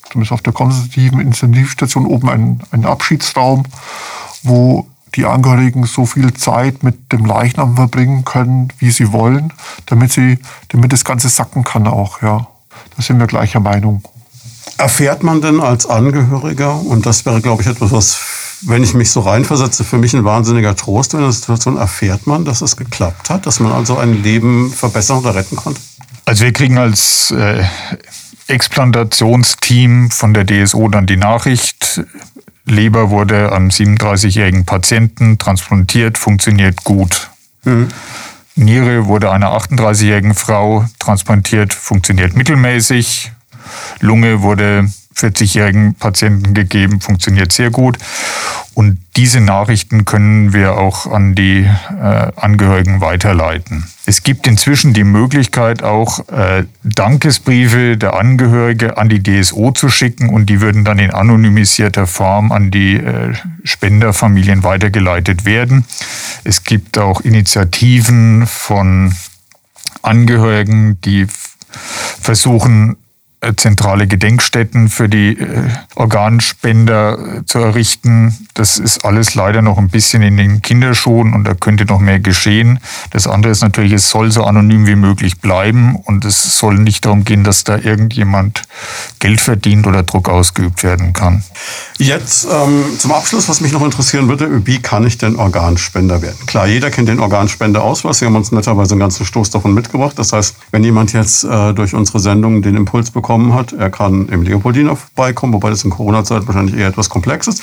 zumindest 0.09 0.31
auf 0.31 0.41
der 0.41 0.53
konsultativen 0.53 1.19
Intensivstation 1.19 2.05
oben 2.05 2.29
einen, 2.29 2.63
einen 2.71 2.85
Abschiedsraum, 2.85 3.65
wo 4.43 4.87
die 5.15 5.25
Angehörigen 5.25 5.85
so 5.85 6.05
viel 6.05 6.33
Zeit 6.33 6.83
mit 6.83 7.11
dem 7.11 7.25
Leichnam 7.25 7.75
verbringen 7.75 8.25
können, 8.25 8.71
wie 8.77 8.91
sie 8.91 9.11
wollen, 9.11 9.53
damit 9.85 10.11
sie, 10.11 10.39
damit 10.69 10.93
das 10.93 11.03
Ganze 11.03 11.29
sacken 11.29 11.63
kann 11.63 11.87
auch, 11.87 12.21
ja. 12.21 12.47
Da 12.95 13.01
sind 13.01 13.19
wir 13.19 13.27
gleicher 13.27 13.59
Meinung. 13.59 14.03
Erfährt 14.79 15.23
man 15.23 15.41
denn 15.41 15.59
als 15.59 15.85
Angehöriger, 15.87 16.73
und 16.73 17.05
das 17.05 17.25
wäre, 17.25 17.41
glaube 17.41 17.61
ich, 17.61 17.67
etwas, 17.67 17.91
was, 17.91 18.17
wenn 18.61 18.81
ich 18.81 18.93
mich 18.93 19.11
so 19.11 19.19
reinversetze, 19.19 19.83
für 19.83 19.97
mich 19.97 20.15
ein 20.15 20.23
wahnsinniger 20.23 20.73
Trost 20.73 21.13
in 21.13 21.19
der 21.19 21.33
Situation, 21.33 21.75
erfährt 21.75 22.27
man, 22.27 22.45
dass 22.45 22.61
es 22.61 22.77
geklappt 22.77 23.29
hat, 23.29 23.45
dass 23.45 23.59
man 23.59 23.73
also 23.73 23.97
ein 23.97 24.23
Leben 24.23 24.71
verbessern 24.71 25.17
oder 25.17 25.35
retten 25.35 25.57
konnte? 25.57 25.81
Also 26.23 26.45
wir 26.45 26.53
kriegen 26.53 26.77
als 26.77 27.31
äh, 27.31 27.61
Explantationsteam 28.47 30.11
von 30.11 30.33
der 30.33 30.45
DSO 30.45 30.87
dann 30.87 31.05
die 31.05 31.17
Nachricht, 31.17 32.01
Leber 32.63 33.09
wurde 33.09 33.51
am 33.51 33.67
37-jährigen 33.67 34.63
Patienten 34.63 35.39
transplantiert, 35.39 36.17
funktioniert 36.17 36.85
gut. 36.85 37.29
Mhm. 37.65 37.89
Niere 38.55 39.07
wurde 39.07 39.29
einer 39.29 39.51
38-jährigen 39.51 40.35
Frau 40.35 40.85
transplantiert, 40.99 41.73
funktioniert 41.73 42.35
mittelmäßig. 42.35 43.33
Lunge 43.99 44.41
wurde 44.41 44.89
40-jährigen 45.19 45.95
Patienten 45.95 46.53
gegeben, 46.53 47.01
funktioniert 47.01 47.51
sehr 47.51 47.71
gut. 47.71 47.97
Und 48.73 48.99
diese 49.17 49.41
Nachrichten 49.41 50.05
können 50.05 50.53
wir 50.53 50.77
auch 50.77 51.05
an 51.05 51.35
die 51.35 51.65
äh, 51.65 52.31
Angehörigen 52.37 53.01
weiterleiten. 53.01 53.85
Es 54.05 54.23
gibt 54.23 54.47
inzwischen 54.47 54.93
die 54.93 55.03
Möglichkeit, 55.03 55.83
auch 55.83 56.27
äh, 56.29 56.63
Dankesbriefe 56.83 57.97
der 57.97 58.13
Angehörige 58.15 58.97
an 58.97 59.09
die 59.09 59.21
DSO 59.21 59.71
zu 59.71 59.89
schicken 59.89 60.29
und 60.29 60.45
die 60.45 60.61
würden 60.61 60.85
dann 60.85 60.97
in 60.97 61.11
anonymisierter 61.11 62.07
Form 62.07 62.53
an 62.53 62.71
die 62.71 62.95
äh, 62.95 63.33
Spenderfamilien 63.65 64.63
weitergeleitet 64.63 65.43
werden. 65.43 65.83
Es 66.45 66.63
gibt 66.63 66.97
auch 66.97 67.19
Initiativen 67.21 68.47
von 68.47 69.13
Angehörigen, 70.01 71.01
die 71.01 71.27
versuchen, 72.21 72.95
zentrale 73.55 74.05
Gedenkstätten 74.05 74.89
für 74.89 75.07
die 75.07 75.39
äh, 75.39 75.69
Organspender 75.95 77.37
äh, 77.37 77.45
zu 77.45 77.59
errichten. 77.59 78.35
Das 78.53 78.77
ist 78.77 79.05
alles 79.05 79.33
leider 79.33 79.61
noch 79.61 79.77
ein 79.77 79.87
bisschen 79.87 80.21
in 80.21 80.35
den 80.35 80.61
Kinderschuhen 80.61 81.33
und 81.33 81.45
da 81.45 81.53
könnte 81.53 81.85
noch 81.85 81.99
mehr 81.99 82.19
geschehen. 82.19 82.79
Das 83.11 83.27
andere 83.27 83.53
ist 83.53 83.61
natürlich, 83.61 83.93
es 83.93 84.09
soll 84.09 84.31
so 84.31 84.43
anonym 84.43 84.87
wie 84.87 84.97
möglich 84.97 85.39
bleiben 85.39 85.95
und 85.95 86.25
es 86.25 86.57
soll 86.57 86.79
nicht 86.79 87.05
darum 87.05 87.23
gehen, 87.23 87.45
dass 87.45 87.63
da 87.63 87.77
irgendjemand 87.77 88.63
Geld 89.19 89.39
verdient 89.39 89.87
oder 89.87 90.03
Druck 90.03 90.27
ausgeübt 90.27 90.83
werden 90.83 91.13
kann. 91.13 91.41
Jetzt 91.97 92.45
ähm, 92.45 92.83
zum 92.97 93.13
Abschluss, 93.13 93.47
was 93.47 93.61
mich 93.61 93.71
noch 93.71 93.83
interessieren 93.83 94.27
würde, 94.27 94.65
wie 94.67 94.81
kann 94.81 95.07
ich 95.07 95.17
denn 95.17 95.37
Organspender 95.37 96.21
werden? 96.21 96.45
Klar, 96.45 96.67
jeder 96.67 96.91
kennt 96.91 97.07
den 97.07 97.21
Organspendeausweis. 97.21 98.19
Sie 98.19 98.25
haben 98.25 98.35
uns 98.35 98.51
netterweise 98.51 98.95
einen 98.95 99.01
ganzen 99.01 99.25
Stoß 99.25 99.49
davon 99.49 99.73
mitgebracht. 99.73 100.19
Das 100.19 100.33
heißt, 100.33 100.55
wenn 100.71 100.83
jemand 100.83 101.13
jetzt 101.13 101.45
äh, 101.45 101.73
durch 101.73 101.93
unsere 101.93 102.19
Sendung 102.19 102.61
den 102.61 102.75
Impuls 102.75 103.11
bekommt, 103.11 103.28
bekommen 103.29 103.53
hat. 103.53 103.73
Er 103.73 103.91
kann 103.91 104.27
im 104.29 104.41
Leopoldiner 104.41 104.95
vorbeikommen, 104.95 105.53
wobei 105.53 105.69
das 105.69 105.83
in 105.83 105.91
Corona-Zeit 105.91 106.47
wahrscheinlich 106.47 106.75
eher 106.75 106.87
etwas 106.87 107.09
komplex 107.09 107.45
ist. 107.45 107.61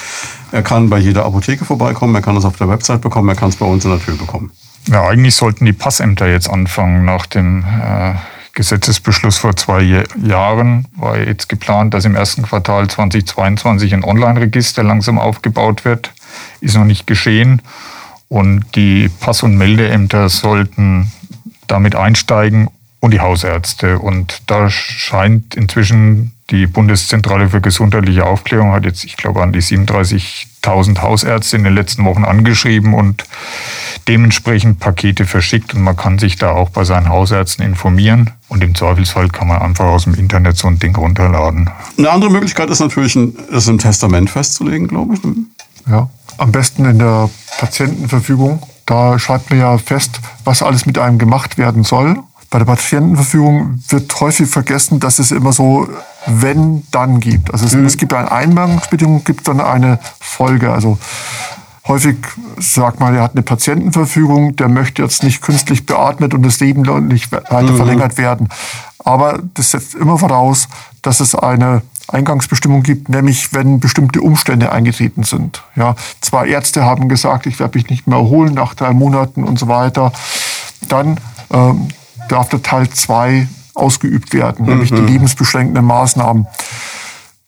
Er 0.52 0.62
kann 0.62 0.88
bei 0.88 0.98
jeder 0.98 1.24
Apotheke 1.24 1.64
vorbeikommen, 1.64 2.14
er 2.14 2.22
kann 2.22 2.36
es 2.36 2.44
auf 2.44 2.56
der 2.56 2.68
Website 2.68 3.00
bekommen, 3.00 3.28
er 3.30 3.34
kann 3.34 3.48
es 3.48 3.56
bei 3.56 3.66
uns 3.66 3.84
in 3.84 3.90
der 3.90 3.98
Tür 3.98 4.14
bekommen. 4.14 4.52
Ja, 4.86 5.08
eigentlich 5.08 5.34
sollten 5.34 5.64
die 5.64 5.72
Passämter 5.72 6.28
jetzt 6.28 6.48
anfangen 6.48 7.04
nach 7.04 7.26
dem 7.26 7.64
äh, 7.64 8.14
Gesetzesbeschluss 8.52 9.38
vor 9.38 9.56
zwei 9.56 10.04
Jahren 10.22 10.86
war 10.94 11.18
jetzt 11.18 11.48
geplant, 11.48 11.94
dass 11.94 12.04
im 12.04 12.14
ersten 12.14 12.42
Quartal 12.42 12.86
2022 12.86 13.92
ein 13.92 14.04
Online-Register 14.04 14.84
langsam 14.84 15.18
aufgebaut 15.18 15.84
wird. 15.84 16.12
Ist 16.60 16.76
noch 16.76 16.84
nicht 16.84 17.08
geschehen. 17.08 17.60
Und 18.28 18.64
die 18.76 19.10
Pass- 19.18 19.42
und 19.42 19.56
Meldeämter 19.56 20.28
sollten 20.28 21.10
damit 21.66 21.96
einsteigen 21.96 22.68
und 23.00 23.12
die 23.12 23.20
Hausärzte. 23.20 23.98
Und 23.98 24.42
da 24.46 24.70
scheint 24.70 25.54
inzwischen 25.54 26.32
die 26.50 26.66
Bundeszentrale 26.66 27.48
für 27.48 27.60
gesundheitliche 27.60 28.24
Aufklärung 28.24 28.72
hat 28.72 28.84
jetzt, 28.84 29.04
ich 29.04 29.16
glaube, 29.16 29.42
an 29.42 29.52
die 29.52 29.60
37.000 29.60 31.02
Hausärzte 31.02 31.56
in 31.56 31.64
den 31.64 31.74
letzten 31.74 32.04
Wochen 32.04 32.24
angeschrieben 32.24 32.94
und 32.94 33.24
dementsprechend 34.06 34.78
Pakete 34.78 35.26
verschickt. 35.26 35.74
Und 35.74 35.82
man 35.82 35.96
kann 35.96 36.20
sich 36.20 36.36
da 36.36 36.52
auch 36.52 36.70
bei 36.70 36.84
seinen 36.84 37.08
Hausärzten 37.08 37.64
informieren. 37.64 38.30
Und 38.48 38.62
im 38.62 38.76
Zweifelsfall 38.76 39.28
kann 39.28 39.48
man 39.48 39.60
einfach 39.60 39.86
aus 39.86 40.04
dem 40.04 40.14
Internet 40.14 40.56
so 40.56 40.68
ein 40.68 40.78
Ding 40.78 40.94
runterladen. 40.94 41.68
Eine 41.98 42.10
andere 42.10 42.30
Möglichkeit 42.30 42.70
ist 42.70 42.78
natürlich, 42.80 43.16
es 43.52 43.66
im 43.66 43.78
Testament 43.78 44.30
festzulegen, 44.30 44.86
glaube 44.86 45.14
ich. 45.14 45.20
Ja, 45.90 46.08
am 46.38 46.52
besten 46.52 46.84
in 46.84 46.98
der 47.00 47.28
Patientenverfügung. 47.58 48.62
Da 48.86 49.18
schreibt 49.18 49.50
man 49.50 49.58
ja 49.58 49.78
fest, 49.78 50.20
was 50.44 50.62
alles 50.62 50.86
mit 50.86 50.96
einem 50.96 51.18
gemacht 51.18 51.58
werden 51.58 51.82
soll. 51.82 52.18
Bei 52.50 52.58
der 52.58 52.66
Patientenverfügung 52.66 53.82
wird 53.88 54.20
häufig 54.20 54.48
vergessen, 54.48 55.00
dass 55.00 55.18
es 55.18 55.32
immer 55.32 55.52
so 55.52 55.88
wenn, 56.26 56.84
dann 56.90 57.20
gibt. 57.20 57.52
Also 57.52 57.66
es, 57.66 57.74
mhm. 57.74 57.84
es 57.84 57.96
gibt 57.96 58.12
eine 58.12 58.30
Einbindungsbedingung, 58.30 59.24
gibt 59.24 59.46
dann 59.48 59.60
eine 59.60 59.98
Folge. 60.20 60.72
Also 60.72 60.98
häufig 61.88 62.16
sagt 62.58 63.00
man, 63.00 63.14
er 63.14 63.22
hat 63.22 63.32
eine 63.32 63.42
Patientenverfügung, 63.42 64.56
der 64.56 64.68
möchte 64.68 65.02
jetzt 65.02 65.22
nicht 65.22 65.42
künstlich 65.42 65.86
beatmet 65.86 66.34
und 66.34 66.42
das 66.42 66.60
Leben 66.60 66.82
nicht 67.06 67.32
weiter 67.32 67.62
mhm. 67.62 67.76
verlängert 67.76 68.18
werden. 68.18 68.48
Aber 68.98 69.40
das 69.54 69.70
setzt 69.70 69.94
immer 69.94 70.18
voraus, 70.18 70.68
dass 71.02 71.20
es 71.20 71.34
eine 71.34 71.82
Eingangsbestimmung 72.08 72.82
gibt, 72.82 73.08
nämlich 73.08 73.52
wenn 73.52 73.80
bestimmte 73.80 74.20
Umstände 74.20 74.70
eingetreten 74.70 75.24
sind. 75.24 75.62
Ja, 75.74 75.96
zwei 76.20 76.48
Ärzte 76.48 76.84
haben 76.84 77.08
gesagt, 77.08 77.46
ich 77.46 77.58
werde 77.58 77.78
mich 77.78 77.88
nicht 77.90 78.06
mehr 78.06 78.18
erholen 78.18 78.54
nach 78.54 78.74
drei 78.74 78.92
Monaten 78.92 79.44
und 79.44 79.58
so 79.58 79.68
weiter. 79.68 80.12
Dann 80.88 81.18
ähm, 81.52 81.88
darf 82.28 82.48
der 82.48 82.62
Teil 82.62 82.88
2 82.88 83.48
ausgeübt 83.74 84.32
werden, 84.32 84.64
mhm. 84.64 84.72
nämlich 84.72 84.90
die 84.90 84.96
lebensbeschränkenden 84.96 85.84
Maßnahmen. 85.84 86.46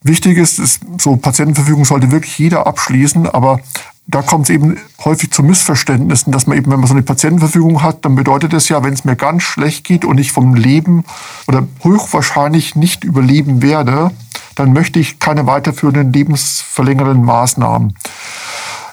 Wichtig 0.03 0.39
ist, 0.39 0.59
ist, 0.59 0.81
so 0.99 1.17
Patientenverfügung 1.17 1.85
sollte 1.85 2.11
wirklich 2.11 2.39
jeder 2.39 2.67
abschließen, 2.67 3.29
aber 3.29 3.61
da 4.07 4.23
kommt 4.23 4.45
es 4.45 4.51
eben 4.51 4.79
häufig 5.05 5.31
zu 5.33 5.43
Missverständnissen, 5.43 6.33
dass 6.33 6.47
man 6.47 6.57
eben, 6.57 6.71
wenn 6.71 6.81
man 6.81 6.89
so 6.89 6.95
eine 6.95 7.03
Patientenverfügung 7.03 7.83
hat, 7.83 8.07
dann 8.07 8.15
bedeutet 8.15 8.55
es 8.55 8.69
ja, 8.71 8.83
wenn 8.83 8.95
es 8.95 9.05
mir 9.05 9.17
ganz 9.17 9.43
schlecht 9.43 9.85
geht 9.85 10.05
und 10.05 10.19
ich 10.19 10.33
vom 10.33 10.55
Leben 10.55 11.05
oder 11.47 11.67
höchstwahrscheinlich 11.83 12.75
nicht 12.75 13.05
überleben 13.05 13.61
werde, 13.61 14.11
dann 14.55 14.73
möchte 14.73 14.99
ich 14.99 15.19
keine 15.19 15.47
weiterführenden 15.47 16.13
lebensverlängernden 16.13 17.23
Maßnahmen. 17.23 17.95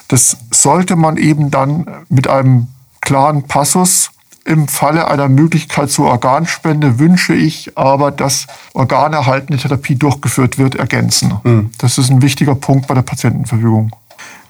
Das 0.08 0.36
sollte 0.50 0.96
man 0.96 1.16
eben 1.16 1.50
dann 1.50 1.86
mit 2.10 2.28
einem 2.28 2.68
klaren 3.00 3.44
Passus 3.44 4.10
im 4.46 4.68
Falle 4.68 5.08
einer 5.08 5.28
Möglichkeit 5.28 5.90
zur 5.90 6.06
Organspende 6.06 6.98
wünsche 6.98 7.34
ich 7.34 7.76
aber, 7.76 8.10
dass 8.10 8.46
organerhaltende 8.74 9.60
Therapie 9.60 9.96
durchgeführt 9.96 10.56
wird, 10.56 10.76
ergänzen. 10.76 11.34
Mhm. 11.42 11.70
Das 11.78 11.98
ist 11.98 12.10
ein 12.10 12.22
wichtiger 12.22 12.54
Punkt 12.54 12.86
bei 12.86 12.94
der 12.94 13.02
Patientenverfügung. 13.02 13.90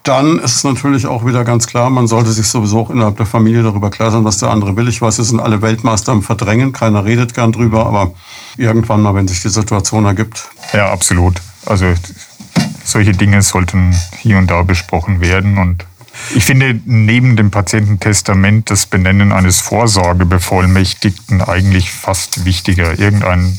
Dann 0.02 0.38
ist 0.38 0.54
es 0.54 0.64
natürlich 0.64 1.06
auch 1.06 1.26
wieder 1.26 1.42
ganz 1.42 1.66
klar, 1.66 1.90
man 1.90 2.06
sollte 2.06 2.30
sich 2.30 2.46
sowieso 2.46 2.78
auch 2.78 2.90
innerhalb 2.90 3.16
der 3.16 3.26
Familie 3.26 3.64
darüber 3.64 3.90
klar 3.90 4.12
sein, 4.12 4.24
was 4.24 4.38
der 4.38 4.50
andere 4.50 4.76
will. 4.76 4.86
Ich 4.86 5.02
weiß, 5.02 5.18
es 5.18 5.28
sind 5.28 5.40
alle 5.40 5.62
Weltmeister 5.62 6.12
im 6.12 6.22
Verdrängen, 6.22 6.72
keiner 6.72 7.04
redet 7.04 7.34
gern 7.34 7.50
drüber, 7.50 7.86
aber 7.86 8.12
irgendwann 8.56 9.02
mal, 9.02 9.16
wenn 9.16 9.26
sich 9.26 9.42
die 9.42 9.48
Situation 9.48 10.04
ergibt. 10.04 10.48
Ja, 10.72 10.92
absolut. 10.92 11.40
Also 11.64 11.86
solche 12.84 13.12
Dinge 13.12 13.42
sollten 13.42 13.96
hier 14.18 14.38
und 14.38 14.48
da 14.48 14.62
besprochen 14.62 15.20
werden 15.20 15.58
und 15.58 15.84
ich 16.34 16.44
finde 16.44 16.78
neben 16.84 17.36
dem 17.36 17.50
Patiententestament 17.50 18.70
das 18.70 18.86
Benennen 18.86 19.32
eines 19.32 19.60
Vorsorgebevollmächtigten 19.60 21.42
eigentlich 21.42 21.90
fast 21.90 22.44
wichtiger. 22.44 22.98
Irgendein 22.98 23.58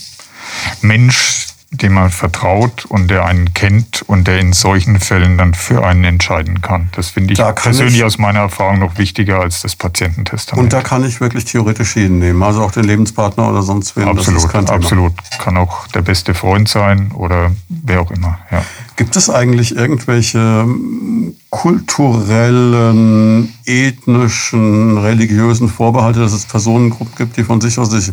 Mensch, 0.82 1.48
dem 1.72 1.94
man 1.94 2.12
vertraut 2.12 2.86
und 2.86 3.10
der 3.10 3.26
einen 3.26 3.54
kennt 3.54 4.02
und 4.04 4.28
der 4.28 4.40
in 4.40 4.54
solchen 4.54 5.00
Fällen 5.00 5.38
dann 5.38 5.54
für 5.54 5.86
einen 5.86 6.04
entscheiden 6.06 6.62
kann. 6.62 6.90
Das 6.94 7.10
finde 7.10 7.34
ich 7.34 7.40
persönlich 7.56 7.98
ich, 7.98 8.04
aus 8.04 8.18
meiner 8.18 8.40
Erfahrung 8.40 8.80
noch 8.80 8.98
wichtiger 8.98 9.42
als 9.42 9.62
das 9.62 9.76
Patiententestament. 9.76 10.64
Und 10.64 10.74
da 10.74 10.82
kann 10.82 11.04
ich 11.04 11.20
wirklich 11.20 11.46
theoretisch 11.46 11.98
jeden 11.98 12.20
nehmen, 12.20 12.42
also 12.42 12.64
auch 12.64 12.72
den 12.72 12.86
Lebenspartner 12.86 13.50
oder 13.50 13.64
sonst 13.64 13.98
wen. 13.98 14.08
Absolut, 14.08 14.54
absolut. 14.56 15.14
Kann 15.40 15.58
auch 15.58 15.88
der 15.88 16.02
beste 16.02 16.34
Freund 16.34 16.70
sein 16.70 17.12
oder 17.12 17.52
wer 17.68 18.02
auch 18.02 18.12
immer. 18.12 18.40
Ja. 18.50 18.64
Gibt 18.98 19.16
es 19.16 19.30
eigentlich 19.30 19.76
irgendwelche 19.76 20.40
ähm, 20.40 21.36
kulturellen, 21.50 23.54
ethnischen, 23.66 24.98
religiösen 24.98 25.70
Vorbehalte, 25.70 26.20
dass 26.20 26.34
es 26.34 26.46
Personengruppen 26.46 27.16
gibt, 27.16 27.38
die 27.38 27.44
von 27.44 27.62
sich 27.62 27.80
aus 27.80 27.90
sich, 27.90 28.12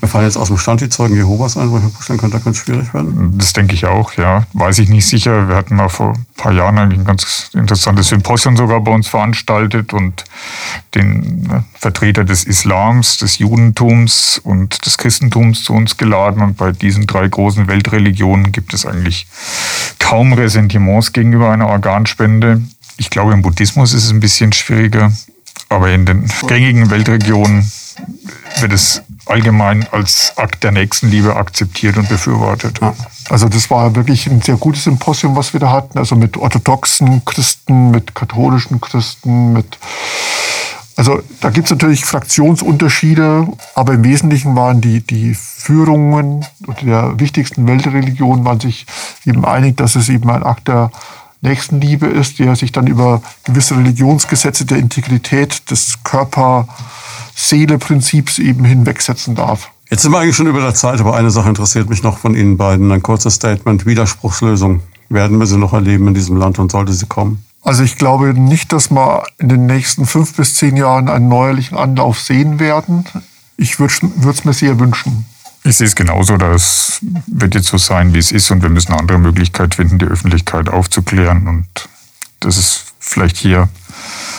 mir 0.00 0.08
fallen 0.08 0.24
jetzt 0.24 0.36
aus 0.36 0.48
dem 0.48 0.58
Stand 0.58 0.82
die 0.82 0.88
Zeugen 0.88 1.16
Jehovas 1.16 1.56
ein, 1.56 1.70
wo 1.70 1.78
ich 1.78 1.82
mir 1.82 1.90
vorstellen 1.90 2.18
könnte, 2.18 2.36
da 2.36 2.42
könnte 2.42 2.58
es 2.58 2.64
schwierig 2.64 2.94
werden? 2.94 3.34
Das 3.38 3.52
denke 3.54 3.74
ich 3.74 3.86
auch, 3.86 4.12
ja. 4.14 4.44
Weiß 4.52 4.78
ich 4.78 4.88
nicht 4.88 5.06
sicher. 5.06 5.48
Wir 5.48 5.56
hatten 5.56 5.74
mal 5.74 5.88
vor 5.88 6.12
ein 6.12 6.26
paar 6.36 6.52
Jahren 6.52 6.78
eigentlich 6.78 7.00
ein 7.00 7.06
ganz 7.06 7.50
interessantes 7.54 8.08
Symposium 8.08 8.56
sogar 8.56 8.80
bei 8.80 8.92
uns 8.92 9.08
veranstaltet 9.08 9.92
und 9.92 10.24
den 10.94 11.42
ne, 11.42 11.64
Vertreter 11.74 12.24
des 12.24 12.44
Islams, 12.44 13.18
des 13.18 13.38
Judentums 13.38 14.40
und 14.42 14.86
des 14.86 14.98
Christentums 14.98 15.64
zu 15.64 15.72
uns 15.72 15.96
geladen. 15.96 16.42
Und 16.42 16.56
bei 16.56 16.72
diesen 16.72 17.06
drei 17.06 17.26
großen 17.26 17.68
Weltreligionen 17.68 18.52
gibt 18.52 18.74
es 18.74 18.86
eigentlich 18.86 19.26
kaum 19.98 20.25
Ressentiments 20.32 21.12
gegenüber 21.12 21.50
einer 21.50 21.68
Organspende. 21.68 22.62
Ich 22.96 23.10
glaube, 23.10 23.32
im 23.32 23.42
Buddhismus 23.42 23.92
ist 23.92 24.04
es 24.04 24.10
ein 24.10 24.20
bisschen 24.20 24.52
schwieriger, 24.52 25.12
aber 25.68 25.90
in 25.90 26.06
den 26.06 26.30
gängigen 26.46 26.90
Weltregionen 26.90 27.70
wird 28.60 28.72
es 28.72 29.02
allgemein 29.26 29.86
als 29.90 30.32
Akt 30.36 30.64
der 30.64 30.72
Nächstenliebe 30.72 31.36
akzeptiert 31.36 31.96
und 31.96 32.08
befürwortet. 32.08 32.80
Also 33.28 33.48
das 33.48 33.70
war 33.70 33.94
wirklich 33.96 34.26
ein 34.28 34.40
sehr 34.40 34.56
gutes 34.56 34.84
Symposium, 34.84 35.36
was 35.36 35.52
wir 35.52 35.60
da 35.60 35.70
hatten. 35.70 35.98
Also 35.98 36.14
mit 36.14 36.36
orthodoxen 36.36 37.24
Christen, 37.24 37.90
mit 37.90 38.14
katholischen 38.14 38.80
Christen, 38.80 39.52
mit 39.52 39.78
also 40.96 41.20
da 41.40 41.50
gibt 41.50 41.66
es 41.66 41.70
natürlich 41.70 42.04
Fraktionsunterschiede, 42.06 43.46
aber 43.74 43.92
im 43.92 44.02
Wesentlichen 44.02 44.56
waren 44.56 44.80
die, 44.80 45.02
die 45.02 45.34
Führungen 45.34 46.46
der 46.82 47.20
wichtigsten 47.20 47.66
Weltreligionen 47.66 48.46
waren 48.46 48.60
sich 48.60 48.86
eben 49.26 49.44
einig, 49.44 49.76
dass 49.76 49.94
es 49.94 50.08
eben 50.08 50.30
ein 50.30 50.42
Akt 50.42 50.68
der 50.68 50.90
Nächstenliebe 51.42 52.06
ist, 52.06 52.38
der 52.38 52.56
sich 52.56 52.72
dann 52.72 52.86
über 52.86 53.20
gewisse 53.44 53.76
Religionsgesetze 53.76 54.64
der 54.64 54.78
Integrität 54.78 55.70
des 55.70 56.02
Körper-Seele-Prinzips 56.02 58.38
eben 58.38 58.64
hinwegsetzen 58.64 59.34
darf. 59.34 59.70
Jetzt 59.90 60.00
sind 60.02 60.12
wir 60.12 60.18
eigentlich 60.18 60.36
schon 60.36 60.48
über 60.48 60.60
der 60.60 60.74
Zeit, 60.74 60.98
aber 60.98 61.14
eine 61.14 61.30
Sache 61.30 61.50
interessiert 61.50 61.90
mich 61.90 62.02
noch 62.02 62.16
von 62.18 62.34
Ihnen 62.34 62.56
beiden. 62.56 62.90
Ein 62.90 63.02
kurzes 63.02 63.34
Statement. 63.34 63.84
Widerspruchslösung. 63.86 64.80
Werden 65.08 65.38
wir 65.38 65.46
sie 65.46 65.58
noch 65.58 65.72
erleben 65.72 66.08
in 66.08 66.14
diesem 66.14 66.36
Land 66.36 66.58
und 66.58 66.72
sollte 66.72 66.92
sie 66.92 67.06
kommen? 67.06 67.45
Also 67.66 67.82
ich 67.82 67.96
glaube 67.96 68.32
nicht, 68.32 68.72
dass 68.72 68.92
wir 68.92 69.24
in 69.38 69.48
den 69.48 69.66
nächsten 69.66 70.06
fünf 70.06 70.36
bis 70.36 70.54
zehn 70.54 70.76
Jahren 70.76 71.08
einen 71.08 71.26
neuerlichen 71.26 71.76
Anlauf 71.76 72.20
sehen 72.20 72.60
werden. 72.60 73.04
Ich 73.56 73.80
würde 73.80 73.92
es 74.30 74.44
mir 74.44 74.52
sehr 74.52 74.78
wünschen. 74.78 75.26
Ich 75.64 75.76
sehe 75.76 75.88
es 75.88 75.96
genauso. 75.96 76.36
Das 76.36 77.00
wird 77.26 77.56
jetzt 77.56 77.66
so 77.66 77.76
sein, 77.76 78.14
wie 78.14 78.18
es 78.18 78.30
ist. 78.30 78.52
Und 78.52 78.62
wir 78.62 78.68
müssen 78.68 78.92
eine 78.92 79.00
andere 79.00 79.18
Möglichkeit 79.18 79.74
finden, 79.74 79.98
die 79.98 80.04
Öffentlichkeit 80.04 80.68
aufzuklären. 80.68 81.48
Und 81.48 81.66
das 82.38 82.56
ist 82.56 82.84
vielleicht 83.00 83.36
hier 83.36 83.68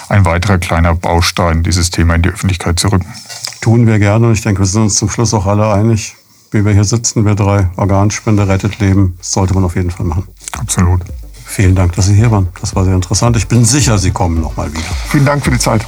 ein 0.07 0.23
weiterer 0.23 0.57
kleiner 0.57 0.95
Baustein, 0.95 1.63
dieses 1.63 1.89
Thema 1.89 2.15
in 2.15 2.21
die 2.21 2.29
Öffentlichkeit 2.29 2.79
zu 2.79 2.87
rücken. 2.87 3.13
Tun 3.59 3.87
wir 3.87 3.99
gerne. 3.99 4.27
Und 4.27 4.33
ich 4.35 4.41
denke, 4.41 4.61
wir 4.61 4.67
sind 4.67 4.83
uns 4.83 4.95
zum 4.95 5.09
Schluss 5.09 5.33
auch 5.33 5.47
alle 5.47 5.73
einig, 5.73 6.15
wie 6.51 6.63
wir 6.63 6.71
hier 6.71 6.85
sitzen, 6.85 7.25
wir 7.25 7.35
drei. 7.35 7.69
Organspende 7.75 8.47
rettet 8.47 8.79
Leben. 8.79 9.15
Das 9.17 9.31
sollte 9.31 9.53
man 9.53 9.65
auf 9.65 9.75
jeden 9.75 9.91
Fall 9.91 10.05
machen. 10.05 10.23
Absolut. 10.53 11.01
Vielen 11.47 11.75
Dank, 11.75 11.93
dass 11.93 12.05
Sie 12.05 12.13
hier 12.13 12.29
waren. 12.29 12.49
Das 12.61 12.75
war 12.75 12.85
sehr 12.85 12.93
interessant. 12.93 13.35
Ich 13.37 13.47
bin 13.47 13.65
sicher, 13.65 13.97
Sie 13.97 14.11
kommen 14.11 14.41
noch 14.41 14.55
mal 14.57 14.71
wieder. 14.71 14.83
Vielen 15.09 15.25
Dank 15.25 15.43
für 15.43 15.51
die 15.51 15.57
Zeit. 15.57 15.83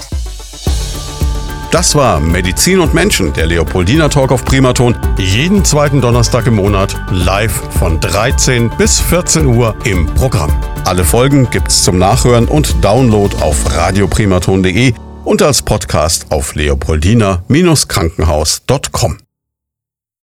Das 1.71 1.93
war 1.93 2.19
Medizin 2.19 2.79
und 2.79 2.95
Menschen, 2.95 3.31
der 3.33 3.45
Leopoldina 3.45 4.09
Talk 4.09 4.31
auf 4.31 4.43
Primaton. 4.43 4.97
Jeden 5.17 5.63
zweiten 5.63 6.01
Donnerstag 6.01 6.47
im 6.47 6.55
Monat 6.55 6.99
live 7.11 7.61
von 7.77 7.99
13 7.99 8.71
bis 8.75 8.99
14 8.99 9.45
Uhr 9.45 9.75
im 9.83 10.07
Programm. 10.07 10.49
Alle 10.85 11.05
Folgen 11.05 11.47
gibt's 11.51 11.83
zum 11.83 11.99
Nachhören 11.99 12.47
und 12.47 12.83
Download 12.83 13.35
auf 13.41 13.75
radioprimaton.de 13.75 14.95
und 15.25 15.43
als 15.43 15.61
Podcast 15.61 16.31
auf 16.31 16.55
leopoldina-krankenhaus.com. 16.55 19.28